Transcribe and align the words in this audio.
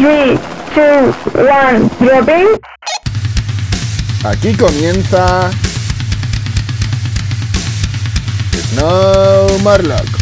3, 0.00 0.38
2, 0.74 1.14
1, 1.34 1.90
dropping. 2.00 2.58
Aquí 4.24 4.54
comienza 4.54 5.50
Snow 8.70 9.58
Marlock. 9.62 10.19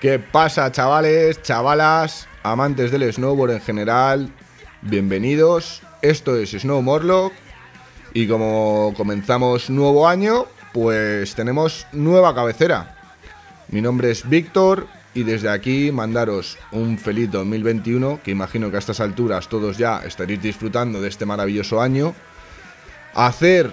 ¿Qué 0.00 0.18
pasa, 0.18 0.72
chavales, 0.72 1.42
chavalas, 1.42 2.26
amantes 2.42 2.90
del 2.90 3.12
snowboard 3.12 3.50
en 3.50 3.60
general? 3.60 4.32
Bienvenidos. 4.80 5.82
Esto 6.00 6.36
es 6.36 6.52
Snow 6.52 6.80
Morlock. 6.80 7.34
Y 8.14 8.26
como 8.26 8.94
comenzamos 8.96 9.68
nuevo 9.68 10.08
año, 10.08 10.46
pues 10.72 11.34
tenemos 11.34 11.86
nueva 11.92 12.34
cabecera. 12.34 12.96
Mi 13.68 13.82
nombre 13.82 14.10
es 14.10 14.26
Víctor 14.26 14.86
y 15.12 15.24
desde 15.24 15.50
aquí 15.50 15.92
mandaros 15.92 16.56
un 16.72 16.96
feliz 16.96 17.30
2021, 17.30 18.20
que 18.24 18.30
imagino 18.30 18.70
que 18.70 18.76
a 18.76 18.78
estas 18.78 19.00
alturas 19.00 19.48
todos 19.50 19.76
ya 19.76 19.98
estaréis 19.98 20.40
disfrutando 20.40 21.02
de 21.02 21.10
este 21.10 21.26
maravilloso 21.26 21.78
año. 21.82 22.14
Hacer 23.12 23.70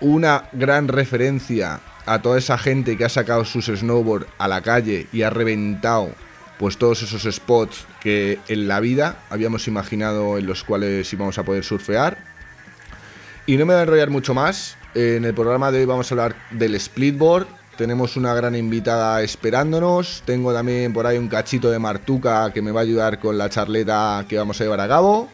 una 0.00 0.44
gran 0.52 0.86
referencia 0.86 1.80
a 2.06 2.22
toda 2.22 2.38
esa 2.38 2.56
gente 2.56 2.96
que 2.96 3.04
ha 3.04 3.08
sacado 3.08 3.44
sus 3.44 3.66
snowboard 3.66 4.26
a 4.38 4.48
la 4.48 4.62
calle 4.62 5.06
y 5.12 5.22
ha 5.22 5.30
reventado 5.30 6.10
pues 6.58 6.78
todos 6.78 7.02
esos 7.02 7.22
spots 7.34 7.84
que 8.00 8.38
en 8.48 8.68
la 8.68 8.80
vida 8.80 9.18
habíamos 9.28 9.68
imaginado 9.68 10.38
en 10.38 10.46
los 10.46 10.64
cuales 10.64 11.12
íbamos 11.12 11.38
a 11.38 11.42
poder 11.42 11.64
surfear. 11.64 12.18
Y 13.44 13.56
no 13.56 13.66
me 13.66 13.74
voy 13.74 13.80
a 13.80 13.82
enrollar 13.82 14.10
mucho 14.10 14.34
más. 14.34 14.76
En 14.94 15.24
el 15.24 15.34
programa 15.34 15.70
de 15.70 15.80
hoy 15.80 15.84
vamos 15.84 16.10
a 16.10 16.14
hablar 16.14 16.36
del 16.50 16.78
splitboard. 16.80 17.46
Tenemos 17.76 18.16
una 18.16 18.32
gran 18.32 18.56
invitada 18.56 19.22
esperándonos. 19.22 20.22
Tengo 20.24 20.54
también 20.54 20.92
por 20.94 21.06
ahí 21.06 21.18
un 21.18 21.28
cachito 21.28 21.70
de 21.70 21.78
Martuca 21.78 22.50
que 22.52 22.62
me 22.62 22.70
va 22.70 22.80
a 22.80 22.84
ayudar 22.84 23.20
con 23.20 23.36
la 23.36 23.50
charleta 23.50 24.24
que 24.26 24.38
vamos 24.38 24.58
a 24.60 24.64
llevar 24.64 24.80
a 24.80 24.88
cabo. 24.88 25.28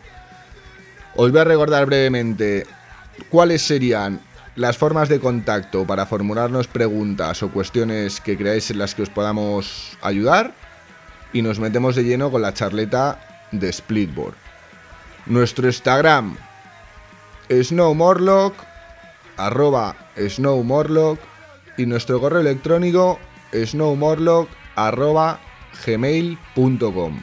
Os 1.14 1.30
voy 1.30 1.40
a 1.40 1.44
recordar 1.44 1.86
brevemente 1.86 2.66
cuáles 3.28 3.62
serían 3.62 4.20
las 4.54 4.76
formas 4.76 5.08
de 5.08 5.20
contacto 5.20 5.86
para 5.86 6.06
formularnos 6.06 6.66
preguntas 6.66 7.42
o 7.42 7.50
cuestiones 7.50 8.20
que 8.20 8.36
creáis 8.36 8.70
en 8.70 8.78
las 8.78 8.94
que 8.94 9.02
os 9.02 9.10
podamos 9.10 9.96
ayudar 10.02 10.52
y 11.32 11.42
nos 11.42 11.58
metemos 11.58 11.96
de 11.96 12.04
lleno 12.04 12.30
con 12.30 12.42
la 12.42 12.52
charleta 12.52 13.46
de 13.50 13.72
Splitboard. 13.72 14.34
Nuestro 15.26 15.66
Instagram 15.66 16.36
snowmorlock 17.50 18.54
arroba 19.36 19.96
snowmorlock 20.16 21.18
y 21.78 21.86
nuestro 21.86 22.20
correo 22.20 22.40
electrónico 22.40 23.18
snowmorlock 23.52 24.48
arroba 24.76 25.40
gmail.com. 25.86 27.20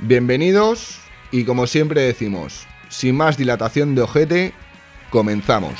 Bienvenidos 0.00 0.98
y 1.30 1.44
como 1.44 1.66
siempre 1.66 2.02
decimos, 2.02 2.66
sin 2.88 3.16
más 3.16 3.36
dilatación 3.36 3.94
de 3.94 4.02
ojete, 4.02 4.54
comenzamos. 5.10 5.74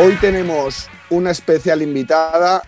Hoy 0.00 0.14
tenemos 0.20 0.88
una 1.10 1.32
especial 1.32 1.82
invitada 1.82 2.62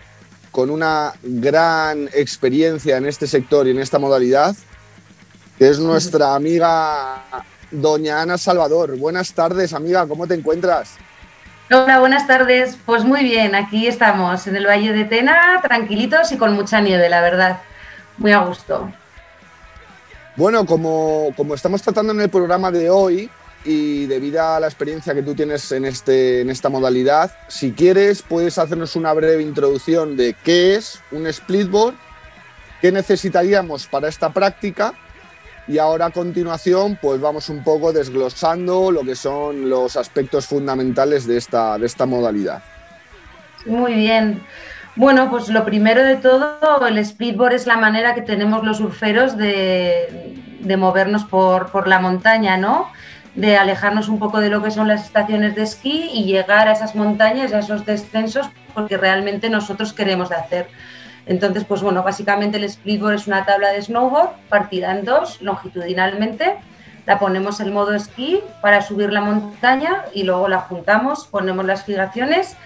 con 0.51 0.69
una 0.69 1.13
gran 1.23 2.09
experiencia 2.13 2.97
en 2.97 3.05
este 3.05 3.25
sector 3.25 3.65
y 3.65 3.71
en 3.71 3.79
esta 3.79 3.99
modalidad, 3.99 4.53
que 5.57 5.69
es 5.69 5.79
nuestra 5.79 6.35
amiga 6.35 7.23
doña 7.71 8.21
Ana 8.21 8.37
Salvador. 8.37 8.97
Buenas 8.97 9.31
tardes, 9.31 9.71
amiga, 9.71 10.05
¿cómo 10.07 10.27
te 10.27 10.33
encuentras? 10.33 10.95
Hola, 11.71 11.99
buenas 11.99 12.27
tardes. 12.27 12.77
Pues 12.85 13.05
muy 13.05 13.23
bien, 13.23 13.55
aquí 13.55 13.87
estamos 13.87 14.45
en 14.47 14.57
el 14.57 14.67
Valle 14.67 14.91
de 14.91 15.05
Tena, 15.05 15.61
tranquilitos 15.63 16.33
y 16.33 16.37
con 16.37 16.51
mucha 16.51 16.81
nieve, 16.81 17.07
la 17.07 17.21
verdad. 17.21 17.61
Muy 18.17 18.33
a 18.33 18.39
gusto. 18.39 18.91
Bueno, 20.35 20.65
como, 20.65 21.29
como 21.37 21.55
estamos 21.55 21.81
tratando 21.81 22.11
en 22.11 22.19
el 22.19 22.29
programa 22.29 22.71
de 22.71 22.89
hoy, 22.89 23.29
y 23.63 24.05
debido 24.07 24.43
a 24.43 24.59
la 24.59 24.67
experiencia 24.67 25.13
que 25.13 25.23
tú 25.23 25.35
tienes 25.35 25.71
en, 25.71 25.85
este, 25.85 26.41
en 26.41 26.49
esta 26.49 26.69
modalidad, 26.69 27.31
si 27.47 27.73
quieres 27.73 28.21
puedes 28.21 28.57
hacernos 28.57 28.95
una 28.95 29.13
breve 29.13 29.43
introducción 29.43 30.17
de 30.17 30.35
qué 30.43 30.75
es 30.75 30.99
un 31.11 31.31
splitboard, 31.31 31.95
qué 32.81 32.91
necesitaríamos 32.91 33.87
para 33.87 34.07
esta 34.07 34.31
práctica 34.31 34.93
y 35.67 35.77
ahora 35.77 36.07
a 36.07 36.09
continuación 36.09 36.97
pues 37.01 37.21
vamos 37.21 37.49
un 37.49 37.63
poco 37.63 37.93
desglosando 37.93 38.91
lo 38.91 39.01
que 39.03 39.15
son 39.15 39.69
los 39.69 39.95
aspectos 39.95 40.47
fundamentales 40.47 41.27
de 41.27 41.37
esta, 41.37 41.77
de 41.77 41.85
esta 41.85 42.05
modalidad. 42.05 42.63
Muy 43.65 43.93
bien. 43.93 44.41
Bueno, 44.95 45.29
pues 45.29 45.47
lo 45.47 45.63
primero 45.63 46.03
de 46.03 46.17
todo, 46.17 46.85
el 46.85 47.05
splitboard 47.05 47.53
es 47.53 47.67
la 47.67 47.77
manera 47.77 48.13
que 48.13 48.21
tenemos 48.21 48.63
los 48.63 48.77
surferos 48.77 49.37
de, 49.37 50.35
de 50.59 50.77
movernos 50.77 51.23
por, 51.23 51.71
por 51.71 51.87
la 51.87 51.99
montaña, 51.99 52.57
¿no? 52.57 52.91
De 53.35 53.57
alejarnos 53.57 54.09
un 54.09 54.19
poco 54.19 54.39
de 54.39 54.49
lo 54.49 54.61
que 54.61 54.71
son 54.71 54.87
las 54.87 55.05
estaciones 55.05 55.55
de 55.55 55.63
esquí 55.63 56.09
y 56.13 56.25
llegar 56.25 56.67
a 56.67 56.73
esas 56.73 56.95
montañas, 56.95 57.53
a 57.53 57.59
esos 57.59 57.85
descensos, 57.85 58.49
porque 58.73 58.97
realmente 58.97 59.49
nosotros 59.49 59.93
queremos 59.93 60.31
hacer. 60.31 60.67
Entonces, 61.25 61.63
pues 61.63 61.81
bueno, 61.81 62.03
básicamente 62.03 62.57
el 62.57 62.69
splitboard 62.69 63.15
es 63.15 63.27
una 63.27 63.45
tabla 63.45 63.71
de 63.71 63.81
snowboard 63.81 64.31
partida 64.49 64.91
en 64.91 65.05
dos 65.05 65.41
longitudinalmente. 65.41 66.55
La 67.05 67.19
ponemos 67.19 67.59
en 67.59 67.73
modo 67.73 67.93
esquí 67.93 68.41
para 68.61 68.81
subir 68.81 69.11
la 69.11 69.21
montaña 69.21 70.05
y 70.13 70.23
luego 70.23 70.47
la 70.47 70.59
juntamos, 70.59 71.27
ponemos 71.27 71.65
las 71.65 71.83
fijaciones 71.85 72.57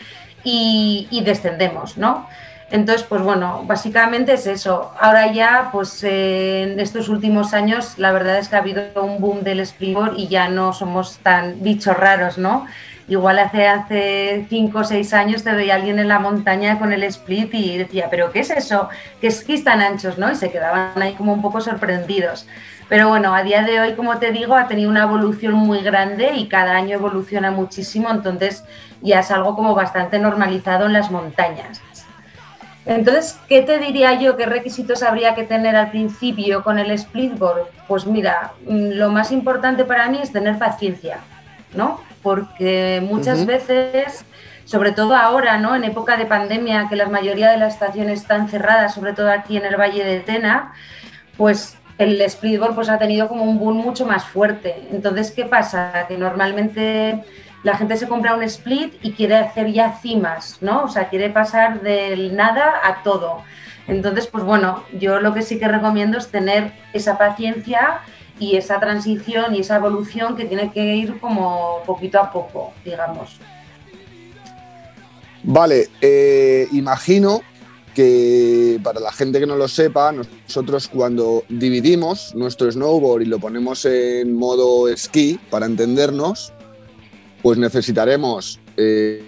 y, 0.44 1.08
y 1.12 1.24
descendemos, 1.24 1.98
¿no? 1.98 2.28
Entonces, 2.76 3.08
pues 3.08 3.22
bueno, 3.22 3.64
básicamente 3.66 4.34
es 4.34 4.48
eso. 4.48 4.92
Ahora 5.00 5.32
ya, 5.32 5.70
pues 5.72 6.04
en 6.04 6.78
estos 6.78 7.08
últimos 7.08 7.54
años, 7.54 7.98
la 7.98 8.12
verdad 8.12 8.38
es 8.38 8.50
que 8.50 8.58
ha 8.58 8.60
habido 8.60 8.84
un 9.02 9.22
boom 9.22 9.44
del 9.44 9.62
springboard 9.62 10.16
y 10.18 10.28
ya 10.28 10.50
no 10.50 10.74
somos 10.74 11.20
tan 11.20 11.64
bichos 11.64 11.96
raros, 11.96 12.38
¿no? 12.38 12.66
Igual 13.08 13.40
hace, 13.40 13.66
hace 13.70 14.46
cinco 14.50 14.80
o 14.80 14.84
seis 14.84 15.14
años 15.14 15.46
te 15.46 15.54
veía 15.54 15.76
alguien 15.76 16.00
en 16.00 16.10
la 16.10 16.20
montaña 16.20 16.78
con 16.78 16.92
el 16.92 17.04
split 17.04 17.54
y 17.54 17.78
decía, 17.78 18.10
¿pero 18.12 18.34
qué 18.34 18.40
es 18.40 18.50
eso? 18.50 18.90
¿Qué 19.22 19.28
esquís 19.28 19.64
tan 19.64 19.80
anchos, 19.80 20.18
no? 20.18 20.30
Y 20.30 20.36
se 20.36 20.52
quedaban 20.52 21.02
ahí 21.02 21.14
como 21.14 21.32
un 21.32 21.42
poco 21.42 21.62
sorprendidos. 21.62 22.46
Pero 22.90 23.08
bueno, 23.08 23.34
a 23.34 23.44
día 23.44 23.64
de 23.64 23.80
hoy, 23.80 23.94
como 23.94 24.18
te 24.20 24.34
digo, 24.34 24.54
ha 24.54 24.68
tenido 24.68 24.90
una 24.90 25.04
evolución 25.04 25.54
muy 25.54 25.80
grande 25.80 26.34
y 26.34 26.50
cada 26.50 26.76
año 26.76 26.96
evoluciona 26.96 27.52
muchísimo, 27.52 28.12
entonces 28.12 28.66
ya 29.02 29.22
es 29.22 29.32
algo 29.32 29.56
como 29.56 29.76
bastante 29.76 30.20
normalizado 30.20 30.88
en 30.88 30.94
las 30.94 31.10
montañas. 31.10 31.82
Entonces, 32.86 33.40
¿qué 33.50 33.62
te 33.64 33.80
diría 33.80 34.20
yo? 34.20 34.38
¿Qué 34.38 34.46
requisitos 34.46 35.02
habría 35.02 35.34
que 35.34 35.44
tener 35.44 35.76
al 35.76 35.90
principio 35.90 36.64
con 36.64 36.78
el 36.78 36.98
splitboard? 36.98 37.68
Pues 37.88 38.06
mira, 38.06 38.54
mm, 38.68 38.92
lo 38.92 39.10
más 39.10 39.32
importante 39.32 39.86
para 39.86 40.08
mí 40.10 40.20
es 40.22 40.32
tener 40.32 40.58
paciencia, 40.60 41.20
¿no? 41.74 42.00
Porque 42.22 43.04
muchas 43.08 43.46
veces, 43.46 44.26
sobre 44.66 44.92
todo 44.92 45.16
ahora, 45.16 45.58
¿no? 45.58 45.76
En 45.76 45.84
época 45.84 46.16
de 46.18 46.26
pandemia, 46.26 46.88
que 46.88 46.96
la 46.96 47.08
mayoría 47.08 47.50
de 47.52 47.58
las 47.58 47.74
estaciones 47.74 48.22
están 48.22 48.50
cerradas, 48.50 48.94
sobre 48.94 49.14
todo 49.14 49.32
aquí 49.32 49.58
en 49.58 49.66
el 49.66 49.78
Valle 49.78 50.04
de 50.04 50.20
Tena, 50.20 50.74
pues 51.38 51.78
el 51.98 52.30
splitboard 52.30 52.76
pues 52.76 52.90
ha 52.90 53.00
tenido 53.00 53.28
como 53.28 53.44
un 53.44 53.58
boom 53.58 53.78
mucho 53.78 54.06
más 54.06 54.26
fuerte. 54.26 54.88
Entonces, 54.92 55.32
¿qué 55.32 55.46
pasa? 55.46 56.06
Que 56.08 56.18
normalmente 56.18 57.24
la 57.66 57.76
gente 57.76 57.98
se 57.98 58.08
compra 58.08 58.36
un 58.36 58.44
split 58.44 58.94
y 59.02 59.14
quiere 59.14 59.38
hacer 59.38 59.72
ya 59.74 59.98
cimas, 59.98 60.58
¿no? 60.62 60.84
O 60.84 60.88
sea, 60.88 61.10
quiere 61.10 61.32
pasar 61.32 61.82
del 61.82 62.36
nada 62.36 62.76
a 62.84 63.02
todo. 63.02 63.42
Entonces, 63.88 64.28
pues 64.28 64.44
bueno, 64.44 64.84
yo 64.94 65.20
lo 65.20 65.34
que 65.34 65.42
sí 65.42 65.58
que 65.58 65.68
recomiendo 65.68 66.20
es 66.20 66.28
tener 66.28 66.74
esa 66.94 67.18
paciencia 67.18 68.02
y 68.40 68.56
esa 68.56 68.80
transición 68.80 69.56
y 69.56 69.62
esa 69.62 69.78
evolución 69.78 70.36
que 70.36 70.46
tiene 70.46 70.72
que 70.72 70.96
ir 70.96 71.20
como 71.20 71.82
poquito 71.88 72.20
a 72.20 72.32
poco, 72.32 72.72
digamos. 72.86 73.40
Vale, 75.42 75.90
eh, 76.02 76.68
imagino 76.72 77.42
que 77.96 78.80
para 78.84 79.00
la 79.00 79.12
gente 79.12 79.40
que 79.40 79.48
no 79.48 79.56
lo 79.56 79.68
sepa, 79.68 80.12
nosotros 80.12 80.88
cuando 80.88 81.44
dividimos 81.50 82.36
nuestro 82.36 82.72
snowboard 82.72 83.24
y 83.24 83.26
lo 83.26 83.40
ponemos 83.40 83.86
en 83.86 84.36
modo 84.36 84.88
esquí, 84.88 85.40
para 85.50 85.66
entendernos, 85.66 86.54
pues 87.46 87.60
necesitaremos 87.60 88.60
eh, 88.76 89.24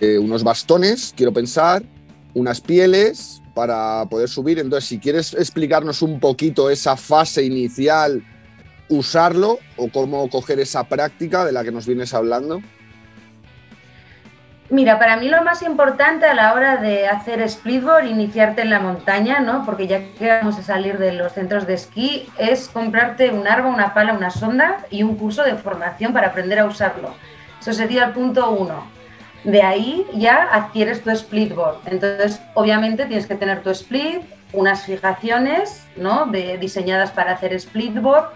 eh, 0.00 0.16
unos 0.16 0.42
bastones, 0.42 1.12
quiero 1.14 1.34
pensar, 1.34 1.82
unas 2.32 2.62
pieles 2.62 3.42
para 3.54 4.06
poder 4.08 4.30
subir. 4.30 4.58
Entonces, 4.58 4.88
si 4.88 4.98
quieres 4.98 5.34
explicarnos 5.34 6.00
un 6.00 6.18
poquito 6.18 6.70
esa 6.70 6.96
fase 6.96 7.44
inicial, 7.44 8.24
usarlo 8.88 9.58
o 9.76 9.90
cómo 9.90 10.30
coger 10.30 10.60
esa 10.60 10.84
práctica 10.84 11.44
de 11.44 11.52
la 11.52 11.62
que 11.62 11.70
nos 11.70 11.86
vienes 11.86 12.14
hablando. 12.14 12.62
Mira, 14.70 14.98
para 14.98 15.18
mí 15.18 15.28
lo 15.28 15.44
más 15.44 15.60
importante 15.60 16.24
a 16.24 16.32
la 16.32 16.54
hora 16.54 16.78
de 16.78 17.06
hacer 17.06 17.46
splitboard, 17.46 18.06
iniciarte 18.06 18.62
en 18.62 18.70
la 18.70 18.80
montaña, 18.80 19.40
¿no? 19.40 19.66
Porque 19.66 19.86
ya 19.86 20.00
que 20.18 20.26
vamos 20.26 20.56
a 20.56 20.62
salir 20.62 20.96
de 20.96 21.12
los 21.12 21.34
centros 21.34 21.66
de 21.66 21.74
esquí, 21.74 22.30
es 22.38 22.68
comprarte 22.68 23.28
un 23.28 23.46
arma, 23.46 23.68
una 23.68 23.92
pala, 23.92 24.14
una 24.14 24.30
sonda 24.30 24.86
y 24.88 25.02
un 25.02 25.16
curso 25.16 25.42
de 25.42 25.56
formación 25.56 26.14
para 26.14 26.28
aprender 26.28 26.60
a 26.60 26.64
usarlo. 26.64 27.12
Eso 27.60 27.72
sería 27.72 28.04
el 28.06 28.12
punto 28.12 28.50
uno. 28.50 28.86
De 29.44 29.62
ahí 29.62 30.06
ya 30.14 30.48
adquieres 30.52 31.02
tu 31.02 31.14
splitboard. 31.14 31.80
Entonces, 31.86 32.40
obviamente 32.54 33.06
tienes 33.06 33.26
que 33.26 33.34
tener 33.36 33.62
tu 33.62 33.70
split, 33.70 34.22
unas 34.52 34.84
fijaciones, 34.84 35.86
¿no? 35.96 36.26
De, 36.26 36.58
diseñadas 36.58 37.10
para 37.12 37.32
hacer 37.32 37.58
splitboard, 37.58 38.30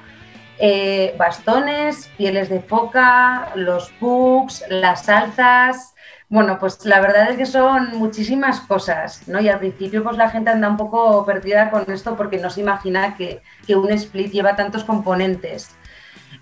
eh, 0.59 1.15
bastones, 1.19 2.11
pieles 2.17 2.49
de 2.49 2.61
foca, 2.61 3.53
los 3.55 3.91
pugs, 3.99 4.65
las 4.69 5.09
alzas, 5.09 5.93
bueno, 6.33 6.59
pues 6.59 6.83
la 6.87 6.99
verdad 6.99 7.31
es 7.31 7.37
que 7.37 7.45
son 7.45 7.91
muchísimas 7.99 8.61
cosas, 8.61 9.29
¿no? 9.29 9.39
Y 9.39 9.51
al 9.51 9.59
principio 9.59 10.03
pues 10.03 10.17
la 10.17 10.31
gente 10.31 10.49
anda 10.49 10.67
un 10.67 10.79
poco 10.79 11.27
perdida 11.27 11.71
con 11.71 11.85
esto 11.93 12.17
porque 12.17 12.39
no 12.39 12.49
se 12.49 12.63
imagina 12.63 13.19
que, 13.19 13.43
un 13.75 13.91
split 13.91 14.33
lleva 14.33 14.57
tantos 14.57 14.83
componentes. 14.85 15.77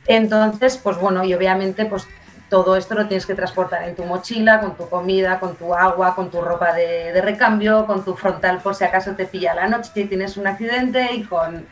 Entonces, 0.07 0.77
pues 0.79 0.97
bueno, 0.97 1.25
y 1.25 1.35
obviamente 1.35 1.87
pues 1.87 2.07
todo 2.51 2.77
esto 2.77 2.95
lo 2.95 3.07
tienes 3.07 3.25
que 3.25 3.35
transportar 3.35 3.85
en 3.85 3.95
tu 3.95 4.05
mochila, 4.05 4.61
con 4.61 4.77
tu 4.77 4.89
comida, 4.89 5.39
con 5.39 5.55
tu 5.55 5.73
agua, 5.73 6.15
con 6.17 6.31
tu 6.31 6.43
ropa 6.43 6.73
de, 6.75 7.19
recambio, 7.23 7.87
con 7.87 8.05
tu 8.05 8.15
frontal 8.15 8.59
por 8.59 8.75
si 8.75 8.85
acaso 8.85 9.15
te 9.15 9.25
pilla 9.25 9.55
la 9.55 9.69
noche 9.69 9.93
y 9.95 10.05
tienes 10.05 10.37
un 10.37 10.49
accidente 10.49 11.15
y 11.15 11.23
con 11.23 11.65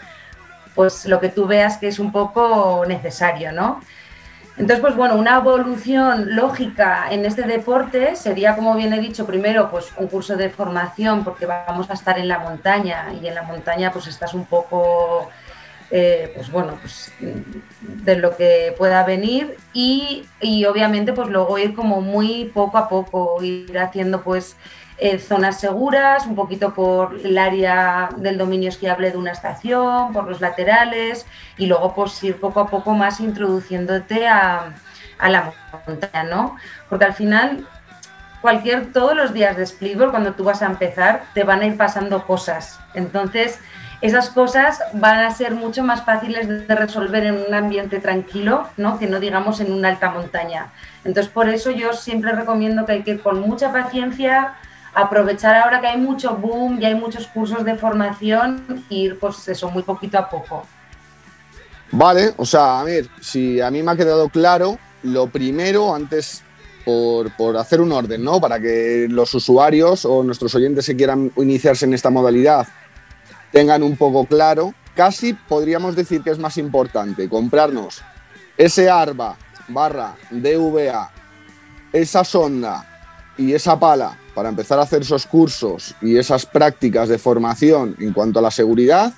pues 0.74 1.06
lo 1.06 1.18
que 1.18 1.28
tú 1.28 1.46
veas 1.46 1.76
que 1.78 1.88
es 1.88 1.98
un 1.98 2.12
poco 2.12 2.84
necesario, 2.86 3.50
¿no? 3.50 3.80
Entonces, 4.52 4.80
pues 4.80 4.96
bueno, 4.96 5.16
una 5.16 5.36
evolución 5.36 6.34
lógica 6.36 7.06
en 7.10 7.24
este 7.24 7.42
deporte 7.42 8.16
sería, 8.16 8.56
como 8.56 8.74
bien 8.74 8.92
he 8.92 9.00
dicho, 9.00 9.26
primero 9.26 9.70
pues 9.70 9.92
un 9.96 10.06
curso 10.06 10.36
de 10.36 10.50
formación 10.50 11.24
porque 11.24 11.46
vamos 11.46 11.90
a 11.90 11.94
estar 11.94 12.18
en 12.18 12.28
la 12.28 12.38
montaña 12.38 13.06
y 13.20 13.26
en 13.26 13.34
la 13.34 13.42
montaña 13.42 13.92
pues 13.92 14.06
estás 14.06 14.34
un 14.34 14.46
poco, 14.46 15.28
eh, 15.90 16.32
pues 16.34 16.50
bueno, 16.50 16.78
pues 16.80 17.12
de 17.80 18.16
lo 18.16 18.36
que 18.36 18.74
pueda 18.76 19.04
venir 19.04 19.56
y, 19.72 20.26
y 20.40 20.64
obviamente 20.66 21.12
pues 21.12 21.28
luego 21.28 21.58
ir 21.58 21.74
como 21.74 22.00
muy 22.00 22.50
poco 22.52 22.78
a 22.78 22.88
poco, 22.88 23.42
ir 23.42 23.78
haciendo 23.78 24.22
pues 24.22 24.56
eh, 25.00 25.20
zonas 25.20 25.60
seguras, 25.60 26.26
un 26.26 26.34
poquito 26.34 26.74
por 26.74 27.20
el 27.24 27.38
área 27.38 28.08
del 28.16 28.36
dominio 28.36 28.68
esquiable 28.68 29.12
de 29.12 29.16
una 29.16 29.30
estación, 29.30 30.12
por 30.12 30.26
los 30.26 30.40
laterales 30.40 31.24
y 31.56 31.66
luego 31.66 31.94
pues 31.94 32.20
ir 32.24 32.40
poco 32.40 32.58
a 32.58 32.66
poco 32.66 32.94
más 32.94 33.20
introduciéndote 33.20 34.26
a, 34.26 34.74
la 35.22 35.52
montaña, 35.86 36.24
¿no? 36.24 36.56
Porque 36.88 37.04
al 37.04 37.14
final 37.14 37.64
cualquier, 38.40 38.92
todos 38.92 39.16
los 39.16 39.32
días 39.32 39.56
de 39.56 39.66
splitboard, 39.66 40.10
cuando 40.10 40.32
tú 40.34 40.42
vas 40.42 40.62
a 40.62 40.66
empezar, 40.66 41.22
te 41.32 41.44
van 41.44 41.60
a 41.60 41.66
ir 41.66 41.76
pasando 41.76 42.26
cosas. 42.26 42.80
Entonces, 42.94 43.60
esas 44.00 44.30
cosas 44.30 44.78
van 44.92 45.20
a 45.20 45.34
ser 45.34 45.54
mucho 45.54 45.82
más 45.82 46.04
fáciles 46.04 46.48
de 46.48 46.74
resolver 46.74 47.24
en 47.24 47.44
un 47.46 47.54
ambiente 47.54 47.98
tranquilo, 47.98 48.68
¿no? 48.76 48.98
Que 48.98 49.08
no 49.08 49.18
digamos 49.18 49.60
en 49.60 49.72
una 49.72 49.88
alta 49.88 50.10
montaña. 50.10 50.72
Entonces, 51.04 51.32
por 51.32 51.48
eso 51.48 51.70
yo 51.70 51.92
siempre 51.92 52.32
recomiendo 52.32 52.86
que 52.86 52.92
hay 52.92 53.02
que 53.02 53.12
ir 53.12 53.22
con 53.22 53.40
mucha 53.40 53.72
paciencia, 53.72 54.54
aprovechar 54.94 55.56
ahora 55.56 55.80
que 55.80 55.88
hay 55.88 55.98
mucho 55.98 56.36
boom 56.36 56.80
y 56.80 56.84
hay 56.84 56.94
muchos 56.94 57.26
cursos 57.26 57.64
de 57.64 57.74
formación, 57.74 58.84
ir 58.88 59.18
pues 59.18 59.48
eso, 59.48 59.68
muy 59.70 59.82
poquito 59.82 60.18
a 60.18 60.28
poco. 60.28 60.64
Vale, 61.90 62.34
o 62.36 62.44
sea, 62.44 62.80
a 62.80 62.84
ver, 62.84 63.08
si 63.20 63.60
a 63.60 63.70
mí 63.70 63.82
me 63.82 63.90
ha 63.90 63.96
quedado 63.96 64.28
claro, 64.28 64.78
lo 65.02 65.26
primero, 65.28 65.92
antes 65.92 66.42
por, 66.84 67.34
por, 67.36 67.56
hacer 67.56 67.80
un 67.80 67.90
orden, 67.90 68.22
¿no? 68.22 68.40
Para 68.40 68.60
que 68.60 69.06
los 69.10 69.34
usuarios 69.34 70.04
o 70.04 70.22
nuestros 70.22 70.54
oyentes 70.54 70.86
que 70.86 70.96
quieran 70.96 71.32
iniciarse 71.36 71.84
en 71.84 71.94
esta 71.94 72.10
modalidad 72.10 72.66
tengan 73.52 73.82
un 73.82 73.96
poco 73.96 74.26
claro, 74.26 74.74
casi 74.94 75.34
podríamos 75.34 75.96
decir 75.96 76.22
que 76.22 76.30
es 76.30 76.38
más 76.38 76.58
importante 76.58 77.28
comprarnos 77.28 78.02
ese 78.56 78.90
ARBA 78.90 79.36
barra 79.68 80.16
DVA, 80.30 81.10
esa 81.92 82.24
sonda 82.24 82.84
y 83.36 83.52
esa 83.52 83.78
pala 83.78 84.18
para 84.34 84.48
empezar 84.48 84.78
a 84.78 84.82
hacer 84.82 85.02
esos 85.02 85.26
cursos 85.26 85.94
y 86.00 86.16
esas 86.16 86.46
prácticas 86.46 87.08
de 87.08 87.18
formación 87.18 87.96
en 87.98 88.12
cuanto 88.12 88.38
a 88.38 88.42
la 88.42 88.50
seguridad 88.50 89.12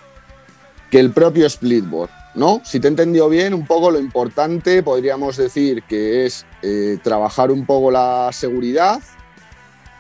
que 0.91 0.99
el 0.99 1.13
propio 1.13 1.49
splitboard, 1.49 2.11
¿no? 2.35 2.61
Si 2.65 2.81
te 2.81 2.89
he 2.89 2.91
entendido 2.91 3.29
bien, 3.29 3.55
un 3.55 3.67
poco 3.67 3.91
lo 3.91 3.99
importante 3.99 4.83
podríamos 4.83 5.37
decir 5.37 5.83
que 5.85 6.27
es 6.27 6.45
eh, 6.63 6.99
trabajar 7.03 7.51
un 7.51 7.65
poco 7.65 7.91
la 7.91 8.31
seguridad, 8.33 9.01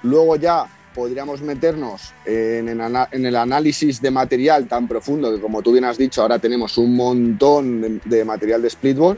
luego 0.03 0.37
ya 0.37 0.67
podríamos 1.01 1.41
meternos 1.41 2.13
en, 2.27 2.69
el 2.69 3.37
análisis 3.37 4.03
de 4.03 4.11
material 4.11 4.69
tan 4.69 4.87
profundo 4.87 5.35
que 5.35 5.41
como 5.41 5.63
tú 5.63 5.73
bien 5.73 5.87
has 5.87 5.97
dicho, 5.97 6.21
ahora 6.21 6.39
tenemos 6.39 6.77
un 6.77 6.95
montón 6.95 8.03
de, 8.05 8.25
material 8.27 8.61
de 8.61 8.69
splitboard, 8.69 9.17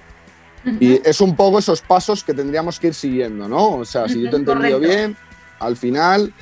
y 0.79 1.01
es 1.05 1.21
un 1.21 1.35
poco 1.35 1.59
esos 1.59 1.81
pasos 1.81 2.23
que 2.23 2.35
tendríamos 2.35 2.79
que 2.79 2.87
ir 2.87 2.95
siguiendo, 2.95 3.49
¿no? 3.49 3.79
O 3.79 3.85
sea, 3.85 4.09
si 4.09 4.23
yo 4.23 4.31
te 4.31 4.37
he 4.37 4.39
entendido 4.39 4.79
bien, 4.79 5.17
al 5.59 5.77
final 5.77 6.33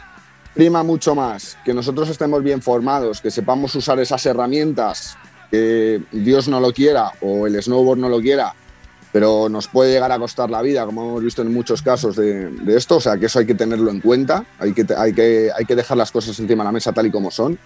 prima 0.55 0.83
mucho 0.83 1.15
más 1.15 1.57
que 1.65 1.73
nosotros 1.73 2.11
estemos 2.11 2.43
bien 2.43 2.61
formados, 2.61 3.23
que 3.23 3.31
sepamos 3.31 3.75
usar 3.75 3.99
esas 3.99 4.27
herramientas, 4.27 5.17
que 5.51 6.03
Dios 6.13 6.49
no 6.49 6.61
lo 6.61 6.71
quiera 6.75 7.13
o 7.23 7.47
el 7.47 7.63
snowboard 7.63 7.99
no 7.99 8.11
lo 8.11 8.21
quiera, 8.21 8.55
pero 9.13 9.49
nos 9.49 9.67
puede 9.69 9.93
llegar 9.93 10.13
a 10.13 10.19
costar 10.19 10.51
la 10.51 10.63
vida, 10.63 10.87
como 10.87 11.03
hemos 11.03 11.25
visto 11.25 11.43
en 11.43 11.53
muchos 11.53 11.83
casos 11.83 12.17
de, 12.17 12.51
esto, 12.69 12.97
o 12.97 13.01
sea 13.01 13.17
que 13.17 13.27
eso 13.27 13.39
hay 13.41 13.47
que 13.47 13.55
tenerlo 13.55 13.91
en 13.91 14.01
cuenta, 14.01 14.45
hay 14.59 14.73
que, 14.73 14.87
hay, 14.97 15.13
que, 15.13 15.51
hay 15.57 15.65
que 15.65 15.75
dejar 15.75 15.97
las 15.97 16.13
cosas 16.13 16.39
encima 16.39 16.63
de 16.63 16.69
la 16.69 16.73
mesa 16.73 16.93
tal 16.93 17.07
y 17.07 17.11
como 17.11 17.31
son, 17.31 17.59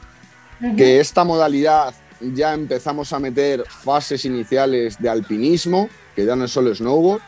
que 0.77 1.01
esta 1.01 1.25
modalidad 1.25 1.93
ya 2.21 2.55
empezamos 2.55 3.13
a 3.13 3.19
meter 3.19 3.65
fases 3.69 4.25
iniciales 4.25 4.97
de 4.99 5.11
alpinismo, 5.11 5.91
que 6.17 6.25
ya 6.25 6.35
no 6.35 6.47
es 6.47 6.51
solo 6.51 6.75
snowboard, 6.75 7.21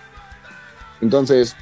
entonces 1.03 1.55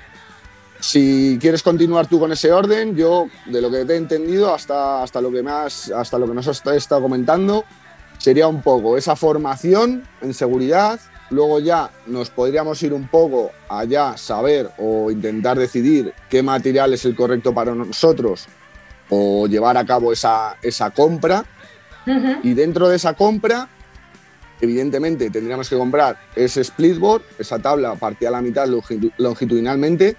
si 0.78 1.38
quieres 1.40 1.62
continuar 1.62 2.06
tú 2.06 2.20
con 2.20 2.30
ese 2.30 2.52
orden, 2.52 2.94
yo 2.94 3.28
de 3.46 3.62
lo 3.62 3.70
que 3.70 3.84
te 3.86 3.94
he 3.94 3.96
entendido 3.96 4.54
hasta, 4.54 5.02
hasta, 5.02 5.20
lo, 5.20 5.32
que 5.32 5.42
más, 5.42 5.90
hasta 5.90 6.18
lo 6.18 6.26
que 6.28 6.34
nos 6.34 6.46
has 6.46 6.64
estado 6.66 7.00
comentando, 7.00 7.64
sería 8.18 8.46
un 8.48 8.60
poco 8.60 8.98
esa 8.98 9.16
formación 9.16 10.06
en 10.20 10.34
seguridad, 10.34 11.00
luego 11.30 11.60
ya 11.60 11.90
nos 12.06 12.30
podríamos 12.30 12.82
ir 12.82 12.92
un 12.92 13.08
poco 13.08 13.50
allá, 13.68 14.16
saber 14.16 14.70
o 14.78 15.10
intentar 15.10 15.58
decidir 15.58 16.12
qué 16.28 16.42
material 16.42 16.92
es 16.92 17.04
el 17.04 17.14
correcto 17.14 17.54
para 17.54 17.74
nosotros 17.74 18.46
o 19.10 19.46
llevar 19.46 19.76
a 19.76 19.84
cabo 19.84 20.12
esa, 20.12 20.56
esa 20.62 20.90
compra. 20.90 21.44
Y 22.42 22.52
dentro 22.52 22.88
de 22.88 22.96
esa 22.96 23.14
compra, 23.14 23.68
evidentemente 24.60 25.30
tendríamos 25.30 25.70
que 25.70 25.76
comprar 25.76 26.18
ese 26.36 26.62
splitboard, 26.62 27.22
esa 27.38 27.58
tabla 27.58 27.94
partida 27.94 28.28
a 28.28 28.32
la 28.32 28.42
mitad 28.42 28.66
longitudinalmente, 29.16 30.16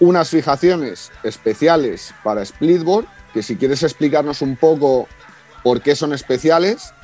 unas 0.00 0.30
fijaciones 0.30 1.10
especiales 1.24 2.14
para 2.22 2.44
splitboard, 2.44 3.06
que 3.34 3.42
si 3.42 3.56
quieres 3.56 3.82
explicarnos 3.82 4.42
un 4.42 4.56
poco 4.56 5.08
por 5.62 5.80
qué 5.80 5.96
son 5.96 6.12
especiales. 6.12 6.94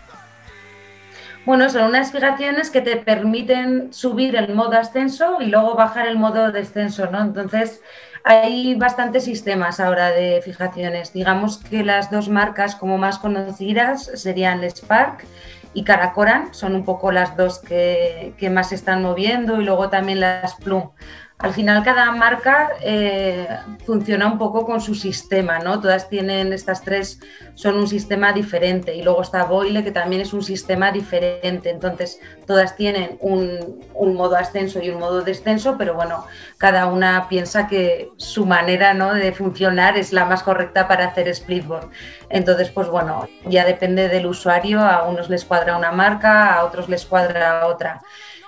Bueno, 1.47 1.69
son 1.69 1.85
unas 1.85 2.11
fijaciones 2.11 2.71
que 2.71 2.81
te 2.81 2.97
permiten 2.97 3.93
subir 3.93 4.35
el 4.35 4.55
modo 4.55 4.79
ascenso 4.79 5.43
y 5.43 5.47
luego 5.47 5.75
bajar 5.75 6.07
el 6.07 6.17
modo 6.17 6.51
descenso, 6.51 7.11
¿no? 7.11 7.21
Entonces, 7.21 7.83
hay 8.25 8.75
bastantes 8.77 9.25
sistemas 9.25 9.79
ahora 9.79 10.11
de 10.11 10.41
fijaciones. 10.43 11.13
Digamos 11.13 11.59
que 11.59 11.85
las 11.85 12.11
dos 12.11 12.31
marcas 12.31 12.77
como 12.77 12.97
más 12.97 13.19
conocidas 13.19 14.11
serían 14.15 14.65
Spark 14.65 15.27
y 15.75 15.85
Caracoran, 15.85 16.55
son 16.55 16.75
un 16.75 16.85
poco 16.85 17.13
las 17.13 17.37
dos 17.37 17.59
que, 17.59 18.33
que 18.39 18.49
más 18.49 18.71
se 18.71 18.77
están 18.77 19.03
moviendo 19.03 19.61
y 19.61 19.65
luego 19.65 19.91
también 19.91 20.21
las 20.21 20.55
Plum. 20.55 20.93
Al 21.39 21.53
final 21.53 21.83
cada 21.83 22.11
marca 22.13 22.71
eh, 22.81 23.49
funciona 23.85 24.27
un 24.27 24.39
poco 24.39 24.65
con 24.65 24.81
su 24.81 24.95
sistema, 24.95 25.59
¿no? 25.59 25.81
Todas 25.81 26.09
tienen, 26.09 26.53
estas 26.53 26.83
tres 26.83 27.21
son 27.55 27.77
un 27.77 27.89
sistema 27.89 28.33
diferente 28.33 28.95
y 28.95 29.03
luego 29.03 29.23
está 29.23 29.45
Boile 29.45 29.83
que 29.83 29.91
también 29.91 30.23
es 30.23 30.33
un 30.33 30.43
sistema 30.43 30.93
diferente, 30.93 31.71
entonces 31.71 32.21
todas 32.47 32.77
tienen 32.77 33.19
un, 33.21 33.83
modo 34.15 34.37
ascenso 34.37 34.81
y 34.81 34.91
un 34.91 35.01
modo 35.01 35.23
descenso, 35.23 35.77
pero 35.79 35.95
bueno, 35.95 36.27
cada 36.59 36.87
una 36.87 37.29
piensa 37.29 37.67
que 37.67 38.11
su 38.17 38.47
manera 38.47 38.95
¿no? 38.95 39.15
de 39.15 39.33
funcionar 39.33 39.97
es 39.97 40.13
la 40.13 40.25
más 40.25 40.43
correcta 40.43 40.87
para 40.87 41.07
hacer 41.07 41.35
splitboard. 41.35 41.91
Entonces, 42.29 42.71
pues 42.71 42.89
bueno, 42.89 43.29
ya 43.47 43.65
depende 43.65 44.09
del 44.09 44.27
usuario, 44.27 44.81
a 44.81 45.05
unos 45.05 45.31
les 45.31 45.45
cuadra 45.45 45.77
una 45.77 45.93
marca, 45.93 46.55
a 46.55 46.65
otros 46.65 46.89
les 46.89 47.05
cuadra 47.05 47.67
otra. 47.67 48.01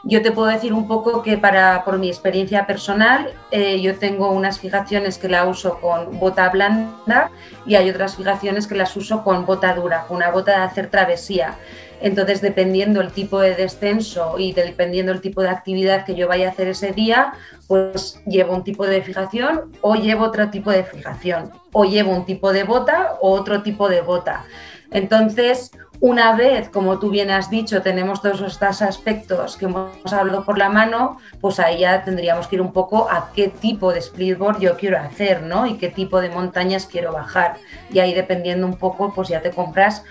Yo 0.08 0.22
te 0.22 0.30
puedo 0.30 0.46
decir 0.46 0.72
un 0.72 0.86
poco 0.86 1.20
que 1.20 1.36
para, 1.36 1.84
por 1.84 1.98
mi 1.98 2.06
experiencia 2.06 2.64
personal, 2.64 3.32
eh, 3.50 3.80
yo 3.80 3.98
tengo 3.98 4.30
unas 4.30 4.60
fijaciones 4.60 5.18
que 5.18 5.28
la 5.28 5.46
uso 5.46 5.80
con 5.80 6.20
bota 6.20 6.48
blanda 6.48 7.32
y 7.66 7.74
hay 7.74 7.90
otras 7.90 8.14
fijaciones 8.14 8.68
que 8.68 8.76
las 8.76 8.96
uso 8.96 9.24
con 9.24 9.46
bota 9.46 9.74
dura, 9.74 10.06
una 10.08 10.30
bota 10.30 10.52
de 10.52 10.64
hacer 10.64 10.90
travesía. 10.90 11.56
Entonces, 12.00 12.40
dependiendo 12.40 13.00
el 13.00 13.10
tipo 13.10 13.40
de 13.40 13.54
descenso 13.54 14.38
y 14.38 14.52
dependiendo 14.52 15.12
el 15.12 15.20
tipo 15.20 15.42
de 15.42 15.48
actividad 15.48 16.04
que 16.04 16.14
yo 16.14 16.28
vaya 16.28 16.48
a 16.48 16.50
hacer 16.50 16.68
ese 16.68 16.92
día, 16.92 17.32
pues 17.66 18.20
llevo 18.26 18.54
un 18.54 18.64
tipo 18.64 18.86
de 18.86 19.02
fijación 19.02 19.72
o 19.80 19.94
llevo 19.94 20.24
otro 20.24 20.50
tipo 20.50 20.70
de 20.70 20.84
fijación, 20.84 21.50
o 21.72 21.84
llevo 21.84 22.12
un 22.12 22.24
tipo 22.26 22.52
de 22.52 22.64
bota 22.64 23.14
o 23.20 23.30
otro 23.32 23.62
tipo 23.62 23.88
de 23.88 24.02
bota. 24.02 24.44
Entonces, 24.90 25.72
una 26.00 26.36
vez, 26.36 26.68
como 26.68 26.98
tú 26.98 27.10
bien 27.10 27.30
has 27.30 27.48
dicho, 27.48 27.80
tenemos 27.80 28.20
todos 28.20 28.42
estos 28.42 28.82
aspectos 28.82 29.56
que 29.56 29.64
hemos 29.64 30.12
hablado 30.12 30.44
por 30.44 30.58
la 30.58 30.68
mano, 30.68 31.16
pues 31.40 31.58
ahí 31.58 31.80
ya 31.80 32.04
tendríamos 32.04 32.46
que 32.46 32.56
ir 32.56 32.62
un 32.62 32.72
poco 32.72 33.08
a 33.10 33.30
qué 33.34 33.48
tipo 33.48 33.92
de 33.92 34.02
splitboard 34.02 34.60
yo 34.60 34.76
quiero 34.76 34.98
hacer, 34.98 35.42
¿no? 35.42 35.66
Y 35.66 35.78
qué 35.78 35.88
tipo 35.88 36.20
de 36.20 36.28
montañas 36.28 36.86
quiero 36.86 37.12
bajar. 37.12 37.56
Y 37.90 37.98
ahí 38.00 38.12
dependiendo 38.12 38.66
un 38.66 38.76
poco, 38.76 39.14
pues 39.14 39.28
ya 39.28 39.40
te 39.40 39.50
compras 39.50 40.04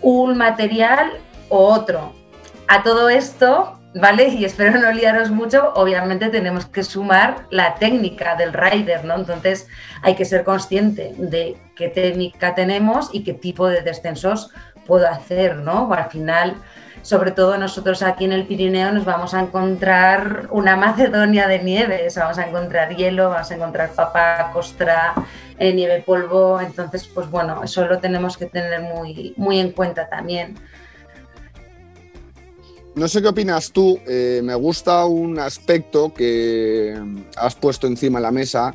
un 0.00 0.36
material 0.36 1.12
o 1.48 1.58
otro. 1.58 2.12
A 2.68 2.82
todo 2.82 3.08
esto, 3.08 3.78
¿vale? 3.94 4.28
Y 4.28 4.44
espero 4.44 4.78
no 4.78 4.92
liaros 4.92 5.30
mucho, 5.30 5.72
obviamente 5.74 6.28
tenemos 6.28 6.66
que 6.66 6.82
sumar 6.84 7.46
la 7.50 7.74
técnica 7.76 8.36
del 8.36 8.52
rider, 8.52 9.04
¿no? 9.04 9.16
Entonces 9.16 9.66
hay 10.02 10.14
que 10.14 10.24
ser 10.24 10.44
consciente 10.44 11.14
de 11.16 11.56
qué 11.76 11.88
técnica 11.88 12.54
tenemos 12.54 13.10
y 13.12 13.24
qué 13.24 13.32
tipo 13.32 13.66
de 13.68 13.82
descensos 13.82 14.50
puedo 14.86 15.08
hacer, 15.08 15.56
¿no? 15.56 15.92
Al 15.92 16.10
final, 16.10 16.56
sobre 17.02 17.30
todo 17.30 17.56
nosotros 17.58 18.02
aquí 18.02 18.24
en 18.24 18.32
el 18.32 18.46
Pirineo 18.46 18.92
nos 18.92 19.04
vamos 19.04 19.34
a 19.34 19.40
encontrar 19.40 20.48
una 20.50 20.76
Macedonia 20.76 21.46
de 21.46 21.60
nieves, 21.60 22.16
vamos 22.16 22.38
a 22.38 22.46
encontrar 22.46 22.96
hielo, 22.96 23.30
vamos 23.30 23.50
a 23.50 23.54
encontrar 23.54 23.90
papa, 23.90 24.50
costra, 24.52 25.14
eh, 25.58 25.72
nieve 25.72 26.02
polvo, 26.04 26.60
entonces 26.60 27.06
pues 27.06 27.30
bueno, 27.30 27.62
eso 27.62 27.86
lo 27.86 27.98
tenemos 27.98 28.36
que 28.36 28.46
tener 28.46 28.80
muy, 28.80 29.34
muy 29.36 29.60
en 29.60 29.72
cuenta 29.72 30.08
también. 30.08 30.56
No 32.94 33.06
sé 33.06 33.22
qué 33.22 33.28
opinas 33.28 33.70
tú, 33.70 33.98
eh, 34.06 34.40
me 34.42 34.54
gusta 34.54 35.04
un 35.04 35.38
aspecto 35.38 36.12
que 36.12 36.98
has 37.36 37.54
puesto 37.54 37.86
encima 37.86 38.18
de 38.18 38.22
la 38.24 38.32
mesa, 38.32 38.74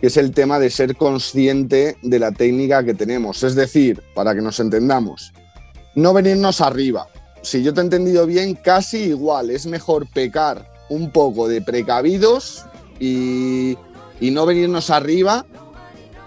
que 0.00 0.06
es 0.06 0.16
el 0.16 0.32
tema 0.32 0.58
de 0.58 0.70
ser 0.70 0.96
consciente 0.96 1.96
de 2.02 2.18
la 2.18 2.30
técnica 2.30 2.84
que 2.84 2.94
tenemos. 2.94 3.42
Es 3.42 3.54
decir, 3.54 4.02
para 4.14 4.34
que 4.34 4.42
nos 4.42 4.60
entendamos, 4.60 5.32
no 5.94 6.12
venirnos 6.12 6.60
arriba. 6.60 7.08
Si 7.42 7.62
yo 7.62 7.74
te 7.74 7.80
he 7.80 7.84
entendido 7.84 8.26
bien, 8.26 8.54
casi 8.54 8.98
igual. 9.04 9.50
Es 9.50 9.66
mejor 9.66 10.06
pecar 10.06 10.70
un 10.88 11.10
poco 11.10 11.48
de 11.48 11.60
precavidos 11.60 12.64
y, 13.00 13.76
no 14.20 14.46
venirnos 14.46 14.90
arriba. 14.90 15.46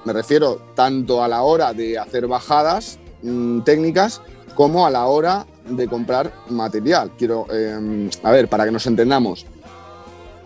Me 0.03 0.13
refiero 0.13 0.61
tanto 0.75 1.23
a 1.23 1.27
la 1.27 1.43
hora 1.43 1.73
de 1.73 1.97
hacer 1.97 2.27
bajadas 2.27 2.97
mm, 3.21 3.61
técnicas 3.61 4.21
como 4.51 4.85
a 4.85 4.89
la 4.89 5.05
hora 5.05 5.45
de 5.67 5.87
comprar 5.87 6.33
material. 6.49 7.11
Quiero, 7.17 7.45
em, 7.51 8.09
a 8.23 8.31
ver, 8.31 8.47
para 8.47 8.65
que 8.65 8.71
nos 8.71 8.85
entendamos. 8.87 9.45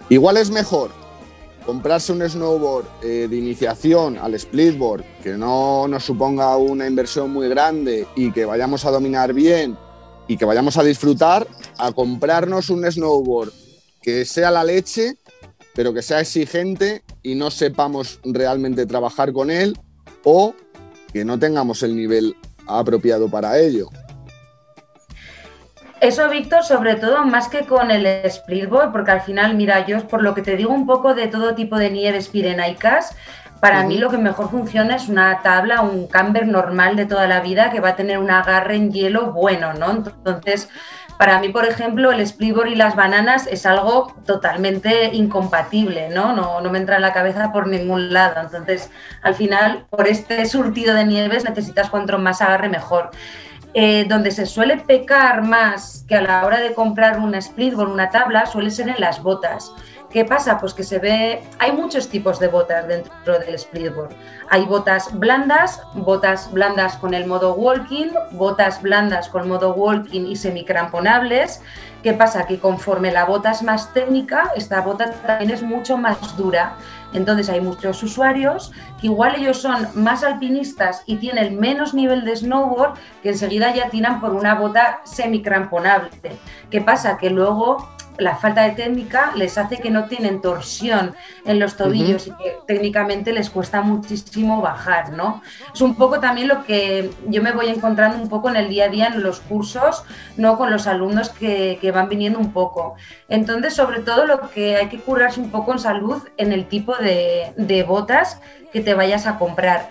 Igual 0.10 0.38
es 0.38 0.52
mejor 0.52 0.92
comprarse 1.66 2.12
un 2.12 2.22
snowboard 2.22 2.86
eh, 3.02 3.28
de 3.28 3.36
iniciación 3.36 4.18
al 4.20 4.40
splitboard 4.40 5.04
que 5.24 5.34
no 5.34 5.88
nos 5.88 6.06
suponga 6.06 6.56
una 6.58 6.86
inversión 6.86 7.32
muy 7.32 7.50
grande 7.50 8.08
y 8.16 8.32
que 8.32 8.46
vayamos 8.46 8.86
a 8.86 8.92
dominar 8.92 9.34
bien 9.34 9.76
y 10.28 10.38
que 10.38 10.46
vayamos 10.46 10.78
a 10.78 10.84
disfrutar, 10.84 11.48
a 11.78 11.92
comprarnos 11.92 12.70
un 12.70 12.90
snowboard 12.90 13.52
que 14.02 14.26
sea 14.26 14.52
la 14.52 14.64
leche, 14.64 15.18
pero 15.74 15.94
que 15.94 16.04
sea 16.04 16.20
exigente 16.20 17.04
y 17.24 17.34
no 17.34 17.50
sepamos 17.50 18.20
realmente 18.24 18.86
trabajar 18.86 19.34
con 19.34 19.50
él 19.50 19.78
o 20.24 20.54
que 21.12 21.26
no 21.26 21.40
tengamos 21.40 21.82
el 21.82 21.96
nivel 21.96 22.36
apropiado 22.68 23.30
para 23.30 23.58
ello. 23.58 23.90
Eso, 26.02 26.30
Víctor, 26.30 26.64
sobre 26.64 26.96
todo 26.96 27.26
más 27.26 27.48
que 27.48 27.66
con 27.66 27.90
el 27.90 28.30
splitboard, 28.30 28.92
porque 28.92 29.12
al 29.12 29.22
final, 29.22 29.56
mira, 29.56 29.86
yo 29.88 30.08
por 30.08 30.22
lo 30.22 30.36
que 30.36 30.42
te 30.42 30.56
digo 30.56 30.74
un 30.74 30.86
poco 30.86 31.16
de 31.16 31.28
todo 31.28 31.56
tipo 31.56 31.78
de 31.78 31.90
nieves 31.90 32.28
pirenaicas, 32.28 33.16
para 33.60 33.84
mí 33.84 33.98
lo 33.98 34.12
que 34.12 34.18
mejor 34.18 34.52
funciona 34.52 34.98
es 34.98 35.10
una 35.10 35.42
tabla, 35.42 35.82
un 35.82 36.08
camber 36.08 36.46
normal 36.48 36.96
de 36.96 37.06
toda 37.06 37.28
la 37.28 37.40
vida 37.40 37.72
que 37.72 37.80
va 37.80 37.90
a 37.90 37.96
tener 37.96 38.20
un 38.20 38.30
agarre 38.30 38.76
en 38.76 38.92
hielo 38.92 39.32
bueno, 39.32 39.74
¿no? 39.74 39.90
Entonces, 39.92 40.70
para 41.18 41.40
mí, 41.40 41.50
por 41.50 41.66
ejemplo, 41.66 42.12
el 42.12 42.26
splitboard 42.26 42.68
y 42.68 42.76
las 42.76 42.96
bananas 42.96 43.48
es 43.48 43.66
algo 43.66 44.14
totalmente 44.26 45.12
incompatible, 45.14 46.10
¿no? 46.10 46.34
¿no? 46.34 46.60
No 46.62 46.70
me 46.70 46.78
entra 46.78 46.98
en 46.98 47.02
la 47.02 47.14
cabeza 47.14 47.52
por 47.52 47.68
ningún 47.68 48.12
lado. 48.12 48.42
Entonces, 48.42 48.90
al 49.22 49.36
final, 49.36 49.86
por 49.90 50.08
este 50.08 50.46
surtido 50.46 50.94
de 50.94 51.06
nieves 51.06 51.46
necesitas 51.46 51.90
cuanto 51.90 52.18
más 52.18 52.42
agarre 52.42 52.70
mejor. 52.70 53.12
Eh, 53.78 54.06
donde 54.08 54.32
se 54.32 54.46
suele 54.46 54.78
pecar 54.78 55.42
más 55.42 56.06
que 56.08 56.16
a 56.16 56.22
la 56.22 56.46
hora 56.46 56.62
de 56.62 56.74
comprar 56.74 57.20
una 57.20 57.42
splitboard, 57.42 57.92
una 57.92 58.10
tabla, 58.10 58.46
suele 58.46 58.72
ser 58.72 58.88
en 58.88 59.02
las 59.02 59.22
botas. 59.22 59.74
¿Qué 60.16 60.24
pasa? 60.24 60.58
Pues 60.60 60.74
que 60.74 60.86
se 60.86 60.98
ve, 60.98 61.44
hay 61.60 61.74
muchos 61.74 62.08
tipos 62.08 62.40
de 62.40 62.48
botas 62.48 62.88
dentro 62.88 63.38
del 63.38 63.60
splitboard. 63.60 64.16
Hay 64.50 64.64
botas 64.64 65.10
blandas, 65.20 65.82
botas 65.94 66.54
blandas 66.54 66.96
con 66.96 67.14
el 67.14 67.26
modo 67.26 67.54
walking, 67.54 68.12
botas 68.32 68.82
blandas 68.82 69.28
con 69.28 69.50
modo 69.50 69.74
walking 69.74 70.22
y 70.22 70.38
semicramponables. 70.38 71.62
¿Qué 72.02 72.14
pasa? 72.14 72.46
Que 72.46 72.60
conforme 72.60 73.12
la 73.12 73.26
bota 73.26 73.52
es 73.52 73.62
más 73.62 73.94
técnica, 73.94 74.54
esta 74.56 74.80
bota 74.80 75.12
también 75.12 75.52
es 75.52 75.62
mucho 75.62 75.98
más 75.98 76.38
dura. 76.38 76.78
Entonces 77.12 77.50
hay 77.50 77.60
muchos 77.60 78.02
usuarios 78.02 78.72
que 79.02 79.08
igual 79.08 79.36
ellos 79.36 79.62
son 79.62 79.90
más 79.96 80.24
alpinistas 80.24 81.04
y 81.06 81.18
tienen 81.18 81.60
menos 81.60 81.94
nivel 81.94 82.24
de 82.24 82.38
snowboard 82.38 82.94
que 83.22 83.32
enseguida 83.32 83.76
ya 83.76 83.90
tiran 83.90 84.22
por 84.22 84.32
una 84.32 84.56
bota 84.56 85.02
semicramponable. 85.04 86.10
¿Qué 86.70 86.80
pasa? 86.80 87.18
Que 87.18 87.30
luego 87.30 87.95
la 88.18 88.36
falta 88.36 88.64
de 88.64 88.72
técnica 88.72 89.32
les 89.36 89.58
hace 89.58 89.78
que 89.78 89.90
no 89.90 90.06
tienen 90.06 90.42
torsión 90.42 91.16
en 91.46 91.60
los 91.60 91.76
tobillos 91.76 92.28
y 92.28 92.32
que 92.32 92.58
técnicamente 92.68 93.34
les 93.34 93.50
cuesta 93.50 93.82
muchísimo 93.82 94.62
bajar, 94.62 95.12
¿no? 95.12 95.42
Es 95.74 95.82
un 95.82 95.96
poco 95.96 96.20
también 96.20 96.48
lo 96.48 96.64
que 96.64 97.12
yo 97.28 97.42
me 97.42 97.52
voy 97.52 97.68
encontrando 97.68 98.22
un 98.22 98.30
poco 98.30 98.50
en 98.50 98.56
el 98.56 98.70
día 98.70 98.86
a 98.86 98.90
día 98.90 99.08
en 99.08 99.22
los 99.22 99.40
cursos, 99.40 100.04
¿no? 100.38 100.58
Con 100.58 100.72
los 100.72 100.88
alumnos 100.88 101.30
que, 101.30 101.80
van 101.94 102.10
viniendo 102.10 102.40
un 102.40 102.52
poco. 102.52 102.96
Entonces, 103.30 103.74
sobre 103.74 104.00
todo 104.00 104.26
lo 104.26 104.50
que 104.50 104.76
hay 104.76 104.90
que 104.90 105.00
curarse 105.00 105.40
un 105.40 105.52
poco 105.52 105.72
en 105.72 105.80
salud 105.80 106.22
en 106.38 106.52
el 106.52 106.68
tipo 106.68 106.96
de, 106.96 107.54
de 107.56 107.84
botas 107.84 108.42
que 108.74 108.82
te 108.82 108.94
vayas 108.94 109.28
a 109.28 109.38
comprar 109.38 109.90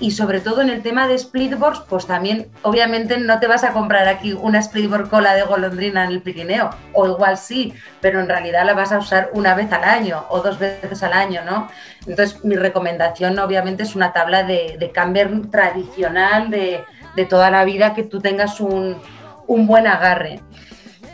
y 0.00 0.10
sobre 0.10 0.40
todo 0.40 0.60
en 0.60 0.70
el 0.70 0.82
tema 0.82 1.06
de 1.06 1.16
splitboards, 1.16 1.80
pues 1.88 2.06
también 2.06 2.50
obviamente 2.62 3.16
no 3.18 3.38
te 3.38 3.46
vas 3.46 3.62
a 3.64 3.72
comprar 3.72 4.08
aquí 4.08 4.32
una 4.32 4.60
splitboard 4.60 5.08
cola 5.08 5.34
de 5.34 5.42
golondrina 5.42 6.04
en 6.04 6.10
el 6.10 6.22
Pirineo, 6.22 6.70
o 6.92 7.06
igual 7.06 7.38
sí, 7.38 7.72
pero 8.00 8.20
en 8.20 8.28
realidad 8.28 8.64
la 8.66 8.74
vas 8.74 8.92
a 8.92 8.98
usar 8.98 9.30
una 9.34 9.54
vez 9.54 9.72
al 9.72 9.84
año 9.84 10.24
o 10.28 10.40
dos 10.40 10.58
veces 10.58 11.02
al 11.02 11.12
año, 11.12 11.42
¿no? 11.44 11.68
Entonces 12.06 12.44
mi 12.44 12.56
recomendación 12.56 13.38
obviamente 13.38 13.84
es 13.84 13.94
una 13.94 14.12
tabla 14.12 14.42
de, 14.42 14.76
de 14.78 14.90
camber 14.90 15.30
tradicional 15.50 16.50
de, 16.50 16.84
de, 17.14 17.24
toda 17.24 17.50
la 17.50 17.64
vida 17.64 17.94
que 17.94 18.02
tú 18.02 18.20
tengas 18.20 18.60
un, 18.60 19.00
un 19.46 19.66
buen 19.66 19.86
agarre. 19.86 20.40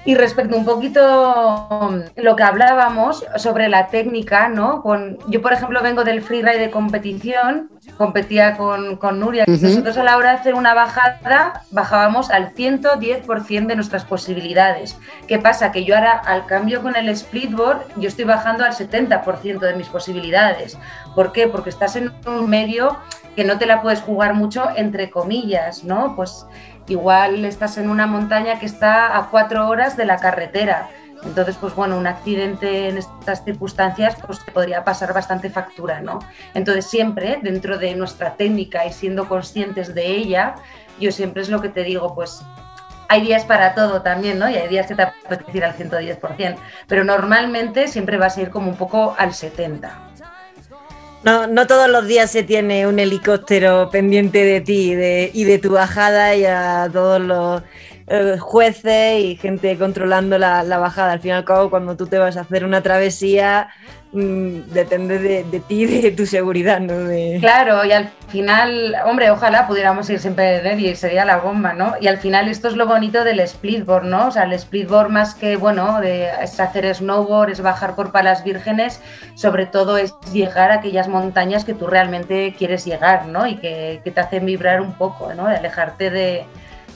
Y 0.05 0.15
respecto 0.15 0.57
un 0.57 0.65
poquito 0.65 1.69
mm, 1.71 2.21
lo 2.23 2.37
que 2.37 2.43
hablábamos 2.43 3.25
sobre 3.37 3.69
la 3.69 3.89
técnica, 3.89 4.49
¿no? 4.49 4.83
Con, 4.83 5.19
yo, 5.29 5.43
por 5.43 5.53
ejemplo, 5.53 5.83
vengo 5.83 6.05
del 6.05 6.23
freeride 6.23 6.59
de 6.59 6.71
competición, 6.71 7.71
competía 7.99 8.57
con, 8.57 8.97
con 8.97 9.21
Nuria. 9.21 9.45
Nosotros 9.47 9.99
a 9.99 10.03
la 10.03 10.17
hora 10.17 10.31
de 10.31 10.39
hacer 10.39 10.55
una 10.55 10.75
bajada 10.75 11.65
bajábamos 11.71 12.31
al 12.31 12.55
110% 12.55 13.67
de 13.67 13.77
nuestras 13.77 14.05
posibilidades. 14.05 14.97
¿Qué 15.27 15.39
pasa? 15.39 15.73
Que 15.73 15.85
yo 15.85 15.95
ahora, 15.95 16.13
al 16.13 16.47
cambio 16.47 16.83
con 16.83 16.97
el 16.97 17.15
splitboard, 17.15 17.83
yo 17.97 18.09
estoy 18.09 18.25
bajando 18.25 18.65
al 18.65 18.73
70% 18.73 19.61
de 19.61 19.75
mis 19.75 19.89
posibilidades. 19.89 20.79
¿Por 21.15 21.33
qué? 21.33 21.49
Porque 21.49 21.71
estás 21.71 21.97
en 21.97 22.13
un 22.27 22.49
medio 22.49 22.97
que 23.37 23.45
no 23.45 23.59
te 23.59 23.67
la 23.67 23.83
puedes 23.83 24.01
jugar 24.01 24.35
mucho 24.35 24.69
entre 24.77 25.11
comillas, 25.11 25.85
¿no? 25.85 26.17
Pues 26.17 26.47
igual 26.91 27.45
estás 27.45 27.79
en 27.79 27.89
una 27.89 28.07
montaña 28.07 28.59
que 28.59 28.67
está 28.67 29.17
a 29.17 29.29
cuatro 29.31 29.69
horas 29.69 29.97
de 29.97 30.05
la 30.05 30.17
carretera. 30.19 30.89
Entonces, 31.23 31.57
pues 31.61 31.75
bueno, 31.75 31.99
un 31.99 32.07
accidente 32.07 32.89
en 32.89 32.97
estas 32.97 33.45
circunstancias 33.45 34.17
pues 34.27 34.41
podría 34.41 34.85
pasar 34.85 35.13
bastante 35.13 35.51
factura, 35.51 36.01
¿no? 36.01 36.19
Entonces, 36.55 36.87
siempre 36.87 37.39
dentro 37.43 37.79
de 37.79 37.95
nuestra 37.95 38.35
técnica 38.35 38.87
y 38.87 38.93
siendo 38.93 39.29
conscientes 39.29 39.95
de 39.95 40.07
ella, 40.07 40.55
yo 40.99 41.13
siempre 41.13 41.43
es 41.43 41.51
lo 41.51 41.61
que 41.61 41.69
te 41.69 41.85
digo, 41.85 42.15
pues 42.15 42.43
hay 43.09 43.23
días 43.23 43.45
para 43.45 43.75
todo 43.75 44.03
también, 44.03 44.39
¿no? 44.39 44.49
Y 44.49 44.55
hay 44.55 44.69
días 44.69 44.87
que 44.87 44.95
te 44.95 45.03
apetece 45.03 45.59
ir 45.59 45.65
al 45.65 45.75
110%, 45.75 46.57
pero 46.87 47.05
normalmente 47.05 47.89
siempre 47.89 48.17
vas 48.17 48.39
a 48.39 48.43
ir 48.43 48.51
como 48.51 48.71
un 48.71 48.77
poco 48.77 49.15
al 49.19 49.31
70%. 49.31 50.10
No, 51.23 51.47
no 51.47 51.67
todos 51.67 51.89
los 51.91 52.07
días 52.07 52.31
se 52.31 52.43
tiene 52.43 52.87
un 52.87 52.99
helicóptero 52.99 53.91
pendiente 53.91 54.43
de 54.43 54.61
ti 54.63 54.93
y 54.93 55.45
de 55.45 55.59
tu 55.59 55.73
bajada 55.73 56.35
y 56.35 56.47
a 56.47 56.89
todos 56.91 57.21
los 57.21 57.63
eh, 58.13 58.39
jueces 58.41 59.21
y 59.21 59.37
gente 59.37 59.79
controlando 59.79 60.37
la, 60.37 60.65
bajada. 60.79 61.13
Al 61.13 61.21
fin 61.21 61.29
y 61.31 61.35
al 61.35 61.45
cabo, 61.45 61.71
cuando 61.71 61.97
tú 61.97 62.09
te 62.09 62.19
vas 62.19 62.37
a 62.37 62.41
hacer 62.41 62.65
una 62.65 62.83
travesía, 62.83 63.69
mm, 64.11 64.73
depende 64.73 65.21
de, 65.21 65.61
ti, 65.61 65.87
de 65.87 66.11
tu 66.11 66.27
seguridad, 66.27 66.81
¿no? 66.81 67.09
Claro, 67.39 67.85
y 67.85 67.93
al 67.93 68.11
final, 68.27 68.97
hombre, 69.07 69.31
ojalá 69.31 69.69
pudiéramos 69.69 70.11
ir 70.11 70.19
siempre 70.19 70.61
de 70.61 70.75
y 70.75 70.97
sería 70.97 71.25
la 71.25 71.37
bomba, 71.37 71.73
¿no? 71.73 71.95
Y 72.01 72.09
al 72.09 72.19
final 72.19 72.49
esto 72.49 72.67
es 72.67 72.75
lo 72.75 72.89
bonito 72.89 73.23
del 73.23 73.47
splitboard, 73.47 74.07
¿no? 74.07 74.27
O 74.27 74.31
sea, 74.33 74.43
el 74.43 74.59
splitboard 74.59 75.09
más 75.09 75.37
que, 75.37 75.55
bueno, 75.55 76.01
de, 76.01 76.31
es 76.43 76.59
hacer 76.59 76.93
snowboard, 76.93 77.51
es 77.51 77.61
bajar 77.61 77.95
por 77.95 78.11
palas 78.11 78.43
vírgenes, 78.43 79.01
sobre 79.37 79.67
todo 79.67 79.99
es 79.99 80.17
llegar 80.33 80.73
a 80.73 80.79
aquellas 80.79 81.07
montañas 81.07 81.65
que 81.65 81.75
tú 81.75 81.87
realmente 81.87 82.57
quieres 82.59 82.85
llegar, 82.85 83.27
¿no? 83.27 83.47
Y 83.47 83.55
que, 83.55 84.01
que 84.03 84.11
te 84.11 84.21
hacen 84.21 84.47
vibrar 84.47 84.81
un 84.81 84.95
poco, 84.95 85.33
¿no? 85.33 85.47
De 85.47 85.55
alejarte 85.55 86.11
de 86.11 86.45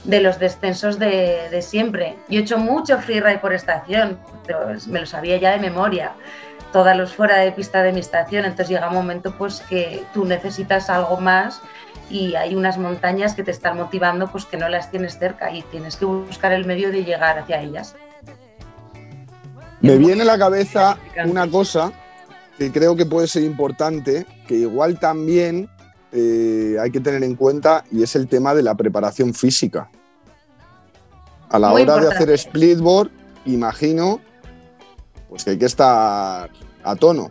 de 0.05 0.21
los 0.21 0.39
descensos 0.39 0.99
de, 0.99 1.61
siempre. 1.61 2.15
Yo 2.29 2.39
he 2.39 2.43
hecho 2.43 2.57
mucho 2.57 2.99
freeride 2.99 3.39
por 3.39 3.53
estación, 3.53 4.19
pero 4.45 4.67
me 4.87 4.99
lo 4.99 5.05
sabía 5.05 5.37
ya 5.37 5.51
de 5.51 5.59
memoria, 5.59 6.13
todos 6.71 6.95
los 6.95 7.13
fuera 7.13 7.37
de 7.37 7.51
pista 7.51 7.83
de 7.83 7.91
mi 7.91 7.99
estación, 7.99 8.45
entonces 8.45 8.69
llega 8.69 8.89
un 8.89 8.95
momento 8.95 9.35
pues 9.37 9.61
que 9.61 10.03
tú 10.13 10.25
necesitas 10.25 10.89
algo 10.89 11.17
más 11.17 11.61
y 12.09 12.35
hay 12.35 12.53
unas 12.53 12.77
montañas 12.77 13.33
que 13.33 13.43
te 13.43 13.51
están 13.51 13.77
motivando 13.77 14.27
pues 14.31 14.45
que 14.45 14.57
no 14.57 14.69
las 14.69 14.91
tienes 14.91 15.17
cerca 15.17 15.51
y 15.51 15.61
tienes 15.63 15.95
que 15.95 16.05
buscar 16.05 16.51
el 16.51 16.65
medio 16.65 16.91
de 16.91 17.03
llegar 17.03 17.39
hacia 17.39 17.61
ellas. 17.61 17.95
Me 19.81 19.97
viene 19.97 20.23
a 20.23 20.25
la 20.25 20.37
cabeza 20.37 20.97
una 21.25 21.49
cosa 21.49 21.91
que 22.57 22.71
creo 22.71 22.95
que 22.95 23.05
puede 23.05 23.27
ser 23.27 23.43
importante, 23.43 24.25
que 24.47 24.55
igual 24.55 24.99
también 24.99 25.69
eh, 26.17 26.77
hay 26.79 26.91
que 26.91 27.01
tener 27.01 27.23
en 27.23 27.35
cuenta 27.35 27.83
y 27.91 28.01
es 28.01 28.15
el 28.15 28.27
tema 28.27 28.55
de 28.55 28.63
la 28.63 28.73
preparación 28.75 29.33
física. 29.33 29.89
A 31.49 31.59
la 31.59 31.73
hora 31.73 31.97
de 31.97 32.07
hacer 32.07 32.37
splitboard, 32.37 33.09
imagino 33.45 34.21
pues 35.29 35.43
que 35.43 35.51
hay 35.51 35.57
que 35.57 35.65
estar 35.65 36.49
a 36.83 36.95
tono. 36.95 37.29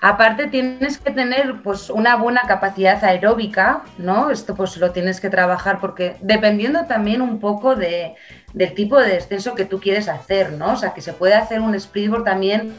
Aparte 0.00 0.46
tienes 0.46 0.98
que 0.98 1.10
tener 1.10 1.62
pues 1.62 1.90
una 1.90 2.14
buena 2.14 2.42
capacidad 2.42 3.02
aeróbica, 3.02 3.82
¿no? 3.98 4.30
Esto 4.30 4.54
pues 4.54 4.76
lo 4.76 4.92
tienes 4.92 5.20
que 5.20 5.30
trabajar 5.30 5.80
porque 5.80 6.16
dependiendo 6.20 6.84
también 6.84 7.22
un 7.22 7.40
poco 7.40 7.74
de, 7.74 8.14
del 8.52 8.74
tipo 8.74 9.00
de 9.00 9.08
descenso 9.08 9.54
que 9.54 9.64
tú 9.64 9.80
quieres 9.80 10.08
hacer, 10.08 10.52
¿no? 10.52 10.74
O 10.74 10.76
sea, 10.76 10.94
que 10.94 11.00
se 11.00 11.12
puede 11.12 11.34
hacer 11.34 11.60
un 11.60 11.78
splitboard 11.78 12.24
también 12.24 12.74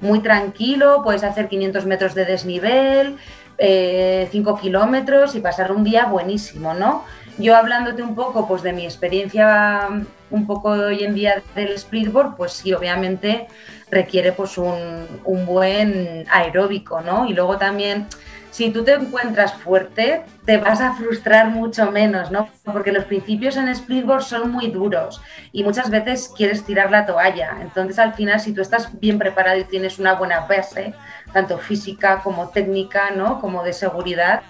muy 0.00 0.20
tranquilo, 0.20 1.02
puedes 1.04 1.24
hacer 1.24 1.48
500 1.48 1.84
metros 1.86 2.14
de 2.14 2.24
desnivel, 2.24 3.16
5 3.60 3.62
eh, 3.62 4.60
kilómetros 4.60 5.34
y 5.34 5.40
pasar 5.40 5.70
un 5.70 5.84
día 5.84 6.06
buenísimo, 6.06 6.72
¿no? 6.72 7.04
Yo 7.38 7.56
hablándote 7.56 8.02
un 8.02 8.14
poco 8.14 8.48
pues, 8.48 8.62
de 8.62 8.72
mi 8.72 8.84
experiencia 8.84 9.88
un 10.30 10.46
poco 10.46 10.70
hoy 10.70 11.04
en 11.04 11.14
día 11.14 11.42
del 11.54 11.78
splitboard, 11.78 12.36
pues 12.36 12.52
sí, 12.52 12.72
obviamente 12.72 13.48
requiere 13.90 14.32
pues 14.32 14.56
un, 14.56 15.06
un 15.24 15.44
buen 15.44 16.24
aeróbico, 16.30 17.00
¿no? 17.00 17.26
Y 17.26 17.34
luego 17.34 17.58
también 17.58 18.06
si 18.50 18.70
tú 18.70 18.82
te 18.82 18.94
encuentras 18.94 19.54
fuerte, 19.54 20.22
te 20.44 20.58
vas 20.58 20.80
a 20.80 20.94
frustrar 20.94 21.50
mucho 21.50 21.90
menos, 21.90 22.30
¿no? 22.30 22.48
Porque 22.64 22.90
los 22.90 23.04
principios 23.04 23.56
en 23.56 23.74
splitboard 23.74 24.22
son 24.22 24.50
muy 24.50 24.68
duros 24.68 25.20
y 25.52 25.62
muchas 25.62 25.88
veces 25.88 26.32
quieres 26.36 26.64
tirar 26.64 26.90
la 26.90 27.06
toalla. 27.06 27.58
Entonces, 27.60 27.98
al 27.98 28.14
final, 28.14 28.40
si 28.40 28.52
tú 28.52 28.60
estás 28.60 28.98
bien 28.98 29.18
preparado 29.18 29.58
y 29.58 29.64
tienes 29.64 29.98
una 29.98 30.14
buena 30.14 30.40
base, 30.40 30.94
tanto 31.32 31.58
física 31.58 32.20
como 32.22 32.48
técnica, 32.48 33.10
¿no? 33.10 33.40
Como 33.40 33.62
de 33.62 33.72
seguridad, 33.72 34.42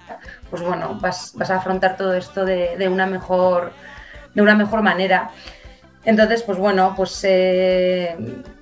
pues 0.49 0.61
bueno, 0.61 0.97
vas, 0.99 1.33
a 1.39 1.55
afrontar 1.55 1.97
todo 1.97 2.13
esto 2.13 2.45
de, 2.45 2.87
una 2.89 3.05
mejor, 3.05 3.71
de 4.33 4.41
una 4.41 4.55
mejor 4.55 4.81
manera. 4.81 5.31
Entonces, 6.03 6.41
pues 6.43 6.57
bueno, 6.57 6.93
pues 6.97 7.19
eh, 7.23 8.15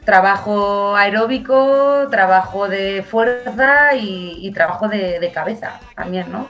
trabajo 0.03 0.95
aeróbico, 0.95 2.07
trabajo 2.11 2.67
de 2.67 3.03
fuerza 3.03 3.95
y, 3.95 4.51
trabajo 4.51 4.87
de, 4.87 5.31
cabeza 5.33 5.79
también, 5.95 6.31
¿no? 6.31 6.49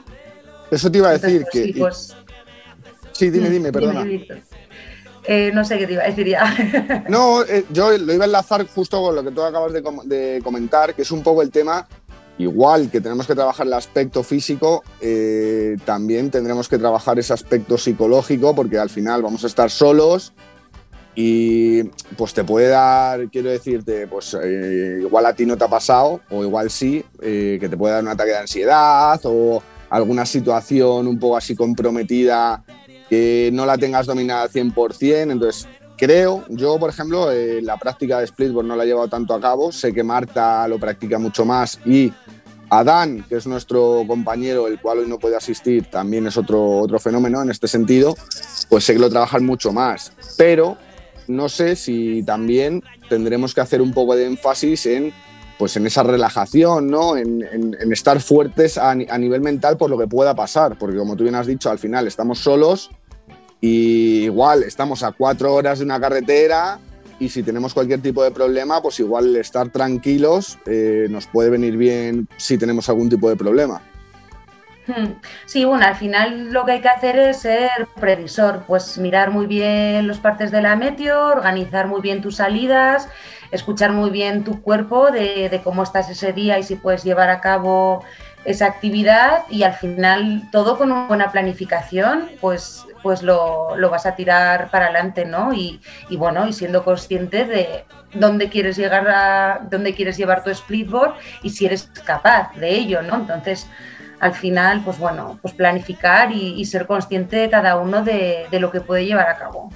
Eso 0.70 0.90
te 0.90 0.98
iba 0.98 1.08
a 1.08 1.12
decir 1.12 1.44
que... 1.50 1.64
Sí, 1.64 1.72
pues, 1.74 2.16
sí, 3.12 3.30
dime, 3.30 3.50
dime, 3.50 3.72
perdona. 3.72 4.04
Eh, 5.24 5.50
no 5.52 5.64
sé 5.64 5.78
qué 5.78 5.86
te 5.86 5.92
iba 5.94 6.02
a 6.02 6.06
decir 6.06 6.26
ya. 6.26 7.04
no, 7.08 7.42
eh, 7.42 7.64
yo 7.70 7.96
lo 7.96 8.12
iba 8.12 8.24
a 8.24 8.26
enlazar 8.26 8.66
justo 8.66 9.02
con 9.02 9.14
lo 9.14 9.22
que 9.22 9.30
tú 9.30 9.42
acabas 9.42 9.72
de, 9.72 10.40
comentar, 10.42 10.94
que 10.94 11.02
es 11.02 11.10
un 11.10 11.22
poco 11.22 11.42
el 11.42 11.50
tema 11.50 11.86
igual 12.38 12.90
que 12.90 13.02
tenemos 13.02 13.26
que 13.26 13.34
trabajar 13.34 13.66
el 13.66 13.74
aspecto 13.74 14.22
físico, 14.22 14.82
también 15.84 16.30
tendremos 16.30 16.70
que 16.70 16.78
trabajar 16.78 17.18
ese 17.18 17.34
aspecto 17.34 17.76
psicológico, 17.76 18.54
porque 18.54 18.78
al 18.78 18.88
final 18.88 19.20
vamos 19.20 19.44
a 19.44 19.46
estar 19.46 19.70
solos, 19.70 20.32
y 21.14 21.82
pues 22.16 22.32
te 22.32 22.44
puede 22.44 22.68
dar, 22.68 23.28
quiero 23.30 23.50
decirte, 23.50 24.06
pues 24.06 24.36
eh, 24.42 24.98
igual 25.00 25.26
a 25.26 25.34
ti 25.34 25.44
no 25.44 25.56
te 25.56 25.64
ha 25.64 25.68
pasado, 25.68 26.20
o 26.30 26.42
igual 26.42 26.70
sí, 26.70 27.04
eh, 27.20 27.58
que 27.60 27.68
te 27.68 27.76
puede 27.76 27.94
dar 27.94 28.02
un 28.02 28.08
ataque 28.08 28.30
de 28.30 28.38
ansiedad 28.38 29.20
o 29.24 29.62
alguna 29.90 30.24
situación 30.24 31.08
un 31.08 31.18
poco 31.18 31.36
así 31.36 31.56
comprometida 31.56 32.62
que 33.10 33.50
no 33.52 33.66
la 33.66 33.76
tengas 33.76 34.06
dominada 34.06 34.44
al 34.44 34.50
100%. 34.50 35.32
Entonces, 35.32 35.68
creo, 35.98 36.44
yo 36.48 36.78
por 36.78 36.88
ejemplo, 36.88 37.30
eh, 37.30 37.60
la 37.60 37.76
práctica 37.76 38.20
de 38.20 38.26
splitboard 38.26 38.66
no 38.66 38.76
la 38.76 38.84
he 38.84 38.86
llevado 38.86 39.08
tanto 39.08 39.34
a 39.34 39.40
cabo, 39.40 39.70
sé 39.70 39.92
que 39.92 40.02
Marta 40.02 40.66
lo 40.66 40.78
practica 40.78 41.18
mucho 41.18 41.44
más 41.44 41.78
y 41.84 42.10
Adán, 42.70 43.24
que 43.28 43.34
es 43.34 43.48
nuestro 43.48 44.04
compañero, 44.06 44.68
el 44.68 44.80
cual 44.80 45.00
hoy 45.00 45.08
no 45.08 45.18
puede 45.18 45.36
asistir, 45.36 45.86
también 45.90 46.28
es 46.28 46.36
otro, 46.36 46.78
otro 46.78 47.00
fenómeno 47.00 47.42
en 47.42 47.50
este 47.50 47.66
sentido, 47.66 48.16
pues 48.68 48.84
sé 48.84 48.92
que 48.92 49.00
lo 49.00 49.10
trabajan 49.10 49.44
mucho 49.44 49.72
más. 49.72 50.12
Pero 50.38 50.78
no 51.26 51.48
sé 51.48 51.74
si 51.74 52.22
también 52.22 52.82
tendremos 53.08 53.54
que 53.54 53.60
hacer 53.60 53.82
un 53.82 53.92
poco 53.92 54.14
de 54.14 54.26
énfasis 54.26 54.86
en, 54.86 55.12
pues 55.58 55.76
en 55.76 55.86
esa 55.86 56.04
relajación, 56.04 56.86
¿no? 56.86 57.16
En, 57.16 57.42
estar 57.92 58.20
fuertes 58.20 58.78
a, 58.78 58.94
nivel 58.94 59.40
mental 59.40 59.76
por 59.76 59.90
lo 59.90 59.98
que 59.98 60.06
pueda 60.06 60.34
pasar, 60.34 60.78
porque 60.78 60.96
como 60.96 61.16
tú 61.16 61.24
bien 61.24 61.34
has 61.34 61.48
dicho, 61.48 61.70
al 61.70 61.78
final 61.80 62.06
estamos 62.06 62.38
solos 62.38 62.90
y 63.60 64.24
igual 64.24 64.62
estamos 64.62 65.02
a 65.02 65.12
cuatro 65.12 65.54
horas 65.54 65.78
de 65.78 65.84
una 65.84 66.00
carretera 66.00 66.78
y 67.18 67.28
si 67.28 67.42
tenemos 67.42 67.74
cualquier 67.74 68.00
tipo 68.00 68.24
de 68.24 68.30
problema, 68.30 68.80
pues 68.80 68.98
igual 69.00 69.36
estar 69.36 69.68
tranquilos 69.68 70.58
eh, 70.66 71.06
nos 71.10 71.26
puede 71.26 71.50
venir 71.50 71.76
bien 71.76 72.26
si 72.38 72.56
tenemos 72.56 72.88
algún 72.88 73.10
tipo 73.10 73.28
de 73.28 73.36
problema. 73.36 73.82
Hmm. 74.86 75.12
Sí, 75.46 75.64
bueno, 75.64 75.86
al 75.86 75.96
final 75.96 76.52
lo 76.52 76.64
que 76.64 76.72
hay 76.72 76.80
que 76.80 76.88
hacer 76.88 77.18
es 77.18 77.38
ser 77.38 77.70
previsor, 78.00 78.64
pues 78.66 78.98
mirar 78.98 79.30
muy 79.30 79.46
bien 79.46 80.06
los 80.06 80.18
partes 80.18 80.50
de 80.50 80.62
la 80.62 80.74
meteo, 80.76 81.26
organizar 81.28 81.86
muy 81.86 82.00
bien 82.00 82.22
tus 82.22 82.36
salidas, 82.36 83.08
escuchar 83.50 83.92
muy 83.92 84.10
bien 84.10 84.42
tu 84.42 84.62
cuerpo 84.62 85.10
de, 85.10 85.60
cómo 85.62 85.82
estás 85.82 86.08
ese 86.10 86.32
día 86.32 86.58
y 86.58 86.62
si 86.62 86.76
puedes 86.76 87.04
llevar 87.04 87.30
a 87.30 87.40
cabo 87.40 88.02
esa 88.44 88.66
actividad 88.66 89.44
y 89.50 89.62
al 89.64 89.74
final 89.74 90.48
todo 90.50 90.78
con 90.78 90.90
una 90.90 91.06
buena 91.06 91.30
planificación, 91.30 92.30
pues, 92.40 92.86
pues 93.02 93.22
lo, 93.22 93.76
vas 93.90 94.06
a 94.06 94.14
tirar 94.14 94.70
para 94.70 94.86
adelante, 94.86 95.24
¿no? 95.24 95.52
Y, 95.52 95.80
y, 96.08 96.16
bueno, 96.16 96.46
y 96.46 96.52
siendo 96.52 96.84
consciente 96.84 97.44
de 97.44 97.84
dónde 98.14 98.48
quieres 98.48 98.76
llegar 98.76 99.08
a, 99.08 99.60
dónde 99.70 99.94
quieres 99.94 100.16
llevar 100.16 100.42
tu 100.42 100.54
splitboard 100.54 101.14
y 101.42 101.50
si 101.50 101.66
eres 101.66 101.90
capaz 102.04 102.54
de 102.56 102.70
ello, 102.70 103.02
¿no? 103.02 103.16
Entonces, 103.16 103.68
al 104.20 104.34
final, 104.34 104.82
pues 104.84 104.98
bueno, 104.98 105.38
pues 105.40 105.54
planificar 105.54 106.30
y, 106.30 106.64
ser 106.66 106.86
consciente 106.86 107.36
de 107.36 107.50
cada 107.50 107.76
uno 107.76 108.02
de, 108.02 108.46
lo 108.52 108.70
que 108.70 108.80
puede 108.80 109.06
llevar 109.06 109.28
a 109.28 109.36
cabo. 109.36 109.70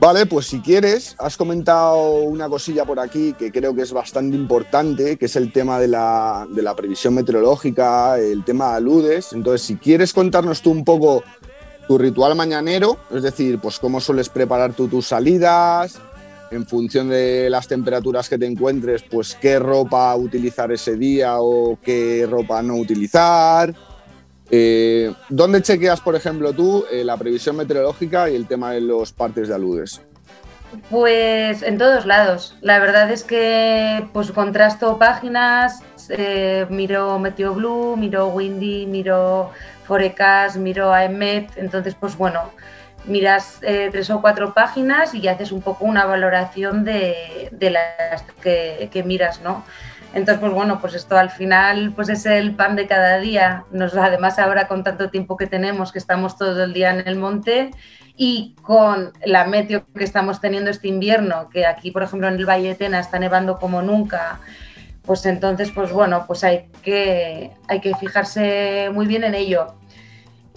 Vale, 0.00 0.24
pues 0.24 0.46
si 0.46 0.60
quieres, 0.60 1.14
has 1.18 1.36
comentado 1.36 2.22
una 2.22 2.48
cosilla 2.48 2.86
por 2.86 2.98
aquí 2.98 3.34
que 3.34 3.52
creo 3.52 3.74
que 3.74 3.82
es 3.82 3.92
bastante 3.92 4.34
importante, 4.34 5.18
que 5.18 5.26
es 5.26 5.36
el 5.36 5.52
tema 5.52 5.78
de 5.78 5.88
la, 5.88 6.48
de 6.50 6.62
la 6.62 6.74
previsión 6.74 7.12
meteorológica, 7.12 8.18
el 8.18 8.42
tema 8.42 8.70
de 8.70 8.76
aludes. 8.76 9.34
Entonces, 9.34 9.60
si 9.60 9.76
quieres 9.76 10.14
contarnos 10.14 10.62
tú 10.62 10.70
un 10.70 10.86
poco 10.86 11.22
tu 11.86 11.98
ritual 11.98 12.34
mañanero, 12.34 12.96
es 13.10 13.22
decir, 13.22 13.58
pues 13.60 13.78
cómo 13.78 14.00
sueles 14.00 14.30
preparar 14.30 14.72
tú 14.72 14.88
tus 14.88 15.06
salidas, 15.08 16.00
en 16.50 16.66
función 16.66 17.10
de 17.10 17.50
las 17.50 17.68
temperaturas 17.68 18.28
que 18.30 18.38
te 18.38 18.46
encuentres, 18.46 19.02
pues 19.02 19.36
qué 19.38 19.58
ropa 19.58 20.16
utilizar 20.16 20.72
ese 20.72 20.96
día 20.96 21.34
o 21.40 21.78
qué 21.82 22.26
ropa 22.28 22.62
no 22.62 22.76
utilizar. 22.76 23.74
Eh, 24.50 25.12
¿Dónde 25.28 25.62
chequeas, 25.62 26.00
por 26.00 26.16
ejemplo, 26.16 26.52
tú 26.52 26.84
eh, 26.90 27.04
la 27.04 27.16
previsión 27.16 27.56
meteorológica 27.56 28.28
y 28.28 28.36
el 28.36 28.46
tema 28.46 28.72
de 28.72 28.80
los 28.80 29.12
partes 29.12 29.48
de 29.48 29.54
aludes? 29.54 30.00
Pues 30.88 31.62
en 31.62 31.78
todos 31.78 32.06
lados. 32.06 32.56
La 32.60 32.78
verdad 32.78 33.10
es 33.10 33.24
que 33.24 34.06
pues 34.12 34.30
contrasto 34.30 34.98
páginas, 34.98 35.82
eh, 36.08 36.66
miro 36.70 37.18
Meteo 37.18 37.54
Blue, 37.54 37.96
miro 37.96 38.28
Windy, 38.28 38.86
miro 38.86 39.50
Forecast, 39.84 40.56
miro 40.56 40.92
AEMET. 40.92 41.50
Entonces, 41.56 41.96
pues 41.98 42.16
bueno, 42.16 42.50
miras 43.04 43.58
eh, 43.62 43.88
tres 43.90 44.10
o 44.10 44.20
cuatro 44.20 44.54
páginas 44.54 45.14
y 45.14 45.26
haces 45.28 45.52
un 45.52 45.62
poco 45.62 45.84
una 45.84 46.06
valoración 46.06 46.84
de, 46.84 47.50
las 47.60 48.22
que, 48.42 49.02
miras, 49.04 49.40
¿no? 49.40 49.64
Entonces, 50.12 50.40
pues 50.40 50.52
bueno, 50.52 50.80
pues 50.80 50.94
esto 50.94 51.16
al 51.16 51.30
final 51.30 51.92
pues 51.94 52.08
es 52.08 52.26
el 52.26 52.54
pan 52.56 52.76
de 52.76 52.86
cada 52.86 53.18
día. 53.18 53.64
Nos, 53.70 53.96
además, 53.96 54.38
ahora 54.38 54.66
con 54.66 54.82
tanto 54.82 55.08
tiempo 55.10 55.36
que 55.36 55.46
tenemos, 55.46 55.92
que 55.92 55.98
estamos 55.98 56.36
todo 56.36 56.64
el 56.64 56.72
día 56.72 56.90
en 56.90 57.06
el 57.06 57.16
monte 57.16 57.70
y 58.16 58.56
con 58.62 59.12
la 59.24 59.46
meteo 59.46 59.86
que 59.94 60.04
estamos 60.04 60.40
teniendo 60.40 60.70
este 60.70 60.88
invierno, 60.88 61.48
que 61.48 61.64
aquí, 61.64 61.90
por 61.90 62.02
ejemplo, 62.02 62.28
en 62.28 62.34
el 62.34 62.46
Valle 62.46 62.68
de 62.68 62.74
Tena 62.74 63.00
está 63.00 63.18
nevando 63.18 63.58
como 63.58 63.82
nunca, 63.82 64.40
pues 65.02 65.24
entonces, 65.26 65.70
pues 65.70 65.92
bueno, 65.92 66.24
pues 66.26 66.44
hay 66.44 66.68
que, 66.82 67.52
hay 67.68 67.80
que 67.80 67.94
fijarse 67.94 68.90
muy 68.92 69.06
bien 69.06 69.24
en 69.24 69.34
ello. 69.34 69.74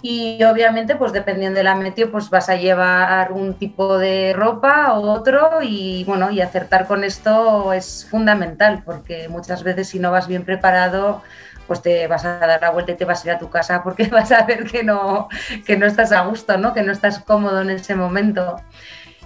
Y 0.06 0.44
obviamente, 0.44 0.96
pues 0.96 1.14
dependiendo 1.14 1.56
de 1.56 1.64
la 1.64 1.74
meteo, 1.76 2.10
pues 2.12 2.28
vas 2.28 2.50
a 2.50 2.56
llevar 2.56 3.32
un 3.32 3.54
tipo 3.54 3.96
de 3.96 4.34
ropa 4.34 4.92
o 4.98 5.10
otro 5.10 5.62
y 5.62 6.04
bueno, 6.04 6.30
y 6.30 6.42
acertar 6.42 6.86
con 6.86 7.04
esto 7.04 7.72
es 7.72 8.06
fundamental 8.10 8.82
porque 8.84 9.30
muchas 9.30 9.62
veces 9.62 9.88
si 9.88 9.98
no 9.98 10.10
vas 10.10 10.28
bien 10.28 10.44
preparado, 10.44 11.22
pues 11.66 11.80
te 11.80 12.06
vas 12.06 12.26
a 12.26 12.36
dar 12.36 12.60
la 12.60 12.68
vuelta 12.68 12.92
y 12.92 12.96
te 12.96 13.06
vas 13.06 13.24
a 13.24 13.28
ir 13.28 13.34
a 13.34 13.38
tu 13.38 13.48
casa 13.48 13.82
porque 13.82 14.04
vas 14.12 14.30
a 14.30 14.44
ver 14.44 14.64
que 14.64 14.84
no, 14.84 15.30
que 15.64 15.78
no 15.78 15.86
estás 15.86 16.12
a 16.12 16.26
gusto, 16.26 16.58
¿no? 16.58 16.74
que 16.74 16.82
no 16.82 16.92
estás 16.92 17.20
cómodo 17.20 17.62
en 17.62 17.70
ese 17.70 17.94
momento. 17.94 18.56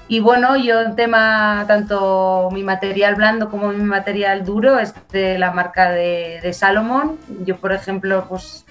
Y 0.06 0.20
bueno, 0.20 0.56
yo 0.56 0.80
en 0.80 0.94
tema, 0.94 1.64
tanto 1.66 2.50
mi 2.52 2.62
material 2.62 3.16
blando 3.16 3.50
como 3.50 3.72
mi 3.72 3.82
material 3.82 4.44
duro 4.44 4.78
es 4.78 4.94
de 5.10 5.40
la 5.40 5.50
marca 5.50 5.90
de, 5.90 6.38
de 6.40 6.52
Salomon. 6.52 7.18
Yo, 7.44 7.56
por 7.56 7.72
ejemplo, 7.72 8.24
pues 8.28 8.64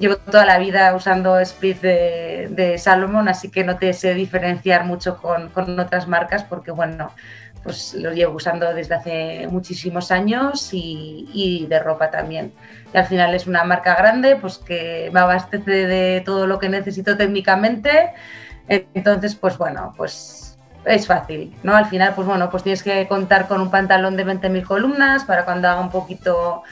llevo 0.00 0.16
toda 0.16 0.46
la 0.46 0.58
vida 0.58 0.94
usando 0.94 1.38
split 1.38 1.80
de, 1.80 2.48
de, 2.50 2.78
Salomon, 2.78 3.28
así 3.28 3.50
que 3.50 3.62
no 3.62 3.76
te 3.76 3.92
sé 3.92 4.14
diferenciar 4.14 4.84
mucho 4.84 5.18
con, 5.18 5.50
con, 5.50 5.78
otras 5.78 6.08
marcas 6.08 6.42
porque, 6.42 6.70
bueno, 6.70 7.12
pues 7.62 7.94
los 7.94 8.14
llevo 8.14 8.36
usando 8.36 8.72
desde 8.72 8.94
hace 8.94 9.46
muchísimos 9.48 10.10
años 10.10 10.70
y, 10.72 11.28
y, 11.34 11.66
de 11.66 11.78
ropa 11.78 12.10
también. 12.10 12.52
Y 12.92 12.96
al 12.96 13.06
final 13.06 13.34
es 13.34 13.46
una 13.46 13.62
marca 13.62 13.94
grande, 13.94 14.36
pues 14.36 14.56
que 14.58 15.10
me 15.12 15.20
abastece 15.20 15.86
de 15.86 16.22
todo 16.24 16.46
lo 16.46 16.58
que 16.58 16.70
necesito 16.70 17.16
técnicamente. 17.18 18.12
Entonces, 18.66 19.34
pues 19.34 19.58
bueno, 19.58 19.92
pues 19.96 20.58
es 20.86 21.06
fácil, 21.06 21.54
¿no? 21.62 21.76
Al 21.76 21.86
final, 21.86 22.14
pues 22.14 22.26
bueno, 22.26 22.48
pues 22.50 22.62
tienes 22.62 22.82
que 22.82 23.06
contar 23.06 23.46
con 23.46 23.60
un 23.60 23.70
pantalón 23.70 24.16
de 24.16 24.24
20.000 24.24 24.64
columnas 24.64 25.24
para 25.24 25.44
cuando 25.44 25.68
haga 25.68 25.80
un 25.80 25.90
poquito 25.90 26.62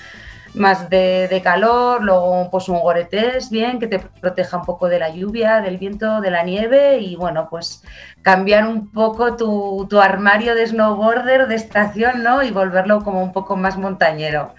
más 0.59 0.91
de, 0.91 1.29
de, 1.29 1.41
calor, 1.43 2.03
luego 2.03 2.49
pues 2.51 2.69
un 2.69 2.81
goretés 2.81 3.51
bien 3.51 3.79
que 3.79 3.87
te 3.87 3.99
proteja 3.99 4.59
un 4.59 4.65
poco 4.65 4.89
de 4.89 4.99
la 4.99 5.11
lluvia, 5.11 5.61
del 5.61 5.79
viento, 5.79 6.21
de 6.21 6.31
la 6.31 6.43
nieve 6.43 6.99
y 6.99 7.17
bueno, 7.17 7.49
pues 7.49 7.83
cambiar 8.23 8.67
un 8.67 8.91
poco 8.91 9.37
tu, 9.37 9.87
tu 9.89 10.01
armario 10.01 10.55
de 10.55 10.67
snowboarder 10.67 11.49
de 11.49 11.55
estación, 11.55 12.23
¿no? 12.23 12.43
Y 12.43 12.51
volverlo 12.51 13.03
como 13.03 13.23
un 13.23 13.33
poco 13.33 13.57
más 13.57 13.79
montañero. 13.79 14.55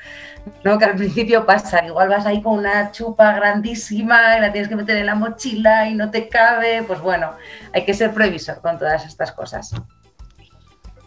¿no? 0.63 0.77
Que 0.77 0.85
al 0.85 0.95
principio 0.95 1.45
pasa, 1.45 1.85
igual 1.85 2.09
vas 2.09 2.25
ahí 2.25 2.41
con 2.41 2.57
una 2.57 2.91
chupa 2.91 3.33
grandísima 3.33 4.37
y 4.37 4.41
la 4.41 4.51
tienes 4.51 4.69
que 4.69 4.75
meter 4.75 4.97
en 4.97 5.05
la 5.05 5.15
mochila 5.15 5.89
y 5.89 5.95
no 5.95 6.11
te 6.11 6.27
cabe, 6.29 6.83
pues 6.83 7.01
bueno, 7.01 7.33
hay 7.73 7.85
que 7.85 7.93
ser 7.93 8.13
previsor 8.13 8.61
con 8.61 8.77
todas 8.77 9.05
estas 9.05 9.31
cosas. 9.31 9.73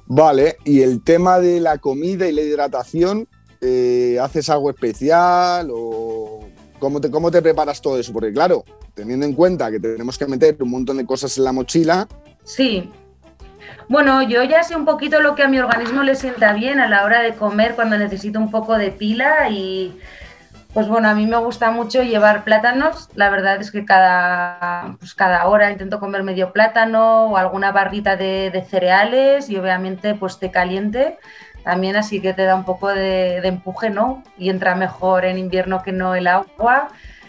Vale, 0.06 0.56
y 0.64 0.82
el 0.82 1.02
tema 1.02 1.38
de 1.38 1.60
la 1.60 1.78
comida 1.78 2.26
y 2.26 2.32
la 2.32 2.42
hidratación, 2.42 3.28
eh, 3.62 4.18
¿haces 4.20 4.50
algo 4.50 4.70
especial 4.70 5.70
o 5.72 6.40
cómo 6.78 7.00
te, 7.00 7.10
cómo 7.10 7.30
te 7.30 7.40
preparas 7.40 7.80
todo 7.80 7.98
eso? 7.98 8.12
Porque 8.12 8.32
claro, 8.32 8.64
teniendo 8.94 9.24
en 9.24 9.34
cuenta 9.34 9.70
que 9.70 9.80
tenemos 9.80 10.18
que 10.18 10.26
meter 10.26 10.56
un 10.60 10.70
montón 10.70 10.96
de 10.98 11.06
cosas 11.06 11.38
en 11.38 11.44
la 11.44 11.52
mochila. 11.52 12.08
Sí. 12.44 12.90
Bueno, 13.88 14.22
yo 14.22 14.42
ya 14.42 14.62
sé 14.62 14.74
un 14.74 14.84
poquito 14.84 15.20
lo 15.20 15.34
que 15.34 15.42
a 15.42 15.48
mi 15.48 15.58
organismo 15.58 16.02
le 16.02 16.16
sienta 16.16 16.52
bien 16.52 16.80
a 16.80 16.88
la 16.88 17.04
hora 17.04 17.22
de 17.22 17.34
comer 17.34 17.74
cuando 17.74 17.96
necesito 17.96 18.38
un 18.38 18.50
poco 18.50 18.76
de 18.76 18.90
pila 18.90 19.48
y 19.48 19.96
pues 20.72 20.88
bueno, 20.88 21.08
a 21.08 21.14
mí 21.14 21.26
me 21.26 21.36
gusta 21.36 21.70
mucho 21.70 22.02
llevar 22.02 22.44
plátanos. 22.44 23.10
La 23.14 23.28
verdad 23.28 23.60
es 23.60 23.70
que 23.70 23.84
cada, 23.84 24.96
pues 24.98 25.14
cada 25.14 25.46
hora 25.46 25.70
intento 25.70 26.00
comer 26.00 26.22
medio 26.22 26.52
plátano 26.52 27.26
o 27.26 27.36
alguna 27.36 27.72
barrita 27.72 28.16
de, 28.16 28.66
cereales 28.70 29.50
y 29.50 29.56
obviamente 29.56 30.14
pues 30.14 30.38
té 30.38 30.50
caliente 30.50 31.18
también 31.64 31.96
así 31.96 32.20
que 32.20 32.34
te 32.34 32.44
da 32.44 32.54
un 32.54 32.64
poco 32.64 32.88
de, 32.88 33.38
empuje, 33.38 33.90
¿no? 33.90 34.22
Y 34.38 34.50
entra 34.50 34.74
mejor 34.74 35.24
en 35.24 35.38
invierno 35.38 35.82
que 35.82 35.92
no 35.92 36.14
el 36.14 36.26
agua. 36.26 36.88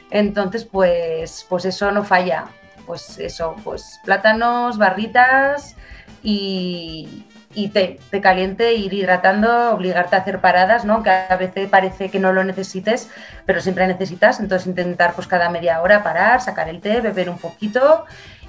Entonces, 0.10 0.66
pues, 0.66 1.46
pues 1.50 1.66
eso 1.66 1.92
no 1.92 2.04
falla. 2.04 2.46
Pues 2.86 3.18
eso, 3.20 3.56
pues 3.64 4.00
plátanos, 4.04 4.78
barritas 4.78 5.76
y, 6.22 7.26
y 7.54 7.70
té, 7.70 8.00
té 8.10 8.20
caliente, 8.20 8.74
ir 8.74 8.94
hidratando, 8.94 9.72
obligarte 9.72 10.16
a 10.16 10.20
hacer 10.20 10.40
paradas, 10.40 10.84
¿no? 10.84 11.02
Que 11.04 11.10
a 11.10 11.38
veces 11.38 11.70
parece 11.70 12.10
que 12.10 12.20
no 12.20 12.34
lo 12.34 12.44
necesites, 12.44 13.10
pero 13.46 13.62
siempre 13.62 13.88
necesitas. 13.88 14.40
Entonces 14.40 14.68
intentar 14.68 15.14
pues 15.14 15.28
cada 15.28 15.50
media 15.50 15.82
hora 15.82 16.04
parar, 16.04 16.42
sacar 16.42 16.70
el 16.70 16.82
té, 16.82 17.00
beber 17.02 17.30
un 17.30 17.38
poquito 17.38 18.06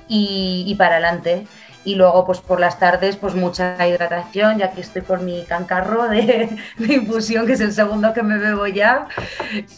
y, 0.09 0.65
y 0.67 0.75
para 0.75 0.97
adelante 0.97 1.47
y 1.85 1.95
luego 1.95 2.25
pues 2.25 2.41
por 2.41 2.61
las 2.61 2.79
tardes 2.79 3.17
pues 3.17 3.35
mucha 3.35 3.87
hidratación, 3.87 4.59
ya 4.59 4.73
que 4.73 4.81
estoy 4.81 5.03
por 5.03 5.21
mi 5.21 5.45
cancarro 5.45 6.09
de, 6.09 6.57
de 6.79 6.95
infusión, 6.95 7.47
que 7.47 7.53
es 7.53 7.61
el 7.61 7.73
segundo 7.73 8.13
que 8.13 8.23
me 8.23 8.39
bebo 8.39 8.67
ya. 8.67 9.07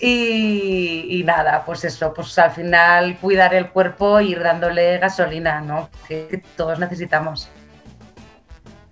Y, 0.01 1.07
y, 1.09 1.25
nada, 1.25 1.65
pues 1.65 1.85
eso, 1.85 2.13
pues 2.15 2.39
al 2.39 2.53
final 2.53 3.19
cuidar 3.19 3.55
el 3.55 3.71
cuerpo 3.71 4.19
e 4.19 4.25
ir 4.25 4.43
dándole 4.43 4.99
gasolina, 4.99 5.61
¿no? 5.61 5.91
Que, 6.09 6.27
que 6.29 6.39
todos 6.57 6.79
necesitamos. 6.79 7.49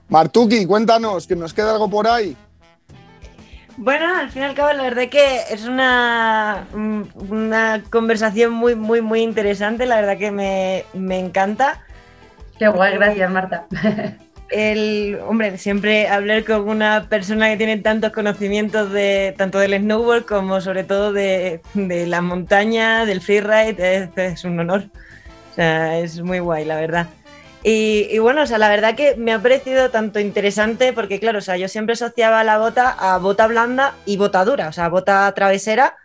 Martuki, 0.09 0.67
cuéntanos, 0.67 1.27
que 1.27 1.37
nos 1.37 1.55
queda 1.55 1.73
algo 1.73 1.89
por 1.89 2.07
ahí. 2.07 2.37
Bueno, 3.77 4.07
al 4.17 4.31
fin 4.31 4.43
y 4.43 4.45
al 4.45 4.55
cabo, 4.55 4.73
la 4.73 4.85
verdad 4.85 5.09
que 5.09 5.41
es 5.51 5.65
una, 5.65 6.67
una 6.75 7.83
conversación 7.91 8.53
muy, 8.53 8.77
muy, 8.77 9.01
muy 9.01 9.21
interesante. 9.21 9.87
La 9.87 9.97
verdad 9.97 10.17
que 10.17 10.31
me, 10.31 10.85
me 10.93 11.19
encanta. 11.19 11.85
Qué 12.59 12.69
guay, 12.69 12.95
gracias 12.95 13.31
Marta. 13.31 13.67
El, 14.51 15.19
hombre, 15.27 15.59
siempre 15.59 16.07
hablar 16.07 16.45
con 16.45 16.69
una 16.69 17.09
persona 17.09 17.49
que 17.49 17.57
tiene 17.57 17.79
tantos 17.79 18.13
conocimientos 18.13 18.93
de 18.93 19.35
tanto 19.37 19.59
del 19.59 19.81
snowboard 19.81 20.27
como 20.27 20.61
sobre 20.61 20.85
todo 20.85 21.13
de, 21.13 21.61
la 21.75 22.21
montaña, 22.21 23.05
del 23.05 23.21
freeride, 23.21 24.11
es, 24.15 24.45
un 24.45 24.61
honor. 24.61 24.85
O 25.51 25.55
sea, 25.55 25.99
es 25.99 26.21
muy 26.21 26.39
guay, 26.39 26.65
la 26.65 26.77
verdad. 26.77 27.07
Y, 27.65 28.07
y, 28.11 28.19
bueno, 28.19 28.43
o 28.43 28.47
sea, 28.47 28.59
la 28.59 28.69
verdad 28.69 28.95
que 28.95 29.17
me 29.17 29.33
ha 29.33 29.41
parecido 29.41 29.91
tanto 29.91 30.21
interesante 30.21 30.93
porque, 30.93 31.19
claro, 31.19 31.39
o 31.39 31.43
sea, 31.43 31.57
yo 31.57 31.67
siempre 31.67 31.95
asociaba 31.95 32.45
la 32.45 32.59
bota 32.59 32.91
a 32.91 33.19
bota 33.19 33.47
blanda 33.47 33.95
y 34.05 34.19
bota 34.19 34.45
dura, 34.45 34.69
o 34.69 34.73
sea, 34.73 34.89
bota 34.89 35.33
travesera 35.35 35.97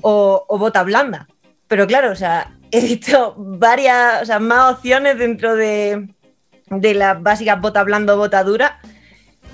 o, 0.00 0.44
o 0.48 0.58
bota 0.58 0.82
blanda. 0.82 1.28
Pero 1.68 1.86
claro, 1.86 2.10
o 2.10 2.16
sea, 2.16 2.50
he 2.70 2.80
visto 2.80 3.34
varias, 3.36 4.22
o 4.22 4.26
sea, 4.26 4.38
más 4.38 4.74
opciones 4.74 5.18
dentro 5.18 5.54
de, 5.56 6.08
de 6.68 6.94
las 6.94 7.22
básicas 7.22 7.60
bota 7.60 7.82
blando, 7.82 8.16
bota 8.16 8.42
dura. 8.42 8.80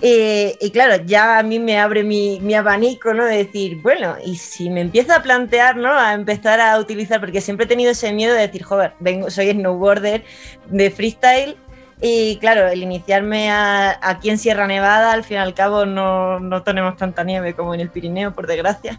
Eh, 0.02 0.56
y 0.60 0.70
claro, 0.70 1.04
ya 1.04 1.38
a 1.38 1.42
mí 1.42 1.58
me 1.58 1.78
abre 1.78 2.02
mi, 2.02 2.54
abanico, 2.54 3.12
¿no? 3.12 3.24
De 3.24 3.36
decir, 3.38 3.80
bueno, 3.82 4.16
y 4.24 4.36
si 4.36 4.70
me 4.70 4.80
empiezo 4.80 5.12
a 5.12 5.22
plantear, 5.22 5.76
¿no? 5.76 5.92
A 5.92 6.14
empezar 6.14 6.60
a 6.60 6.78
utilizar, 6.78 7.20
porque 7.20 7.40
siempre 7.40 7.66
he 7.66 7.68
tenido 7.68 7.90
ese 7.90 8.12
miedo 8.12 8.34
de 8.34 8.40
decir, 8.40 8.62
joder, 8.62 8.94
vengo, 9.00 9.30
soy 9.30 9.50
snowboarder 9.52 10.24
de 10.68 10.90
freestyle. 10.90 11.56
Y 12.02 12.36
claro, 12.38 12.66
el 12.68 12.82
iniciarme 12.82 13.50
aquí 13.50 14.30
en 14.30 14.38
Sierra 14.38 14.66
Nevada, 14.66 15.12
al 15.12 15.22
fin 15.22 15.36
y 15.36 15.40
al 15.40 15.52
cabo 15.52 15.84
no, 15.84 16.40
no 16.40 16.62
tenemos 16.62 16.96
tanta 16.96 17.24
nieve 17.24 17.54
como 17.54 17.74
en 17.74 17.80
el 17.80 17.90
Pirineo, 17.90 18.32
por 18.32 18.46
desgracia. 18.46 18.98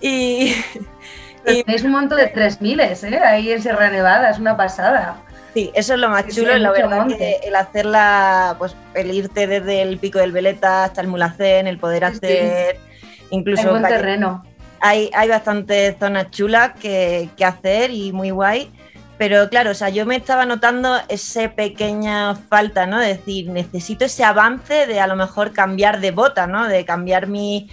Y, 0.00 0.54
y 1.46 1.62
tenéis 1.64 1.84
un 1.84 1.92
monto 1.92 2.16
de 2.16 2.26
3000, 2.26 2.80
¿eh? 2.80 2.96
Ahí 3.24 3.52
en 3.52 3.62
Sierra 3.62 3.90
Nevada, 3.90 4.30
es 4.30 4.38
una 4.38 4.56
pasada. 4.56 5.16
Sí, 5.54 5.70
eso 5.74 5.94
es 5.94 6.00
lo 6.00 6.08
más 6.08 6.28
chulo, 6.28 6.56
la 6.56 6.70
verdad 6.70 7.08
que 7.08 7.40
el 7.42 7.56
hacerla, 7.56 8.54
pues 8.58 8.76
el 8.94 9.10
irte 9.10 9.48
desde 9.48 9.82
el 9.82 9.98
pico 9.98 10.20
del 10.20 10.30
Veleta 10.30 10.84
hasta 10.84 11.00
el 11.00 11.08
Mulacén, 11.08 11.66
el 11.66 11.78
poder 11.78 12.04
hacer 12.04 12.76
sí. 12.76 13.26
incluso... 13.30 13.62
Hay 13.62 13.68
buen 13.68 13.82
terreno. 13.82 14.44
Hay, 14.80 15.10
hay 15.12 15.28
bastantes 15.28 15.96
zonas 15.98 16.30
chulas 16.30 16.72
que, 16.80 17.28
que, 17.36 17.44
hacer 17.44 17.90
y 17.90 18.12
muy 18.12 18.30
guay, 18.30 18.70
pero 19.18 19.50
claro, 19.50 19.72
o 19.72 19.74
sea, 19.74 19.90
yo 19.90 20.06
me 20.06 20.16
estaba 20.16 20.46
notando 20.46 20.98
esa 21.08 21.50
pequeña 21.50 22.34
falta, 22.36 22.86
¿no? 22.86 22.98
De 22.98 23.08
decir, 23.08 23.50
necesito 23.50 24.06
ese 24.06 24.24
avance 24.24 24.86
de 24.86 25.00
a 25.00 25.06
lo 25.06 25.16
mejor 25.16 25.52
cambiar 25.52 26.00
de 26.00 26.12
bota, 26.12 26.46
¿no? 26.46 26.66
De 26.66 26.86
cambiar 26.86 27.26
mi, 27.26 27.68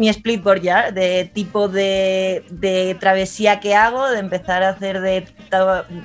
mi 0.00 0.10
splitboard 0.10 0.62
ya, 0.62 0.90
de 0.92 1.30
tipo 1.34 1.68
de, 1.68 2.42
de, 2.48 2.96
travesía 2.98 3.60
que 3.60 3.74
hago, 3.74 4.08
de 4.08 4.18
empezar 4.18 4.62
a 4.62 4.70
hacer 4.70 5.02
de, 5.02 5.26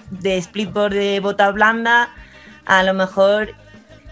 de 0.10 0.41
splitboard 0.41 0.93
de 0.93 1.21
bota 1.21 1.49
blanda, 1.51 2.10
a 2.65 2.84
lo 2.84 2.93
mejor 2.93 3.55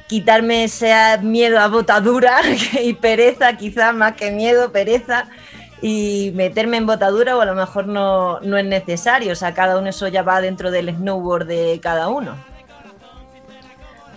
quitarme 0.08 0.64
ese 0.64 0.94
miedo 1.22 1.60
a 1.60 1.68
botadura 1.68 2.40
y 2.82 2.94
pereza, 2.94 3.58
quizás 3.58 3.94
más 3.94 4.14
que 4.14 4.32
miedo, 4.32 4.72
pereza, 4.72 5.26
y 5.82 6.32
meterme 6.34 6.78
en 6.78 6.86
botadura 6.86 7.36
o 7.36 7.42
a 7.42 7.46
lo 7.46 7.54
mejor 7.54 7.88
no, 7.88 8.40
no 8.40 8.58
es 8.58 8.64
necesario. 8.64 9.34
O 9.34 9.36
sea, 9.36 9.54
cada 9.54 9.78
uno 9.78 9.90
eso 9.90 10.08
ya 10.08 10.24
va 10.24 10.40
dentro 10.40 10.72
del 10.72 10.96
snowboard 10.96 11.46
de 11.46 11.82
cada 11.84 12.08
uno. 12.08 12.38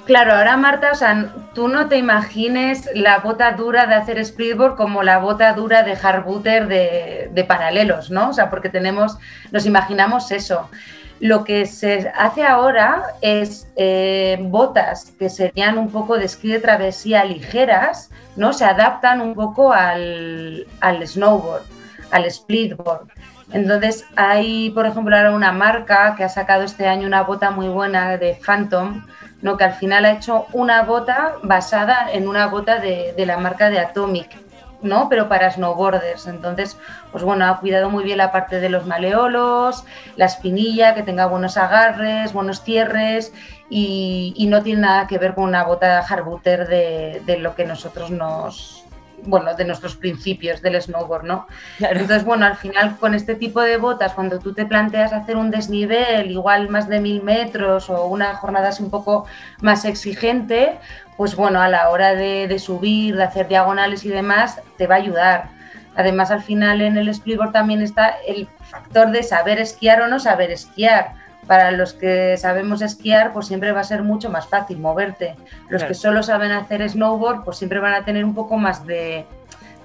Claro, 0.06 0.34
ahora 0.34 0.56
Marta, 0.56 0.92
o 0.92 0.94
sea, 0.94 1.34
tú 1.52 1.66
no 1.66 1.88
te 1.88 1.96
imagines 1.96 2.88
la 2.94 3.18
bota 3.18 3.50
dura 3.52 3.86
de 3.86 3.96
hacer 3.96 4.24
splitboard 4.24 4.76
como 4.76 5.02
la 5.02 5.18
bota 5.18 5.52
dura 5.52 5.82
de 5.82 5.96
hardbooter 5.96 6.68
de, 6.68 7.44
paralelos, 7.48 8.08
¿no? 8.12 8.30
O 8.30 8.32
sea, 8.32 8.48
porque 8.48 8.68
tenemos, 8.68 9.18
nos 9.50 9.66
imaginamos 9.66 10.30
eso. 10.30 10.70
Lo 11.18 11.42
que 11.42 11.66
se 11.66 12.12
hace 12.16 12.44
ahora 12.44 13.02
es 13.20 13.66
eh, 13.74 14.38
botas 14.42 15.12
que 15.18 15.28
serían 15.28 15.76
un 15.76 15.90
poco 15.90 16.16
de 16.16 16.26
esquí 16.26 16.52
de 16.52 16.60
travesía 16.60 17.24
ligeras, 17.24 18.10
¿no? 18.36 18.52
Se 18.52 18.64
adaptan 18.64 19.20
un 19.20 19.34
poco 19.34 19.72
al, 19.72 20.68
al 20.78 21.04
snowboard, 21.04 21.64
al 22.12 22.30
splitboard. 22.30 23.08
Entonces 23.52 24.04
hay, 24.14 24.70
por 24.70 24.86
ejemplo, 24.86 25.16
ahora 25.16 25.32
una 25.32 25.50
marca 25.50 26.14
que 26.16 26.22
ha 26.22 26.28
sacado 26.28 26.62
este 26.62 26.86
año 26.86 27.08
una 27.08 27.22
bota 27.22 27.50
muy 27.50 27.68
buena 27.68 28.16
de 28.16 28.38
Phantom, 28.44 29.04
¿no? 29.42 29.56
que 29.56 29.64
al 29.64 29.74
final 29.74 30.04
ha 30.04 30.12
hecho 30.12 30.46
una 30.52 30.82
bota 30.82 31.34
basada 31.42 32.10
en 32.12 32.28
una 32.28 32.46
bota 32.46 32.78
de, 32.78 33.14
de 33.16 33.26
la 33.26 33.36
marca 33.38 33.70
de 33.70 33.78
Atomic, 33.78 34.36
¿no? 34.82 35.08
Pero 35.08 35.28
para 35.28 35.50
snowboarders. 35.50 36.26
Entonces, 36.26 36.76
pues 37.12 37.24
bueno, 37.24 37.46
ha 37.46 37.60
cuidado 37.60 37.90
muy 37.90 38.04
bien 38.04 38.18
la 38.18 38.32
parte 38.32 38.60
de 38.60 38.68
los 38.68 38.86
maleolos, 38.86 39.84
la 40.16 40.26
espinilla, 40.26 40.94
que 40.94 41.02
tenga 41.02 41.26
buenos 41.26 41.56
agarres, 41.56 42.32
buenos 42.32 42.62
cierres 42.62 43.32
y, 43.68 44.46
no 44.48 44.62
tiene 44.62 44.82
nada 44.82 45.06
que 45.06 45.18
ver 45.18 45.34
con 45.34 45.44
una 45.44 45.64
bota 45.64 46.02
hardbooter 46.02 46.68
de, 46.68 47.22
de 47.26 47.38
lo 47.38 47.54
que 47.54 47.64
nosotros 47.64 48.10
nos, 48.10 48.85
bueno, 49.26 49.54
de 49.54 49.64
nuestros 49.64 49.96
principios 49.96 50.62
del 50.62 50.80
snowboard, 50.80 51.24
¿no? 51.24 51.46
Claro. 51.78 52.00
Entonces, 52.00 52.24
bueno, 52.24 52.46
al 52.46 52.56
final 52.56 52.96
con 52.98 53.14
este 53.14 53.34
tipo 53.34 53.60
de 53.60 53.76
botas, 53.76 54.12
cuando 54.14 54.38
tú 54.38 54.54
te 54.54 54.66
planteas 54.66 55.12
hacer 55.12 55.36
un 55.36 55.50
desnivel, 55.50 56.30
igual 56.30 56.68
más 56.68 56.88
de 56.88 57.00
mil 57.00 57.22
metros 57.22 57.90
o 57.90 58.06
una 58.06 58.34
jornada 58.36 58.68
así 58.68 58.82
un 58.82 58.90
poco 58.90 59.26
más 59.60 59.84
exigente, 59.84 60.78
pues 61.16 61.34
bueno, 61.36 61.60
a 61.60 61.68
la 61.68 61.90
hora 61.90 62.14
de, 62.14 62.46
de 62.48 62.58
subir, 62.58 63.16
de 63.16 63.24
hacer 63.24 63.48
diagonales 63.48 64.04
y 64.04 64.08
demás, 64.08 64.60
te 64.76 64.86
va 64.86 64.96
a 64.96 64.98
ayudar. 64.98 65.56
Además, 65.96 66.30
al 66.30 66.42
final 66.42 66.82
en 66.82 66.98
el 66.98 67.12
splitboard 67.12 67.52
también 67.52 67.80
está 67.80 68.16
el 68.26 68.48
factor 68.70 69.10
de 69.10 69.22
saber 69.22 69.58
esquiar 69.58 70.02
o 70.02 70.08
no 70.08 70.20
saber 70.20 70.50
esquiar. 70.50 71.14
Para 71.46 71.70
los 71.70 71.92
que 71.92 72.36
sabemos 72.36 72.82
esquiar, 72.82 73.32
pues 73.32 73.46
siempre 73.46 73.72
va 73.72 73.80
a 73.80 73.84
ser 73.84 74.02
mucho 74.02 74.30
más 74.30 74.48
fácil 74.48 74.78
moverte. 74.78 75.36
Los 75.68 75.82
Claro. 75.82 75.88
que 75.88 75.94
solo 75.94 76.22
saben 76.22 76.50
hacer 76.52 76.88
snowboard, 76.88 77.44
pues 77.44 77.56
siempre 77.58 77.78
van 77.78 77.94
a 77.94 78.04
tener 78.04 78.24
un 78.24 78.34
poco 78.34 78.56
más 78.56 78.84
de, 78.84 79.24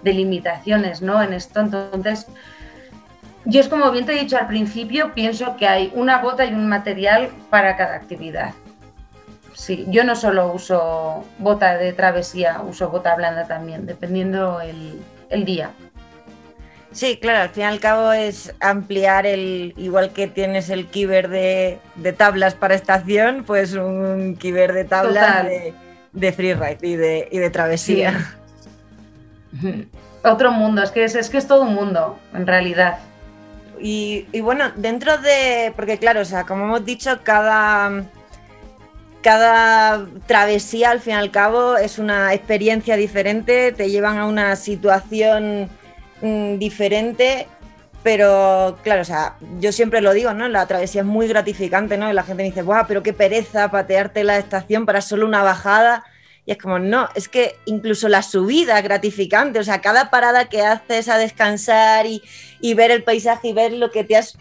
de 0.02 0.14
limitaciones, 0.14 1.02
¿no? 1.02 1.22
En 1.22 1.34
esto, 1.34 1.60
entonces, 1.60 2.28
yo 3.46 3.60
es 3.60 3.68
como 3.68 3.92
bien 3.92 4.06
te 4.06 4.14
he 4.14 4.20
dicho 4.20 4.38
al 4.38 4.48
principio, 4.48 5.14
pienso 5.14 5.56
que 5.56 5.68
hay 5.68 5.92
una 5.96 6.18
bota 6.20 6.46
y 6.46 6.54
un 6.54 6.68
material 6.68 7.30
para 7.50 7.76
cada 7.78 7.96
actividad. 7.96 8.54
Sí, 9.54 9.86
yo 9.90 10.04
no 10.04 10.16
solo 10.16 10.52
uso 10.52 11.24
bota 11.38 11.78
de 11.78 11.94
travesía, 11.94 12.62
uso 12.68 12.90
bota 12.90 13.14
blanda 13.16 13.46
también, 13.46 13.86
dependiendo 13.86 14.62
el, 14.62 15.00
el 15.30 15.46
día. 15.46 15.72
Sí, 16.92 17.18
claro, 17.22 17.44
al 17.44 17.50
fin 17.50 17.64
y 17.64 17.66
al 17.68 17.80
cabo 17.80 18.12
es 18.12 18.54
ampliar 18.60 19.26
el, 19.26 19.74
igual 19.78 20.12
que 20.12 20.28
tienes 20.28 20.70
el 20.70 20.88
kiber 20.88 21.30
de, 21.30 21.80
de 21.96 22.14
tablas 22.14 22.54
para 22.54 22.76
estación, 22.76 23.46
pues 23.46 23.74
un 23.74 24.36
kiber 24.36 24.74
de 24.74 24.84
tablas 24.84 25.46
de, 25.46 25.74
de 26.12 26.34
freeride 26.34 26.78
y 26.82 26.96
de, 26.98 27.30
y 27.32 27.38
de 27.38 27.50
travesía. 27.50 28.36
Otro 30.24 30.52
mundo, 30.52 30.84
es 30.84 30.92
que 30.92 31.06
es, 31.06 31.16
es 31.16 31.30
que 31.30 31.38
es 31.38 31.48
todo 31.48 31.62
un 31.62 31.74
mundo, 31.74 32.20
en 32.34 32.46
realidad. 32.46 33.00
Y, 33.80 34.28
y 34.34 34.42
bueno, 34.42 34.72
dentro 34.76 35.18
de, 35.18 35.72
porque 35.76 35.98
claro, 35.98 36.22
o 36.22 36.26
sea, 36.26 36.44
como 36.44 36.66
hemos 36.66 36.86
dicho, 36.86 37.22
cada, 37.24 38.04
cada 39.24 40.06
travesía 40.28 40.92
al 40.92 41.00
fin 41.00 41.14
y 41.14 41.16
al 41.16 41.32
cabo 41.32 41.78
es 41.78 42.00
una 42.00 42.34
experiencia 42.34 42.98
diferente, 42.98 43.72
te 43.72 43.90
llevan 43.90 44.18
a 44.18 44.26
una 44.26 44.58
situación 44.58 45.70
mm, 46.22 46.58
diferente, 46.58 47.48
pero 48.04 48.80
claro, 48.84 49.02
o 49.02 49.06
sea, 49.06 49.36
yo 49.60 49.72
siempre 49.72 50.02
lo 50.02 50.14
digo, 50.14 50.34
¿no? 50.34 50.48
La 50.48 50.66
travesía 50.66 51.02
es 51.02 51.08
muy 51.08 51.28
gratificante, 51.28 51.98
¿no? 51.98 52.10
Y 52.10 52.14
la 52.14 52.24
gente 52.24 52.44
me 52.44 52.50
dice, 52.50 52.64
¡guau! 52.64 52.86
Pero 52.88 53.04
qué 53.04 53.14
pereza 53.14 53.70
patearte 53.70 54.24
la 54.24 54.38
estación 54.38 54.86
para 54.86 55.02
solo 55.02 55.28
una 55.28 55.44
bajada. 55.44 56.04
Y 56.44 56.52
es 56.54 56.58
como, 56.58 56.80
no, 56.80 57.08
es 57.14 57.30
que 57.30 57.56
incluso 57.66 58.10
la 58.10 58.24
subida 58.24 58.80
es 58.80 58.84
gratificante, 58.84 59.60
o 59.60 59.64
sea, 59.64 59.80
cada 59.80 60.10
parada 60.10 60.50
que 60.50 60.64
haces 60.64 61.08
a 61.08 61.20
descansar 61.20 62.08
y, 62.08 62.24
y 62.60 62.74
ver 62.74 62.90
el 62.90 63.04
paisaje 63.04 63.50
y 63.50 63.54
ver 63.54 63.74
lo 63.74 63.92
que 63.92 64.04
te 64.04 64.18
has 64.18 64.36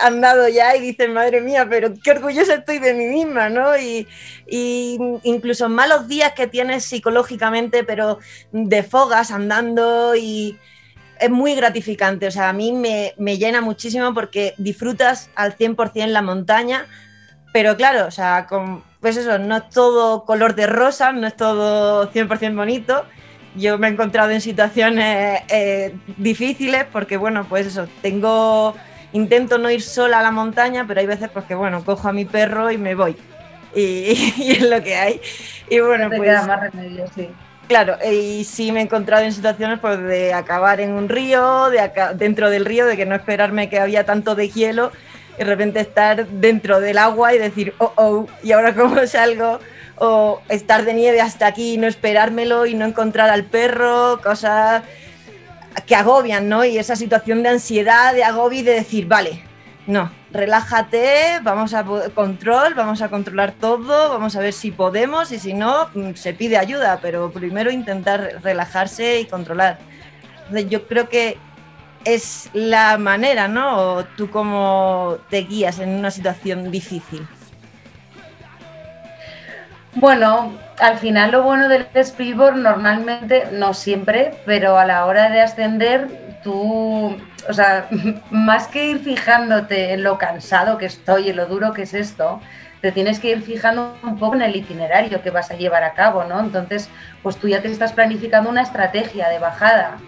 andado 0.00 0.48
ya 0.48 0.76
y 0.76 0.80
dices, 0.80 1.08
madre 1.08 1.40
mía, 1.40 1.66
pero 1.68 1.94
qué 2.00 2.12
orgullosa 2.12 2.54
estoy 2.54 2.78
de 2.78 2.94
mí 2.94 3.06
misma, 3.06 3.48
¿no? 3.48 3.76
Y, 3.76 4.06
y 4.46 4.98
incluso 5.24 5.68
malos 5.68 6.06
días 6.06 6.32
que 6.34 6.46
tienes 6.46 6.84
psicológicamente, 6.84 7.82
pero 7.82 8.20
de 8.52 8.84
fogas 8.84 9.32
andando 9.32 10.14
y 10.14 10.60
es 11.22 11.30
muy 11.30 11.54
gratificante, 11.54 12.26
o 12.26 12.30
sea, 12.30 12.48
a 12.48 12.52
mí 12.52 12.72
me, 12.72 13.14
me 13.16 13.38
llena 13.38 13.60
muchísimo 13.60 14.12
porque 14.12 14.54
disfrutas 14.58 15.30
al 15.34 15.56
100% 15.56 16.06
la 16.06 16.22
montaña, 16.22 16.86
pero 17.52 17.76
claro, 17.76 18.06
o 18.06 18.10
sea, 18.10 18.46
con, 18.48 18.82
pues 19.00 19.16
eso, 19.16 19.38
no 19.38 19.56
es 19.56 19.68
todo 19.68 20.24
color 20.24 20.54
de 20.54 20.66
rosa, 20.66 21.12
no 21.12 21.26
es 21.26 21.36
todo 21.36 22.10
100% 22.10 22.56
bonito. 22.56 23.04
Yo 23.54 23.76
me 23.76 23.88
he 23.88 23.90
encontrado 23.90 24.30
en 24.30 24.40
situaciones 24.40 25.42
eh, 25.48 25.94
difíciles 26.16 26.86
porque, 26.90 27.16
bueno, 27.18 27.44
pues 27.48 27.66
eso, 27.66 27.86
tengo, 28.00 28.74
intento 29.12 29.58
no 29.58 29.70
ir 29.70 29.82
sola 29.82 30.20
a 30.20 30.22
la 30.22 30.30
montaña, 30.30 30.86
pero 30.86 31.00
hay 31.00 31.06
veces 31.06 31.28
pues 31.28 31.44
que, 31.44 31.54
bueno, 31.54 31.84
cojo 31.84 32.08
a 32.08 32.12
mi 32.12 32.24
perro 32.24 32.70
y 32.70 32.78
me 32.78 32.94
voy. 32.94 33.16
Y, 33.74 34.32
y 34.38 34.52
es 34.52 34.62
lo 34.62 34.82
que 34.82 34.94
hay. 34.94 35.20
Y 35.68 35.80
bueno, 35.80 36.08
Te 36.08 36.16
pues 36.16 36.30
queda 36.30 36.46
más 36.46 36.60
remedio, 36.60 37.04
sí. 37.14 37.28
Claro, 37.68 37.96
y 38.06 38.44
sí 38.44 38.70
me 38.72 38.80
he 38.80 38.82
encontrado 38.82 39.24
en 39.24 39.32
situaciones 39.32 39.78
pues, 39.80 39.98
de 40.02 40.34
acabar 40.34 40.80
en 40.80 40.92
un 40.92 41.08
río, 41.08 41.70
de 41.70 41.80
aca- 41.80 42.12
dentro 42.12 42.50
del 42.50 42.64
río, 42.66 42.86
de 42.86 42.96
que 42.96 43.06
no 43.06 43.14
esperarme 43.14 43.70
que 43.70 43.78
había 43.78 44.04
tanto 44.04 44.34
de 44.34 44.50
hielo 44.50 44.92
y 45.36 45.38
de 45.38 45.44
repente 45.44 45.80
estar 45.80 46.26
dentro 46.26 46.80
del 46.80 46.98
agua 46.98 47.34
y 47.34 47.38
decir, 47.38 47.72
oh, 47.78 47.92
oh, 47.96 48.26
¿y 48.42 48.52
ahora 48.52 48.74
cómo 48.74 49.06
salgo? 49.06 49.58
O 49.96 50.42
estar 50.48 50.84
de 50.84 50.92
nieve 50.94 51.20
hasta 51.20 51.46
aquí 51.46 51.74
y 51.74 51.78
no 51.78 51.86
esperármelo 51.86 52.66
y 52.66 52.74
no 52.74 52.84
encontrar 52.84 53.30
al 53.30 53.44
perro, 53.44 54.20
cosas 54.22 54.82
que 55.86 55.94
agobian, 55.94 56.48
¿no? 56.48 56.64
Y 56.64 56.76
esa 56.76 56.96
situación 56.96 57.42
de 57.42 57.50
ansiedad, 57.50 58.12
de 58.12 58.24
agobio 58.24 58.60
y 58.60 58.62
de 58.64 58.72
decir, 58.72 59.06
vale, 59.06 59.42
no, 59.86 60.10
relájate, 60.30 61.40
vamos 61.42 61.74
a 61.74 61.84
control, 62.14 62.74
vamos 62.74 63.02
a 63.02 63.08
controlar 63.08 63.52
todo, 63.52 64.10
vamos 64.10 64.36
a 64.36 64.40
ver 64.40 64.52
si 64.52 64.70
podemos 64.70 65.32
y 65.32 65.38
si 65.38 65.54
no, 65.54 65.88
mm, 65.94 66.14
se 66.14 66.34
pide 66.34 66.56
ayuda, 66.56 67.00
pero 67.02 67.32
primero 67.32 67.70
intentar 67.70 68.40
relajarse 68.42 69.20
y 69.20 69.26
controlar. 69.26 69.78
Entonces, 70.46 70.70
yo 70.70 70.86
creo 70.86 71.08
que 71.08 71.36
es 72.04 72.50
la 72.52 72.96
manera, 72.98 73.48
¿no? 73.48 73.76
O 73.76 74.04
tú 74.04 74.30
cómo 74.30 75.18
te 75.30 75.38
guías 75.38 75.78
en 75.78 75.90
una 75.90 76.10
situación 76.10 76.70
difícil. 76.70 77.26
Bueno, 79.94 80.52
al 80.78 80.98
final 80.98 81.32
lo 81.32 81.42
bueno 81.42 81.68
del 81.68 81.86
speedboard 82.02 82.56
normalmente, 82.56 83.48
no 83.52 83.74
siempre, 83.74 84.34
pero 84.46 84.78
a 84.78 84.86
la 84.86 85.04
hora 85.04 85.28
de 85.28 85.42
ascender, 85.42 86.31
tú, 86.42 87.16
o 87.48 87.52
sea, 87.52 87.88
más 88.30 88.68
que 88.68 88.90
ir 88.90 88.98
fijándote 89.00 89.92
en 89.92 90.02
lo 90.02 90.18
cansado 90.18 90.78
que 90.78 90.86
estoy, 90.86 91.30
en 91.30 91.36
lo 91.36 91.46
duro 91.46 91.72
que 91.72 91.82
es 91.82 91.94
esto, 91.94 92.40
te 92.80 92.90
tienes 92.90 93.20
que 93.20 93.30
ir 93.30 93.42
fijando 93.42 93.96
un 94.02 94.18
poco 94.18 94.34
en 94.34 94.42
el 94.42 94.56
itinerario 94.56 95.22
que 95.22 95.30
vas 95.30 95.50
a 95.50 95.54
llevar 95.54 95.84
a 95.84 95.94
cabo, 95.94 96.24
¿no? 96.24 96.40
Entonces, 96.40 96.90
pues 97.22 97.36
tú 97.36 97.48
ya 97.48 97.62
te 97.62 97.70
estás 97.70 97.92
planificando 97.92 98.50
una 98.50 98.62
estrategia 98.62 99.28
de 99.28 99.38
bajada, 99.38 99.98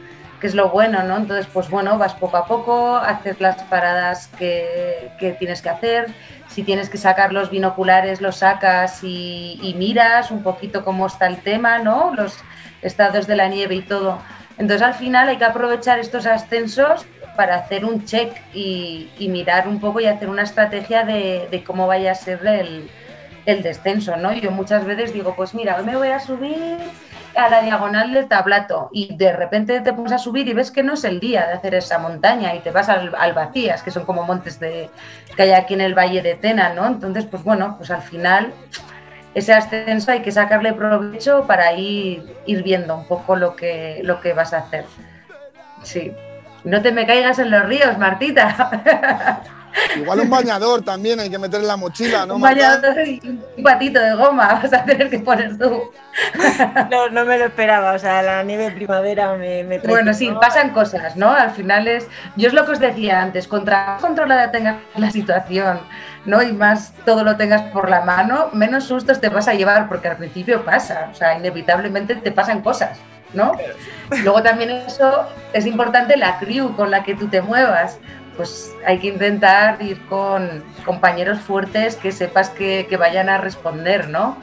que 0.40 0.48
es 0.48 0.56
lo 0.56 0.70
bueno, 0.70 1.04
¿no? 1.04 1.16
Entonces, 1.16 1.46
pues 1.52 1.70
bueno, 1.70 1.96
vas 1.98 2.14
poco 2.14 2.36
a 2.36 2.46
poco, 2.46 2.96
haces 2.96 3.40
las 3.40 3.62
paradas 3.62 4.26
que, 4.38 5.12
que 5.20 5.32
tienes 5.32 5.62
que 5.62 5.68
hacer, 5.68 6.08
si 6.48 6.64
tienes 6.64 6.90
que 6.90 6.98
sacar 6.98 7.32
los 7.32 7.48
binoculares, 7.48 8.20
los 8.20 8.38
sacas 8.38 9.04
y, 9.04 9.58
y 9.62 9.74
miras 9.74 10.32
un 10.32 10.42
poquito 10.42 10.84
cómo 10.84 11.06
está 11.06 11.28
el 11.28 11.38
tema, 11.38 11.78
¿no? 11.78 12.12
Los 12.14 12.36
estados 12.82 13.28
de 13.28 13.36
la 13.36 13.48
nieve 13.48 13.76
y 13.76 13.82
todo. 13.82 14.18
Entonces 14.58 14.82
al 14.82 14.94
final 14.94 15.28
hay 15.28 15.36
que 15.36 15.44
aprovechar 15.44 15.98
estos 15.98 16.26
ascensos 16.26 17.06
para 17.36 17.56
hacer 17.56 17.84
un 17.84 18.04
check 18.04 18.32
y, 18.54 19.08
mirar 19.18 19.66
un 19.66 19.80
poco 19.80 20.00
y 20.00 20.06
hacer 20.06 20.28
una 20.28 20.42
estrategia 20.42 21.04
de, 21.04 21.62
cómo 21.66 21.86
vaya 21.86 22.12
a 22.12 22.14
ser 22.14 22.46
el, 22.46 23.62
descenso, 23.62 24.16
¿no? 24.16 24.32
Yo 24.32 24.50
muchas 24.50 24.84
veces 24.84 25.12
digo, 25.12 25.34
pues 25.34 25.54
mira, 25.54 25.76
hoy 25.76 25.84
me 25.84 25.96
voy 25.96 26.08
a 26.08 26.20
subir 26.20 26.78
a 27.36 27.48
la 27.48 27.62
diagonal 27.62 28.12
del 28.12 28.28
tablato 28.28 28.90
y 28.92 29.16
de 29.16 29.32
repente 29.32 29.80
te 29.80 29.92
pones 29.92 30.12
a 30.12 30.18
subir 30.18 30.46
y 30.46 30.54
ves 30.54 30.70
que 30.70 30.84
no 30.84 30.94
es 30.94 31.02
el 31.02 31.18
día 31.18 31.46
de 31.48 31.54
hacer 31.54 31.74
esa 31.74 31.98
montaña 31.98 32.54
y 32.54 32.60
te 32.60 32.70
vas 32.70 32.88
al, 32.88 33.12
al 33.18 33.32
vacías, 33.32 33.82
que 33.82 33.90
son 33.90 34.04
como 34.04 34.22
montes 34.22 34.58
que 34.58 34.88
hay 35.36 35.50
aquí 35.50 35.74
en 35.74 35.80
el 35.80 35.98
Valle 35.98 36.22
de 36.22 36.36
Tena, 36.36 36.72
¿no? 36.72 36.86
Entonces, 36.86 37.26
pues 37.26 37.42
bueno, 37.42 37.74
pues 37.76 37.90
al 37.90 38.02
final 38.02 38.52
ese 39.34 39.52
ascenso 39.52 40.12
hay 40.12 40.22
que 40.22 40.32
sacarle 40.32 40.72
provecho 40.72 41.44
para 41.46 41.72
ir, 41.72 42.24
ir 42.46 42.62
viendo 42.62 42.96
un 42.96 43.06
poco 43.06 43.36
lo 43.36 43.56
que, 43.56 44.00
lo 44.04 44.20
que 44.20 44.32
vas 44.32 44.52
a 44.52 44.58
hacer. 44.58 44.84
Sí. 45.82 46.12
No 46.62 46.80
te 46.80 46.92
me 46.92 47.06
caigas 47.06 47.38
en 47.38 47.50
los 47.50 47.66
ríos, 47.66 47.98
Martita. 47.98 49.42
Igual 49.96 50.20
un 50.20 50.30
bañador 50.30 50.82
también 50.82 51.18
hay 51.20 51.28
que 51.28 51.38
meter 51.38 51.60
en 51.60 51.66
la 51.66 51.76
mochila, 51.76 52.26
¿no? 52.26 52.36
un 52.36 52.40
Marta? 52.40 52.80
bañador 52.80 53.08
y 53.08 53.20
un 53.24 53.62
patito 53.62 54.00
de 54.00 54.14
goma 54.14 54.60
vas 54.62 54.72
a 54.72 54.84
tener 54.84 55.10
que 55.10 55.18
poner 55.18 55.58
tú. 55.58 55.82
No, 56.90 57.08
no 57.08 57.24
me 57.24 57.38
lo 57.38 57.46
esperaba, 57.46 57.92
o 57.92 57.98
sea, 57.98 58.22
la 58.22 58.42
nieve 58.44 58.64
de 58.64 58.70
primavera 58.70 59.34
me, 59.34 59.64
me 59.64 59.78
Bueno, 59.78 60.14
sí, 60.14 60.30
pasan 60.40 60.70
cosas, 60.70 61.16
¿no? 61.16 61.32
Al 61.32 61.50
final 61.50 61.88
es. 61.88 62.06
Yo 62.36 62.46
es 62.46 62.54
lo 62.54 62.64
que 62.64 62.72
os 62.72 62.78
decía 62.78 63.20
antes, 63.20 63.48
contra 63.48 63.86
más 63.86 64.00
controlada 64.00 64.52
tengas 64.52 64.76
la 64.96 65.10
situación, 65.10 65.80
¿no? 66.24 66.42
Y 66.42 66.52
más 66.52 66.92
todo 67.04 67.24
lo 67.24 67.36
tengas 67.36 67.62
por 67.72 67.88
la 67.88 68.02
mano, 68.02 68.50
menos 68.52 68.84
sustos 68.84 69.20
te 69.20 69.28
vas 69.28 69.48
a 69.48 69.54
llevar, 69.54 69.88
porque 69.88 70.08
al 70.08 70.16
principio 70.16 70.64
pasa, 70.64 71.08
o 71.12 71.14
sea, 71.14 71.36
inevitablemente 71.36 72.14
te 72.16 72.32
pasan 72.32 72.62
cosas, 72.62 72.98
¿no? 73.32 73.52
Luego 74.22 74.42
también 74.42 74.70
eso 74.70 75.28
es 75.52 75.66
importante 75.66 76.16
la 76.16 76.38
crew 76.38 76.74
con 76.76 76.90
la 76.90 77.02
que 77.02 77.14
tú 77.14 77.28
te 77.28 77.42
muevas. 77.42 77.98
Pues 78.36 78.74
hay 78.84 78.98
que 78.98 79.08
intentar 79.08 79.80
ir 79.80 80.04
con 80.06 80.64
compañeros 80.84 81.38
fuertes 81.38 81.94
que 81.94 82.10
sepas 82.10 82.50
que, 82.50 82.86
que 82.88 82.96
vayan 82.96 83.28
a 83.28 83.38
responder, 83.38 84.08
¿no? 84.08 84.36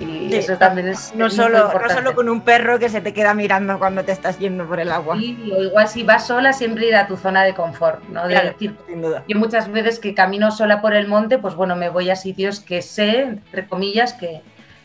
Y 0.00 0.34
eso 0.34 0.56
también 0.56 0.88
es. 0.88 1.14
No 1.14 1.28
solo, 1.28 1.70
no 1.72 1.88
solo 1.90 2.14
con 2.14 2.28
un 2.30 2.40
perro 2.40 2.78
que 2.78 2.88
se 2.88 3.02
te 3.02 3.12
queda 3.12 3.34
mirando 3.34 3.78
cuando 3.78 4.02
te 4.02 4.12
estás 4.12 4.38
yendo 4.38 4.66
por 4.66 4.80
el 4.80 4.90
agua. 4.90 5.16
Sí, 5.18 5.52
o 5.54 5.62
igual 5.62 5.88
si 5.88 6.02
vas 6.02 6.26
sola, 6.26 6.54
siempre 6.54 6.86
ir 6.86 6.96
a 6.96 7.06
tu 7.06 7.18
zona 7.18 7.44
de 7.44 7.54
confort, 7.54 8.02
¿no? 8.08 8.26
De 8.26 8.34
Claro, 8.34 8.48
decir, 8.52 8.76
sin 8.88 9.02
duda. 9.02 9.24
yo 9.28 9.38
muchas 9.38 9.70
veces 9.70 9.98
que 9.98 10.14
camino 10.14 10.50
sola 10.50 10.80
por 10.80 10.94
el 10.94 11.06
monte, 11.06 11.38
pues 11.38 11.54
bueno, 11.54 11.76
me 11.76 11.90
voy 11.90 12.08
a 12.08 12.16
sitios 12.16 12.60
que 12.60 12.80
sé, 12.80 13.20
entre 13.20 13.66
comillas, 13.68 14.14
que, 14.14 14.40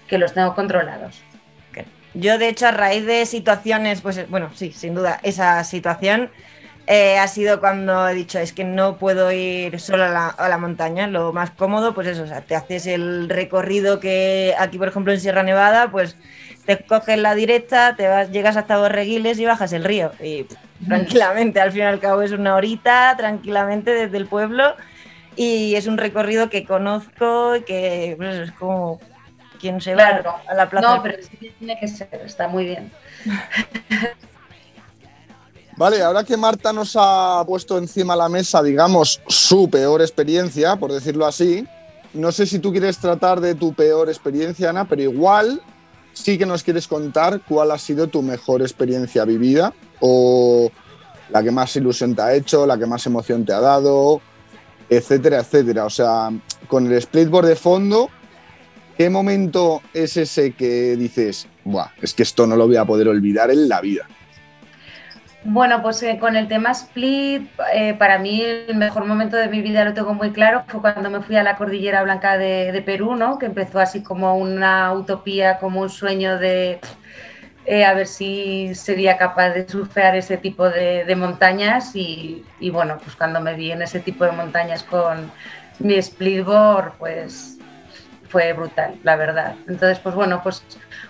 que 0.07 0.17
los 0.17 0.33
tengo 0.33 0.53
controlados. 0.53 1.21
Yo, 2.17 2.37
de 2.37 2.47
hecho, 2.47 2.67
a 2.67 2.71
raíz 2.71 3.05
de 3.05 3.25
situaciones, 3.25 3.99
pues 3.99 4.29
bueno, 4.29 4.49
sí, 4.53 4.71
sin 4.71 4.95
duda, 4.95 5.19
esa 5.23 5.61
situación 5.65 6.29
eh, 6.87 7.17
ha 7.17 7.27
sido 7.27 7.59
cuando 7.59 8.07
he 8.07 8.13
dicho, 8.13 8.39
es 8.39 8.53
que 8.53 8.63
no 8.63 8.97
puedo 8.97 9.31
ir 9.31 9.79
solo 9.79 10.03
a 10.03 10.09
la, 10.09 10.27
a 10.27 10.49
la 10.49 10.57
montaña, 10.57 11.07
lo 11.07 11.33
más 11.33 11.51
cómodo, 11.51 11.93
pues 11.93 12.07
eso, 12.07 12.23
o 12.23 12.27
sea, 12.27 12.41
te 12.41 12.55
haces 12.55 12.85
el 12.87 13.27
recorrido 13.29 13.99
que 13.99 14.53
aquí, 14.59 14.77
por 14.77 14.87
ejemplo, 14.87 15.11
en 15.13 15.19
Sierra 15.19 15.43
Nevada, 15.43 15.89
pues 15.91 16.15
te 16.65 16.77
coges 16.79 17.17
la 17.19 17.35
directa, 17.35 17.95
te 17.95 18.07
vas, 18.07 18.31
llegas 18.31 18.57
hasta 18.57 18.77
Borreguiles 18.77 19.39
y 19.39 19.45
bajas 19.45 19.71
el 19.73 19.83
río. 19.83 20.11
Y 20.21 20.45
tranquilamente, 20.87 21.59
al 21.61 21.71
fin 21.71 21.81
y 21.81 21.85
al 21.85 21.99
cabo 21.99 22.21
es 22.21 22.31
una 22.31 22.55
horita, 22.55 23.13
tranquilamente 23.17 23.91
desde 23.91 24.17
el 24.17 24.25
pueblo, 24.27 24.75
y 25.35 25.75
es 25.75 25.85
un 25.87 25.97
recorrido 25.97 26.49
que 26.49 26.65
conozco 26.65 27.55
y 27.55 27.61
que 27.63 28.15
pues, 28.17 28.35
es 28.35 28.51
como 28.53 28.99
quien 29.59 29.79
se 29.81 29.95
va 29.95 30.09
Claro. 30.09 30.35
a 30.47 30.53
la 30.53 30.69
plaza. 30.69 30.95
No, 30.95 31.03
pero 31.03 31.17
sí 31.21 31.51
tiene 31.59 31.79
que 31.79 31.87
ser, 31.87 32.09
está 32.25 32.47
muy 32.47 32.65
bien. 32.65 32.91
Vale, 35.77 36.01
ahora 36.01 36.23
que 36.23 36.37
Marta 36.37 36.71
nos 36.71 36.95
ha 36.97 37.43
puesto 37.45 37.77
encima 37.77 38.15
la 38.15 38.29
mesa, 38.29 38.63
digamos, 38.63 39.21
su 39.27 39.69
peor 39.69 40.01
experiencia, 40.01 40.77
por 40.77 40.93
decirlo 40.93 41.25
así, 41.25 41.67
no 42.13 42.31
sé 42.31 42.45
si 42.45 42.59
tú 42.59 42.71
quieres 42.71 42.97
tratar 42.97 43.41
de 43.41 43.55
tu 43.55 43.73
peor 43.73 44.07
experiencia, 44.07 44.69
Ana, 44.69 44.87
pero 44.87 45.01
igual 45.01 45.61
sí 46.13 46.37
que 46.37 46.45
nos 46.45 46.63
quieres 46.63 46.87
contar 46.87 47.41
cuál 47.45 47.71
ha 47.71 47.77
sido 47.77 48.07
tu 48.07 48.21
mejor 48.21 48.61
experiencia 48.61 49.25
vivida 49.25 49.73
o 49.99 50.71
la 51.29 51.43
que 51.43 51.51
más 51.51 51.75
ilusión 51.75 52.15
te 52.15 52.21
ha 52.21 52.33
hecho, 52.33 52.65
la 52.65 52.77
que 52.77 52.85
más 52.85 53.05
emoción 53.05 53.43
te 53.43 53.51
ha 53.51 53.59
dado, 53.59 54.21
etcétera, 54.89 55.39
etcétera. 55.39 55.83
O 55.83 55.89
sea, 55.89 56.31
con 56.69 56.89
el 56.89 57.01
splitboard 57.01 57.47
de 57.47 57.55
fondo, 57.57 58.09
¿qué 58.97 59.09
momento 59.09 59.81
es 59.93 60.15
ese 60.15 60.53
que 60.53 60.95
dices, 60.95 61.47
Buah, 61.65 61.91
es 62.01 62.13
que 62.13 62.23
esto 62.23 62.47
no 62.47 62.55
lo 62.55 62.65
voy 62.65 62.77
a 62.77 62.85
poder 62.85 63.09
olvidar 63.09 63.51
en 63.51 63.67
la 63.67 63.81
vida? 63.81 64.07
Bueno, 65.47 65.83
pues 65.83 66.01
eh, 66.01 66.17
con 66.19 66.35
el 66.35 66.47
tema 66.47 66.71
split, 66.71 67.47
eh, 67.71 67.93
para 67.93 68.17
mí 68.17 68.41
el 68.41 68.75
mejor 68.75 69.05
momento 69.05 69.37
de 69.37 69.47
mi 69.47 69.61
vida 69.61 69.85
lo 69.85 69.93
tengo 69.93 70.15
muy 70.15 70.31
claro, 70.31 70.63
fue 70.67 70.81
cuando 70.81 71.11
me 71.11 71.21
fui 71.21 71.35
a 71.35 71.43
la 71.43 71.55
Cordillera 71.55 72.01
Blanca 72.01 72.35
de, 72.39 72.81
Perú, 72.83 73.15
¿no? 73.15 73.37
Que 73.37 73.45
empezó 73.45 73.79
así 73.79 74.01
como 74.01 74.35
una 74.37 74.91
utopía, 74.93 75.59
como 75.59 75.81
un 75.81 75.89
sueño 75.91 76.39
de 76.39 76.79
eh, 77.67 77.85
a 77.85 77.93
ver 77.93 78.07
si 78.07 78.73
sería 78.73 79.17
capaz 79.17 79.51
de 79.51 79.69
surfear 79.69 80.15
ese 80.15 80.37
tipo 80.37 80.67
de, 80.67 81.05
de 81.05 81.15
montañas 81.15 81.95
y, 81.95 82.43
y, 82.59 82.71
bueno, 82.71 82.97
pues 83.03 83.15
cuando 83.15 83.39
me 83.39 83.53
vi 83.53 83.71
en 83.71 83.83
ese 83.83 83.99
tipo 83.99 84.25
de 84.25 84.31
montañas 84.31 84.83
con 84.83 85.31
mi 85.77 86.01
splitboard, 86.01 86.93
pues 86.97 87.59
fue 88.29 88.51
brutal, 88.53 88.95
la 89.03 89.15
verdad. 89.15 89.55
Entonces, 89.67 89.99
pues 89.99 90.15
bueno, 90.15 90.41
pues 90.43 90.63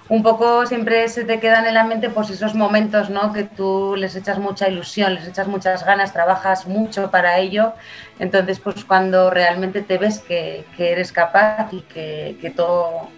un 0.07 0.21
poco 0.21 0.65
siempre 0.67 1.09
se 1.09 1.23
te 1.23 1.39
quedan 1.39 1.65
en 1.65 1.73
la 1.73 1.83
mente 1.83 2.09
pues 2.09 2.29
esos 2.29 2.53
momentos, 2.53 3.09
¿no? 3.09 3.33
Que 3.33 3.43
tú 3.43 3.95
les 3.97 4.15
echas 4.15 4.37
mucha 4.37 4.69
ilusión, 4.69 5.15
les 5.15 5.27
echas 5.27 5.47
muchas 5.47 5.83
ganas, 5.83 6.13
trabajas 6.13 6.67
mucho 6.67 7.09
para 7.09 7.39
ello. 7.39 7.73
Entonces, 8.19 8.59
pues 8.59 8.85
cuando 8.85 9.31
realmente 9.31 9.81
te 9.81 9.97
ves 9.97 10.19
que, 10.19 10.65
eres 10.77 11.11
capaz 11.11 11.69
y 11.71 11.81
que, 11.81 12.53
todo 12.55 13.09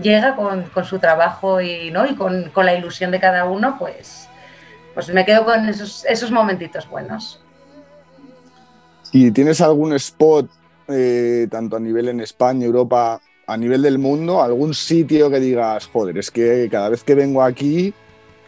llega 0.00 0.34
con, 0.34 0.64
su 0.84 0.98
trabajo 0.98 1.60
y, 1.60 1.90
¿no? 1.90 2.06
y 2.06 2.14
con, 2.14 2.50
la 2.56 2.74
ilusión 2.74 3.10
de 3.10 3.20
cada 3.20 3.44
uno, 3.44 3.76
pues, 3.78 4.26
pues 4.94 5.12
me 5.12 5.26
quedo 5.26 5.44
con 5.44 5.68
esos, 5.68 6.06
esos 6.06 6.30
momentitos 6.30 6.88
buenos. 6.88 7.42
¿Y 9.12 9.30
tienes 9.30 9.60
algún 9.60 9.92
spot, 9.94 10.48
eh, 10.88 11.48
tanto 11.50 11.76
a 11.76 11.80
nivel 11.80 12.08
en 12.08 12.20
España, 12.20 12.64
Europa, 12.64 13.20
a 13.50 13.56
nivel 13.56 13.82
del 13.82 13.98
mundo, 13.98 14.42
algún 14.42 14.74
sitio 14.74 15.28
que 15.30 15.40
digas, 15.40 15.88
joder, 15.92 16.18
es 16.18 16.30
que 16.30 16.68
cada 16.70 16.88
vez 16.88 17.02
que 17.02 17.14
vengo 17.14 17.42
aquí 17.42 17.92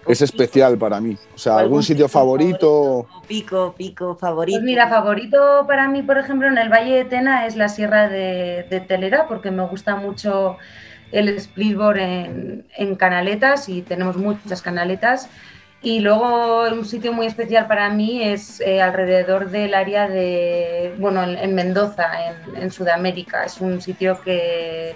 es 0.07 0.23
especial 0.23 0.79
para 0.79 1.01
mí? 1.01 1.17
O 1.35 1.39
sea, 1.39 1.55
algún, 1.55 1.65
algún 1.65 1.83
sitio 1.83 2.09
favorito? 2.09 3.07
favorito. 3.09 3.27
Pico, 3.27 3.75
pico, 3.77 4.17
favorito. 4.17 4.59
Pues 4.59 4.65
mira, 4.65 4.89
favorito 4.89 5.65
para 5.67 5.89
mí, 5.89 6.03
por 6.03 6.19
ejemplo, 6.19 6.49
en 6.49 6.59
el 6.59 6.69
Valle 6.69 6.95
de 6.95 7.05
Tena 7.05 7.47
es 7.47 7.57
la 7.57 7.69
Sierra 7.69 8.09
de, 8.09 8.65
de 8.71 8.81
Telera, 8.81 9.27
porque 9.27 9.51
me 9.51 9.67
gusta 9.67 9.97
mucho 9.97 10.57
el 11.11 11.39
splitboard 11.39 11.99
en, 11.99 12.67
en, 12.77 12.95
canaletas 12.97 13.69
y 13.69 13.83
tenemos 13.83 14.17
muchas 14.17 14.63
canaletas. 14.63 15.29
Y 15.83 15.99
luego 15.99 16.69
un 16.69 16.85
sitio 16.85 17.13
muy 17.13 17.27
especial 17.27 17.67
para 17.67 17.91
mí 17.91 18.23
es 18.23 18.61
eh, 18.61 18.81
alrededor 18.81 19.51
del 19.51 19.75
área 19.75 20.09
de, 20.09 20.95
bueno, 20.99 21.25
en, 21.25 21.37
en 21.37 21.57
Mendoza, 21.57 22.09
en, 22.25 22.63
en, 22.63 22.71
Sudamérica. 22.71 23.45
Es 23.45 23.61
un 23.61 23.81
sitio 23.83 24.21
que, 24.23 24.95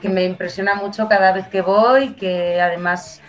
que 0.00 0.08
me 0.08 0.24
impresiona 0.24 0.76
mucho 0.76 1.08
cada 1.08 1.32
vez 1.32 1.48
que 1.48 1.60
voy, 1.62 2.14
que 2.14 2.60
además 2.60 3.20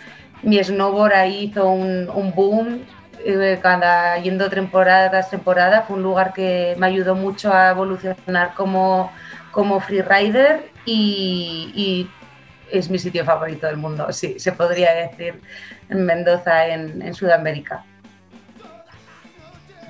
mi 0.42 0.62
snowboard 0.62 1.12
ahí 1.14 1.44
hizo 1.46 1.68
un, 1.68 2.08
un 2.08 2.32
boom. 2.32 2.86
Eh, 3.24 3.58
cada 3.62 4.18
yendo 4.18 4.48
temporada 4.48 5.10
tras 5.10 5.30
temporada 5.30 5.82
fue 5.82 5.96
un 5.96 6.02
lugar 6.02 6.32
que 6.32 6.74
me 6.78 6.86
ayudó 6.86 7.14
mucho 7.14 7.52
a 7.52 7.70
evolucionar 7.70 8.54
como, 8.54 9.12
como 9.52 9.80
freerider 9.80 10.70
y, 10.84 11.72
y 11.74 12.10
es 12.72 12.90
mi 12.90 12.98
sitio 12.98 13.24
favorito 13.24 13.66
del 13.66 13.76
mundo, 13.76 14.10
sí, 14.12 14.38
se 14.38 14.52
podría 14.52 14.92
decir, 14.94 15.40
en 15.92 16.04
Mendoza, 16.04 16.66
en, 16.66 17.14
Sudamérica. 17.14 17.84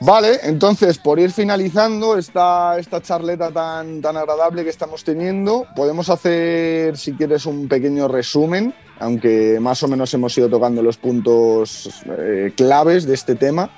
Vale, 0.01 0.41
entonces, 0.43 0.99
por 0.99 1.21
ir 1.21 1.31
finalizando 1.31 2.19
esta, 2.19 2.77
esta 2.79 3.01
charleta 3.01 3.53
tan, 3.53 4.01
tan 4.01 4.17
agradable 4.17 4.65
que 4.65 4.71
estamos 4.71 5.05
teniendo, 5.05 5.65
podemos 5.77 6.11
hacer, 6.11 6.97
si 6.97 7.13
quieres, 7.13 7.47
un 7.47 7.69
pequeño 7.69 8.09
resumen, 8.09 8.75
aunque 8.99 9.59
más 9.61 9.81
o 9.85 9.89
menos 9.89 10.13
hemos 10.13 10.37
ido 10.37 10.49
tocando 10.49 10.83
los 10.83 10.97
puntos 10.97 11.89
eh, 12.19 12.53
claves 12.57 13.07
de 13.07 13.15
este 13.15 13.37
tema, 13.37 13.71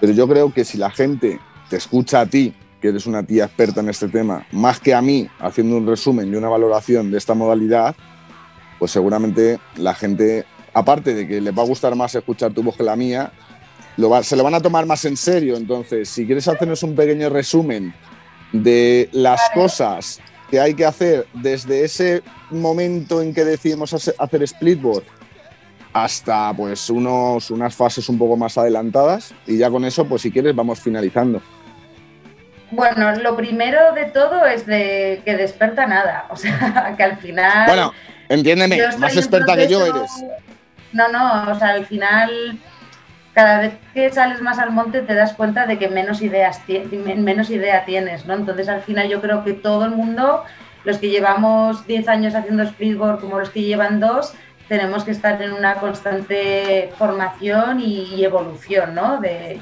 pero 0.00 0.14
yo 0.14 0.26
creo 0.26 0.52
que 0.52 0.64
si 0.64 0.78
la 0.78 0.90
gente 0.90 1.38
te 1.68 1.76
escucha 1.76 2.22
a 2.22 2.26
ti, 2.26 2.54
que 2.80 2.88
eres 2.88 3.06
una 3.06 3.22
tía 3.22 3.44
experta 3.44 3.80
en 3.80 3.90
este 3.90 4.08
tema, 4.08 4.46
más 4.52 4.80
que 4.80 4.94
a 4.94 5.02
mí, 5.02 5.28
haciendo 5.38 5.76
un 5.76 5.86
resumen 5.86 6.32
y 6.32 6.36
una 6.36 6.48
valoración 6.48 7.10
de 7.10 7.18
esta 7.18 7.34
modalidad, 7.34 7.94
pues 8.78 8.90
seguramente 8.90 9.60
la 9.76 9.94
gente, 9.94 10.46
aparte 10.72 11.14
de 11.14 11.26
que 11.26 11.40
les 11.40 11.56
va 11.56 11.62
a 11.62 11.66
gustar 11.66 11.94
más 11.94 12.14
escuchar 12.14 12.52
tu 12.52 12.62
voz 12.62 12.76
que 12.76 12.82
la 12.82 12.96
mía, 12.96 13.32
lo 13.96 14.10
va, 14.10 14.22
se 14.22 14.36
lo 14.36 14.44
van 14.44 14.54
a 14.54 14.60
tomar 14.60 14.86
más 14.86 15.04
en 15.04 15.16
serio. 15.16 15.56
Entonces, 15.56 16.08
si 16.08 16.26
quieres 16.26 16.46
hacernos 16.48 16.82
un 16.82 16.94
pequeño 16.94 17.28
resumen 17.28 17.94
de 18.52 19.08
las 19.12 19.40
cosas 19.54 20.20
que 20.50 20.60
hay 20.60 20.74
que 20.74 20.84
hacer 20.84 21.26
desde 21.34 21.84
ese 21.84 22.22
momento 22.50 23.22
en 23.22 23.32
que 23.32 23.44
decidimos 23.44 23.94
hacer 23.94 24.48
splitboard 24.48 25.04
hasta 25.92 26.52
pues 26.54 26.88
unos, 26.90 27.50
unas 27.50 27.74
fases 27.74 28.08
un 28.08 28.18
poco 28.18 28.36
más 28.36 28.56
adelantadas 28.58 29.34
y 29.46 29.58
ya 29.58 29.70
con 29.70 29.84
eso, 29.84 30.06
pues 30.06 30.22
si 30.22 30.30
quieres, 30.30 30.54
vamos 30.54 30.80
finalizando. 30.80 31.40
Bueno, 32.70 33.12
lo 33.16 33.36
primero 33.36 33.92
de 33.94 34.06
todo 34.06 34.46
es 34.46 34.66
de 34.66 35.22
que 35.24 35.36
desperta 35.36 35.86
nada, 35.86 36.26
o 36.30 36.36
sea, 36.36 36.94
que 36.96 37.02
al 37.02 37.18
final... 37.18 37.66
Bueno, 37.66 37.92
entiéndeme, 38.28 38.78
más 38.98 39.16
experta 39.16 39.56
que 39.56 39.68
yo 39.68 39.84
eres. 39.84 40.10
No, 40.92 41.08
no, 41.08 41.50
o 41.50 41.54
sea, 41.54 41.70
al 41.70 41.86
final, 41.86 42.58
cada 43.32 43.60
vez 43.60 43.74
que 43.94 44.12
sales 44.12 44.40
más 44.42 44.58
al 44.58 44.72
monte 44.72 45.02
te 45.02 45.14
das 45.14 45.34
cuenta 45.34 45.66
de 45.66 45.78
que 45.78 45.88
menos 45.88 46.20
ideas 46.22 46.62
menos 46.94 47.50
idea 47.50 47.84
tienes, 47.84 48.26
¿no? 48.26 48.34
Entonces, 48.34 48.68
al 48.68 48.82
final 48.82 49.08
yo 49.08 49.20
creo 49.20 49.44
que 49.44 49.52
todo 49.52 49.84
el 49.84 49.92
mundo 49.92 50.44
los 50.84 50.98
que 50.98 51.10
llevamos 51.10 51.86
10 51.86 52.08
años 52.08 52.34
haciendo 52.34 52.66
splitboard 52.66 53.20
como 53.20 53.38
los 53.38 53.50
que 53.50 53.62
llevan 53.62 54.00
dos, 54.00 54.34
tenemos 54.68 55.04
que 55.04 55.10
estar 55.10 55.40
en 55.42 55.52
una 55.52 55.74
constante 55.74 56.92
formación 56.96 57.80
y, 57.80 58.24
evolución 58.24 58.94
¿no? 58.94 59.20
de, 59.20 59.60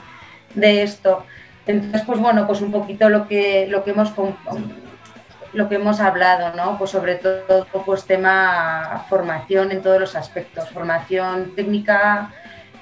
de, 0.55 0.83
esto. 0.83 1.24
Entonces, 1.66 2.03
pues 2.07 2.20
bueno, 2.20 2.47
pues 2.47 2.61
un 2.61 2.70
poquito 2.70 3.09
lo 3.09 3.26
que, 3.26 3.66
lo 3.68 3.85
que 3.85 3.91
hemos 3.91 4.11
lo 5.53 5.69
que 5.69 5.77
hemos 5.77 6.01
hablado, 6.01 6.55
¿no? 6.55 6.79
Pues 6.79 6.91
sobre 6.91 7.17
todo 7.17 7.67
pues 7.85 8.05
tema 8.05 9.05
formación 9.09 9.73
en 9.73 9.83
todos 9.83 10.01
los 10.01 10.17
aspectos, 10.17 10.69
formación 10.71 11.55
técnica 11.55 12.31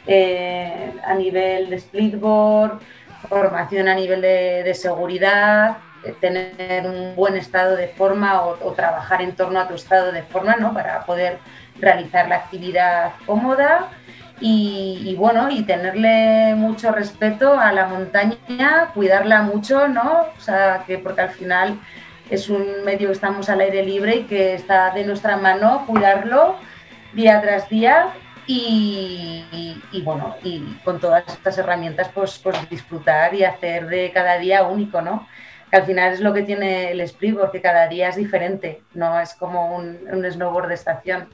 eh, 0.06 0.92
a 1.04 1.14
nivel 1.14 1.70
de 1.70 1.78
splitboard, 1.78 2.80
formación 3.28 3.88
a 3.88 3.94
nivel 3.94 4.20
de, 4.20 4.74
seguridad, 4.74 5.78
tener 6.20 6.86
un 6.86 7.16
buen 7.16 7.36
estado 7.36 7.76
de 7.76 7.88
forma 7.88 8.42
o, 8.42 8.72
trabajar 8.72 9.22
en 9.22 9.34
torno 9.34 9.60
a 9.60 9.68
tu 9.68 9.74
estado 9.74 10.12
de 10.12 10.22
forma, 10.22 10.56
¿no? 10.56 10.72
Para 10.72 11.04
poder 11.04 11.38
realizar 11.80 12.28
la 12.28 12.36
actividad 12.36 13.12
cómoda 13.26 13.88
y, 14.38 15.14
bueno, 15.18 15.50
y 15.50 15.62
tenerle 15.62 16.54
mucho 16.54 16.92
respeto 16.92 17.58
a 17.58 17.72
la 17.72 17.86
montaña, 17.86 18.90
cuidarla 18.94 19.42
mucho, 19.42 19.88
¿no? 19.88 20.26
O 20.36 20.40
sea, 20.40 20.84
que 20.86 20.98
porque 20.98 21.22
al 21.22 21.30
final 21.30 21.80
es 22.30 22.48
un 22.48 22.84
medio 22.84 23.08
que 23.08 23.14
estamos 23.14 23.48
al 23.48 23.60
aire 23.60 23.82
libre 23.82 24.16
y 24.16 24.22
que 24.24 24.54
está 24.54 24.90
de 24.90 25.04
nuestra 25.04 25.36
mano 25.36 25.84
cuidarlo 25.86 26.56
día 27.12 27.40
tras 27.40 27.68
día 27.68 28.14
y, 28.48 29.44
bueno, 30.04 30.36
y 30.42 30.62
con 30.84 31.00
todas 31.00 31.26
estas 31.26 31.58
herramientas 31.58 32.10
pues, 32.14 32.38
pues 32.38 32.56
disfrutar 32.70 33.34
y 33.34 33.44
hacer 33.44 33.86
de 33.88 34.12
cada 34.12 34.38
día 34.38 34.62
único, 34.62 35.00
¿no? 35.00 35.26
Que 35.70 35.78
al 35.78 35.84
final 35.84 36.12
es 36.12 36.20
lo 36.20 36.32
que 36.32 36.42
tiene 36.42 36.92
el 36.92 37.00
split, 37.00 37.36
porque 37.36 37.60
cada 37.60 37.88
día 37.88 38.08
es 38.08 38.16
diferente, 38.16 38.82
no 38.94 39.18
es 39.18 39.34
como 39.34 39.74
un, 39.74 39.98
un 40.12 40.30
snowboard 40.30 40.68
de 40.68 40.74
estación. 40.74 41.28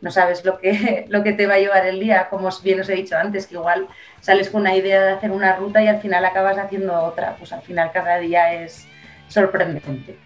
No 0.00 0.10
sabes 0.10 0.44
lo 0.44 0.58
que, 0.58 1.04
lo 1.08 1.22
que 1.22 1.32
te 1.32 1.46
va 1.46 1.54
a 1.54 1.58
llevar 1.58 1.86
el 1.86 2.00
día, 2.00 2.28
como 2.28 2.48
bien 2.64 2.80
os 2.80 2.88
he 2.88 2.94
dicho 2.94 3.16
antes, 3.16 3.46
que 3.46 3.54
igual 3.54 3.86
sales 4.20 4.50
con 4.50 4.62
una 4.62 4.74
idea 4.74 5.00
de 5.00 5.12
hacer 5.12 5.30
una 5.30 5.54
ruta 5.54 5.80
y 5.80 5.86
al 5.86 6.00
final 6.00 6.24
acabas 6.24 6.58
haciendo 6.58 7.00
otra. 7.04 7.36
Pues 7.36 7.52
al 7.52 7.62
final 7.62 7.92
cada 7.92 8.18
día 8.18 8.52
es, 8.52 8.88
sorprendente. 9.32 10.18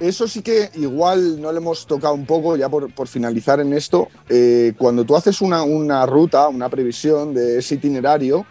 Eso 0.00 0.26
sí 0.26 0.40
que 0.40 0.70
igual 0.76 1.40
no 1.40 1.52
le 1.52 1.58
hemos 1.58 1.86
tocado 1.86 2.14
un 2.14 2.24
poco, 2.24 2.56
ya 2.56 2.70
por, 2.70 3.06
finalizar 3.06 3.60
en 3.60 3.74
esto, 3.74 4.08
eh, 4.30 4.72
cuando 4.78 5.04
tú 5.04 5.14
haces 5.14 5.42
una, 5.42 5.62
una, 5.62 6.06
ruta, 6.06 6.48
una 6.48 6.70
previsión 6.70 7.34
de 7.34 7.58
ese 7.58 7.74
itinerario, 7.74 8.46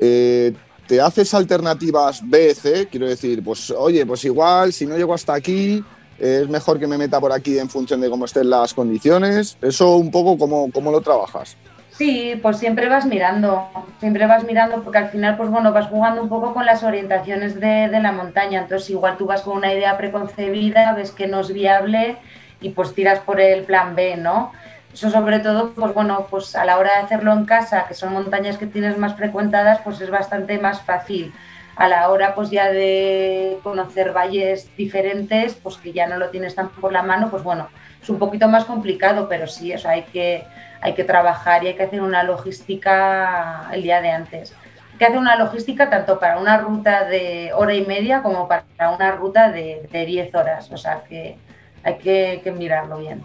eh, 0.00 0.52
te 0.88 1.00
haces 1.00 1.32
alternativas 1.34 2.28
B, 2.28 2.52
C, 2.54 2.88
quiero 2.88 3.06
decir, 3.06 3.44
pues 3.44 3.70
oye, 3.70 4.04
pues 4.04 4.24
igual 4.24 4.72
si 4.72 4.84
no 4.84 4.96
llego 4.96 5.14
hasta 5.14 5.34
aquí, 5.34 5.84
es 6.18 6.48
mejor 6.48 6.80
que 6.80 6.88
me 6.88 6.98
meta 6.98 7.20
por 7.20 7.32
aquí 7.32 7.58
en 7.58 7.68
función 7.68 8.00
de 8.00 8.10
cómo 8.10 8.24
estén 8.24 8.50
las 8.50 8.74
condiciones. 8.74 9.56
Eso 9.62 9.96
un 9.96 10.10
poco, 10.10 10.36
¿cómo, 10.36 10.70
cómo 10.72 10.90
lo 10.90 11.00
trabajas? 11.00 11.56
Sí, 11.92 12.38
pues 12.40 12.58
siempre 12.58 12.88
vas 12.88 13.04
mirando, 13.04 13.68
siempre 14.00 14.26
vas 14.26 14.44
mirando 14.44 14.82
porque 14.82 14.98
al 14.98 15.10
final, 15.10 15.36
pues 15.36 15.50
bueno, 15.50 15.72
vas 15.72 15.88
jugando 15.88 16.22
un 16.22 16.28
poco 16.28 16.54
con 16.54 16.64
las 16.64 16.82
orientaciones 16.82 17.60
de, 17.60 17.88
la 17.88 18.12
montaña. 18.12 18.60
Entonces, 18.62 18.90
igual 18.90 19.18
tú 19.18 19.26
vas 19.26 19.42
con 19.42 19.58
una 19.58 19.72
idea 19.72 19.98
preconcebida, 19.98 20.94
ves 20.94 21.12
que 21.12 21.28
no 21.28 21.40
es 21.40 21.52
viable 21.52 22.16
y 22.60 22.70
pues 22.70 22.94
tiras 22.94 23.20
por 23.20 23.40
el 23.40 23.64
plan 23.64 23.94
B, 23.94 24.16
¿no? 24.16 24.52
Eso 24.92 25.10
sobre 25.10 25.40
todo, 25.40 25.72
pues 25.74 25.92
bueno, 25.94 26.26
pues 26.30 26.56
a 26.56 26.64
la 26.64 26.78
hora 26.78 26.92
de 26.96 27.02
hacerlo 27.04 27.32
en 27.32 27.44
casa, 27.44 27.86
que 27.86 27.94
son 27.94 28.12
montañas 28.12 28.56
que 28.58 28.66
tienes 28.66 28.96
más 28.96 29.14
frecuentadas, 29.14 29.80
pues 29.84 30.00
es 30.00 30.10
bastante 30.10 30.58
más 30.58 30.80
fácil. 30.82 31.32
A 31.76 31.88
la 31.88 32.10
hora 32.10 32.34
pues 32.34 32.50
ya 32.50 32.70
de 32.70 33.58
conocer 33.62 34.12
valles 34.12 34.68
diferentes, 34.76 35.54
pues 35.54 35.76
que 35.76 35.92
ya 35.92 36.06
no 36.06 36.18
lo 36.18 36.30
tienes 36.30 36.54
tan 36.54 36.68
por 36.68 36.92
la 36.92 37.02
mano, 37.02 37.30
pues 37.30 37.42
bueno, 37.42 37.68
es 38.02 38.08
un 38.08 38.18
poquito 38.18 38.48
más 38.48 38.64
complicado, 38.64 39.28
pero 39.28 39.46
sí, 39.46 39.72
o 39.74 39.88
hay 39.88 40.02
que 40.02 40.44
hay 40.82 40.94
que 40.94 41.04
trabajar 41.04 41.62
y 41.62 41.68
hay 41.68 41.74
que 41.74 41.84
hacer 41.84 42.02
una 42.02 42.24
logística 42.24 43.68
el 43.72 43.82
día 43.82 44.02
de 44.02 44.10
antes. 44.10 44.52
Hay 44.92 44.98
que 44.98 45.04
hacer 45.06 45.18
una 45.18 45.36
logística 45.36 45.88
tanto 45.88 46.18
para 46.18 46.38
una 46.38 46.58
ruta 46.58 47.04
de 47.04 47.52
hora 47.54 47.72
y 47.72 47.86
media 47.86 48.20
como 48.20 48.48
para 48.48 48.64
una 48.90 49.12
ruta 49.12 49.50
de, 49.50 49.88
de 49.90 50.06
10 50.06 50.34
horas. 50.34 50.70
O 50.72 50.76
sea 50.76 51.04
que 51.08 51.38
hay 51.84 51.98
que, 51.98 52.52
mirarlo 52.56 52.98
bien. 52.98 53.24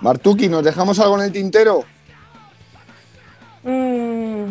Martuki, 0.00 0.48
¿nos 0.48 0.64
dejamos 0.64 0.98
algo 0.98 1.16
en 1.18 1.24
el 1.24 1.32
tintero? 1.32 1.84
Mm, 3.62 4.50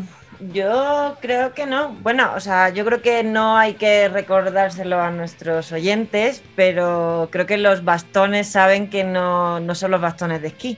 yo 0.52 1.18
creo 1.22 1.54
que 1.54 1.66
no. 1.66 1.90
Bueno, 2.02 2.32
o 2.36 2.40
sea, 2.40 2.70
yo 2.70 2.84
creo 2.86 3.02
que 3.02 3.24
no 3.24 3.58
hay 3.58 3.76
que 3.76 4.10
recordárselo 4.10 5.00
a 5.00 5.12
nuestros 5.12 5.72
oyentes, 5.72 6.44
pero 6.56 7.30
creo 7.32 7.46
que 7.46 7.58
los 7.58 7.84
bastones 7.84 8.48
saben 8.48 8.90
que 8.90 9.04
no, 9.04 9.60
no 9.60 9.76
son 9.76 9.92
los 9.92 10.02
bastones 10.02 10.42
de 10.42 10.50
esquí 10.50 10.78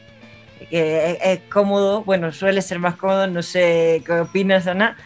que 0.69 1.19
es, 1.21 1.39
cómodo, 1.51 2.03
bueno, 2.03 2.31
suele 2.31 2.61
ser 2.61 2.79
más 2.79 2.95
cómodo, 2.95 3.27
no 3.27 3.41
sé 3.41 4.01
qué 4.05 4.13
opinas, 4.13 4.67
Ana, 4.67 4.97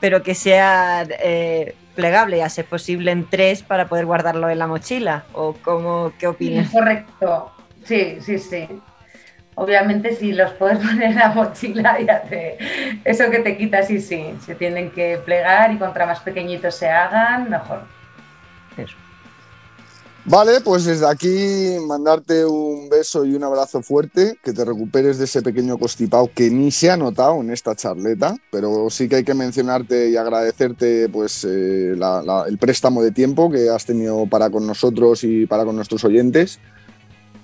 pero 0.00 0.22
que 0.22 0.34
sea 0.34 1.06
eh, 1.08 1.74
plegable 1.94 2.42
a 2.42 2.48
ser 2.48 2.64
posible 2.66 3.10
en 3.10 3.28
tres 3.28 3.62
para 3.62 3.88
poder 3.88 4.06
guardarlo 4.06 4.48
en 4.48 4.58
la 4.58 4.66
mochila. 4.66 5.24
¿O 5.32 5.54
cómo, 5.54 6.12
qué 6.18 6.26
opinas? 6.26 6.70
correcto, 6.70 7.52
sí, 7.84 8.18
sí, 8.20 8.38
sí. 8.38 8.68
Obviamente 9.58 10.14
si 10.14 10.32
los 10.32 10.52
puedes 10.52 10.78
poner 10.86 11.10
en 11.10 11.16
la 11.16 11.30
mochila 11.30 11.98
ya 12.00 12.22
te... 12.22 12.58
Eso 13.04 13.28
que 13.30 13.40
te 13.40 13.56
quita, 13.56 13.82
sí, 13.82 14.00
sí. 14.00 14.34
Se 14.44 14.54
tienen 14.54 14.90
que 14.90 15.18
plegar 15.24 15.72
y 15.72 15.78
contra 15.78 16.06
más 16.06 16.20
pequeñitos 16.20 16.76
se 16.76 16.88
hagan, 16.88 17.50
mejor. 17.50 17.82
Eso. 18.76 18.96
Vale, 20.30 20.60
pues 20.60 20.84
desde 20.84 21.08
aquí 21.08 21.78
mandarte 21.86 22.44
un 22.44 22.90
beso 22.90 23.24
y 23.24 23.34
un 23.34 23.42
abrazo 23.44 23.82
fuerte, 23.82 24.38
que 24.44 24.52
te 24.52 24.62
recuperes 24.62 25.16
de 25.16 25.24
ese 25.24 25.40
pequeño 25.40 25.78
constipado 25.78 26.30
que 26.34 26.50
ni 26.50 26.70
se 26.70 26.90
ha 26.90 26.98
notado 26.98 27.40
en 27.40 27.50
esta 27.50 27.74
charleta, 27.74 28.36
pero 28.52 28.90
sí 28.90 29.08
que 29.08 29.16
hay 29.16 29.24
que 29.24 29.32
mencionarte 29.32 30.10
y 30.10 30.16
agradecerte 30.18 31.08
pues 31.08 31.46
eh, 31.48 31.94
el 32.46 32.58
préstamo 32.58 33.02
de 33.02 33.10
tiempo 33.10 33.50
que 33.50 33.70
has 33.70 33.86
tenido 33.86 34.26
para 34.26 34.50
con 34.50 34.66
nosotros 34.66 35.24
y 35.24 35.46
para 35.46 35.64
con 35.64 35.74
nuestros 35.76 36.04
oyentes. 36.04 36.60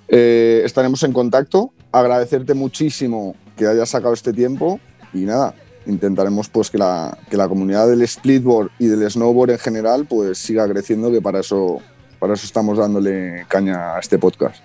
Eh, 0.09 0.63
estaremos 0.65 1.03
en 1.03 1.13
contacto, 1.13 1.73
agradecerte 1.93 2.55
muchísimo 2.55 3.35
que 3.57 3.67
hayas 3.67 3.89
sacado 3.89 4.15
este 4.15 4.33
tiempo 4.33 4.81
y 5.13 5.21
nada, 5.21 5.55
intentaremos 5.87 6.49
pues 6.49 6.71
que 6.71 6.79
la, 6.79 7.17
que 7.31 7.37
la 7.37 7.49
comunidad 7.49 7.89
del 7.89 8.07
splitboard 8.07 8.71
y 8.79 8.87
del 8.87 9.11
snowboard 9.11 9.51
en 9.51 9.59
general 9.59 10.07
pues 10.07 10.39
siga 10.39 10.69
creciendo, 10.69 11.11
que 11.11 11.23
para 11.23 11.41
eso 11.41 11.81
para 12.25 12.35
eso 12.35 12.47
estamos 12.47 12.79
dándole 12.79 13.45
caña 13.49 13.97
a 13.97 13.99
este 13.99 14.19
podcast. 14.19 14.63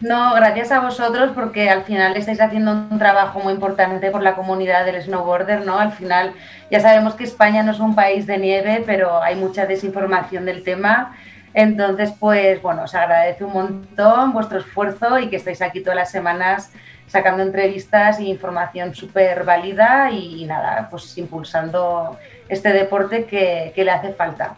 No, 0.00 0.34
gracias 0.34 0.70
a 0.70 0.80
vosotros 0.80 1.30
porque 1.34 1.70
al 1.70 1.84
final 1.84 2.14
estáis 2.16 2.38
haciendo 2.38 2.70
un 2.70 2.98
trabajo 2.98 3.40
muy 3.40 3.54
importante 3.54 4.10
por 4.10 4.22
la 4.22 4.36
comunidad 4.36 4.84
del 4.84 5.02
snowboarder, 5.02 5.64
¿no? 5.64 5.78
Al 5.78 5.92
final 5.92 6.34
ya 6.70 6.80
sabemos 6.80 7.14
que 7.14 7.24
España 7.24 7.62
no 7.62 7.72
es 7.72 7.80
un 7.80 7.94
país 7.94 8.26
de 8.26 8.36
nieve, 8.36 8.84
pero 8.84 9.22
hay 9.22 9.36
mucha 9.36 9.64
desinformación 9.64 10.44
del 10.44 10.62
tema. 10.62 11.16
Entonces, 11.58 12.12
pues 12.20 12.62
bueno, 12.62 12.84
os 12.84 12.94
agradece 12.94 13.42
un 13.42 13.52
montón 13.52 14.32
vuestro 14.32 14.60
esfuerzo 14.60 15.18
y 15.18 15.28
que 15.28 15.34
estáis 15.34 15.60
aquí 15.60 15.80
todas 15.80 15.96
las 15.96 16.10
semanas 16.10 16.70
sacando 17.08 17.42
entrevistas 17.42 18.20
e 18.20 18.24
información 18.24 18.94
súper 18.94 19.42
válida 19.42 20.08
y, 20.12 20.44
nada, 20.44 20.88
pues 20.88 21.18
impulsando 21.18 22.16
este 22.48 22.72
deporte 22.72 23.24
que 23.24 23.72
le 23.74 23.90
hace 23.90 24.12
falta. 24.12 24.54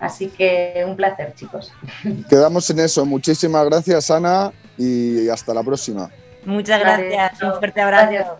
Así 0.00 0.30
que 0.30 0.84
un 0.84 0.96
placer, 0.96 1.32
chicos. 1.36 1.72
Quedamos 2.28 2.68
en 2.70 2.80
eso. 2.80 3.06
Muchísimas 3.06 3.64
gracias, 3.66 4.10
Ana, 4.10 4.50
y 4.76 5.28
hasta 5.28 5.54
la 5.54 5.62
próxima. 5.62 6.10
Muchas 6.44 6.80
gracias. 6.80 7.40
Un 7.40 7.54
fuerte 7.54 7.80
abrazo. 7.80 8.38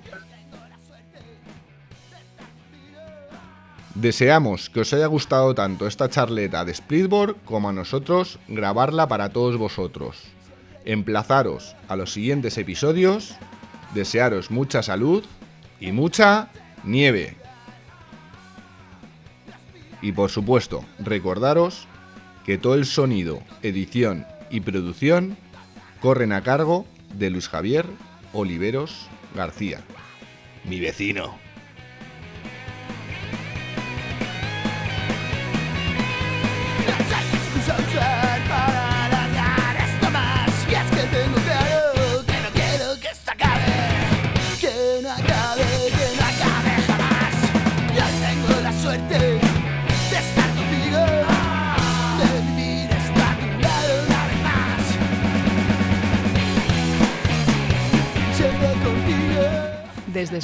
Deseamos 3.94 4.70
que 4.70 4.80
os 4.80 4.92
haya 4.94 5.06
gustado 5.06 5.54
tanto 5.54 5.86
esta 5.86 6.08
charleta 6.08 6.64
de 6.64 6.72
Splitboard 6.72 7.36
como 7.44 7.68
a 7.68 7.72
nosotros 7.72 8.38
grabarla 8.48 9.06
para 9.06 9.28
todos 9.28 9.58
vosotros. 9.58 10.22
Emplazaros 10.86 11.76
a 11.88 11.96
los 11.96 12.12
siguientes 12.12 12.56
episodios, 12.56 13.36
desearos 13.94 14.50
mucha 14.50 14.82
salud 14.82 15.24
y 15.78 15.92
mucha 15.92 16.48
nieve. 16.84 17.36
Y 20.00 20.12
por 20.12 20.30
supuesto, 20.30 20.84
recordaros 20.98 21.86
que 22.46 22.56
todo 22.56 22.74
el 22.74 22.86
sonido, 22.86 23.42
edición 23.62 24.26
y 24.50 24.60
producción 24.60 25.36
corren 26.00 26.32
a 26.32 26.42
cargo 26.42 26.86
de 27.14 27.28
Luis 27.28 27.48
Javier 27.48 27.86
Oliveros 28.32 29.08
García, 29.34 29.82
mi 30.64 30.80
vecino. 30.80 31.51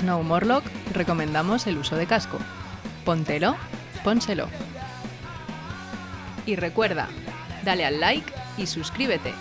Snow 0.08 0.22
Morlock 0.22 0.64
recomendamos 0.94 1.66
el 1.66 1.76
uso 1.76 1.94
de 1.94 2.06
casco. 2.06 2.38
Póntelo, 3.04 3.56
pónselo. 4.02 4.48
Y 6.46 6.56
recuerda, 6.56 7.08
dale 7.62 7.84
al 7.84 8.00
like 8.00 8.32
y 8.56 8.66
suscríbete. 8.66 9.34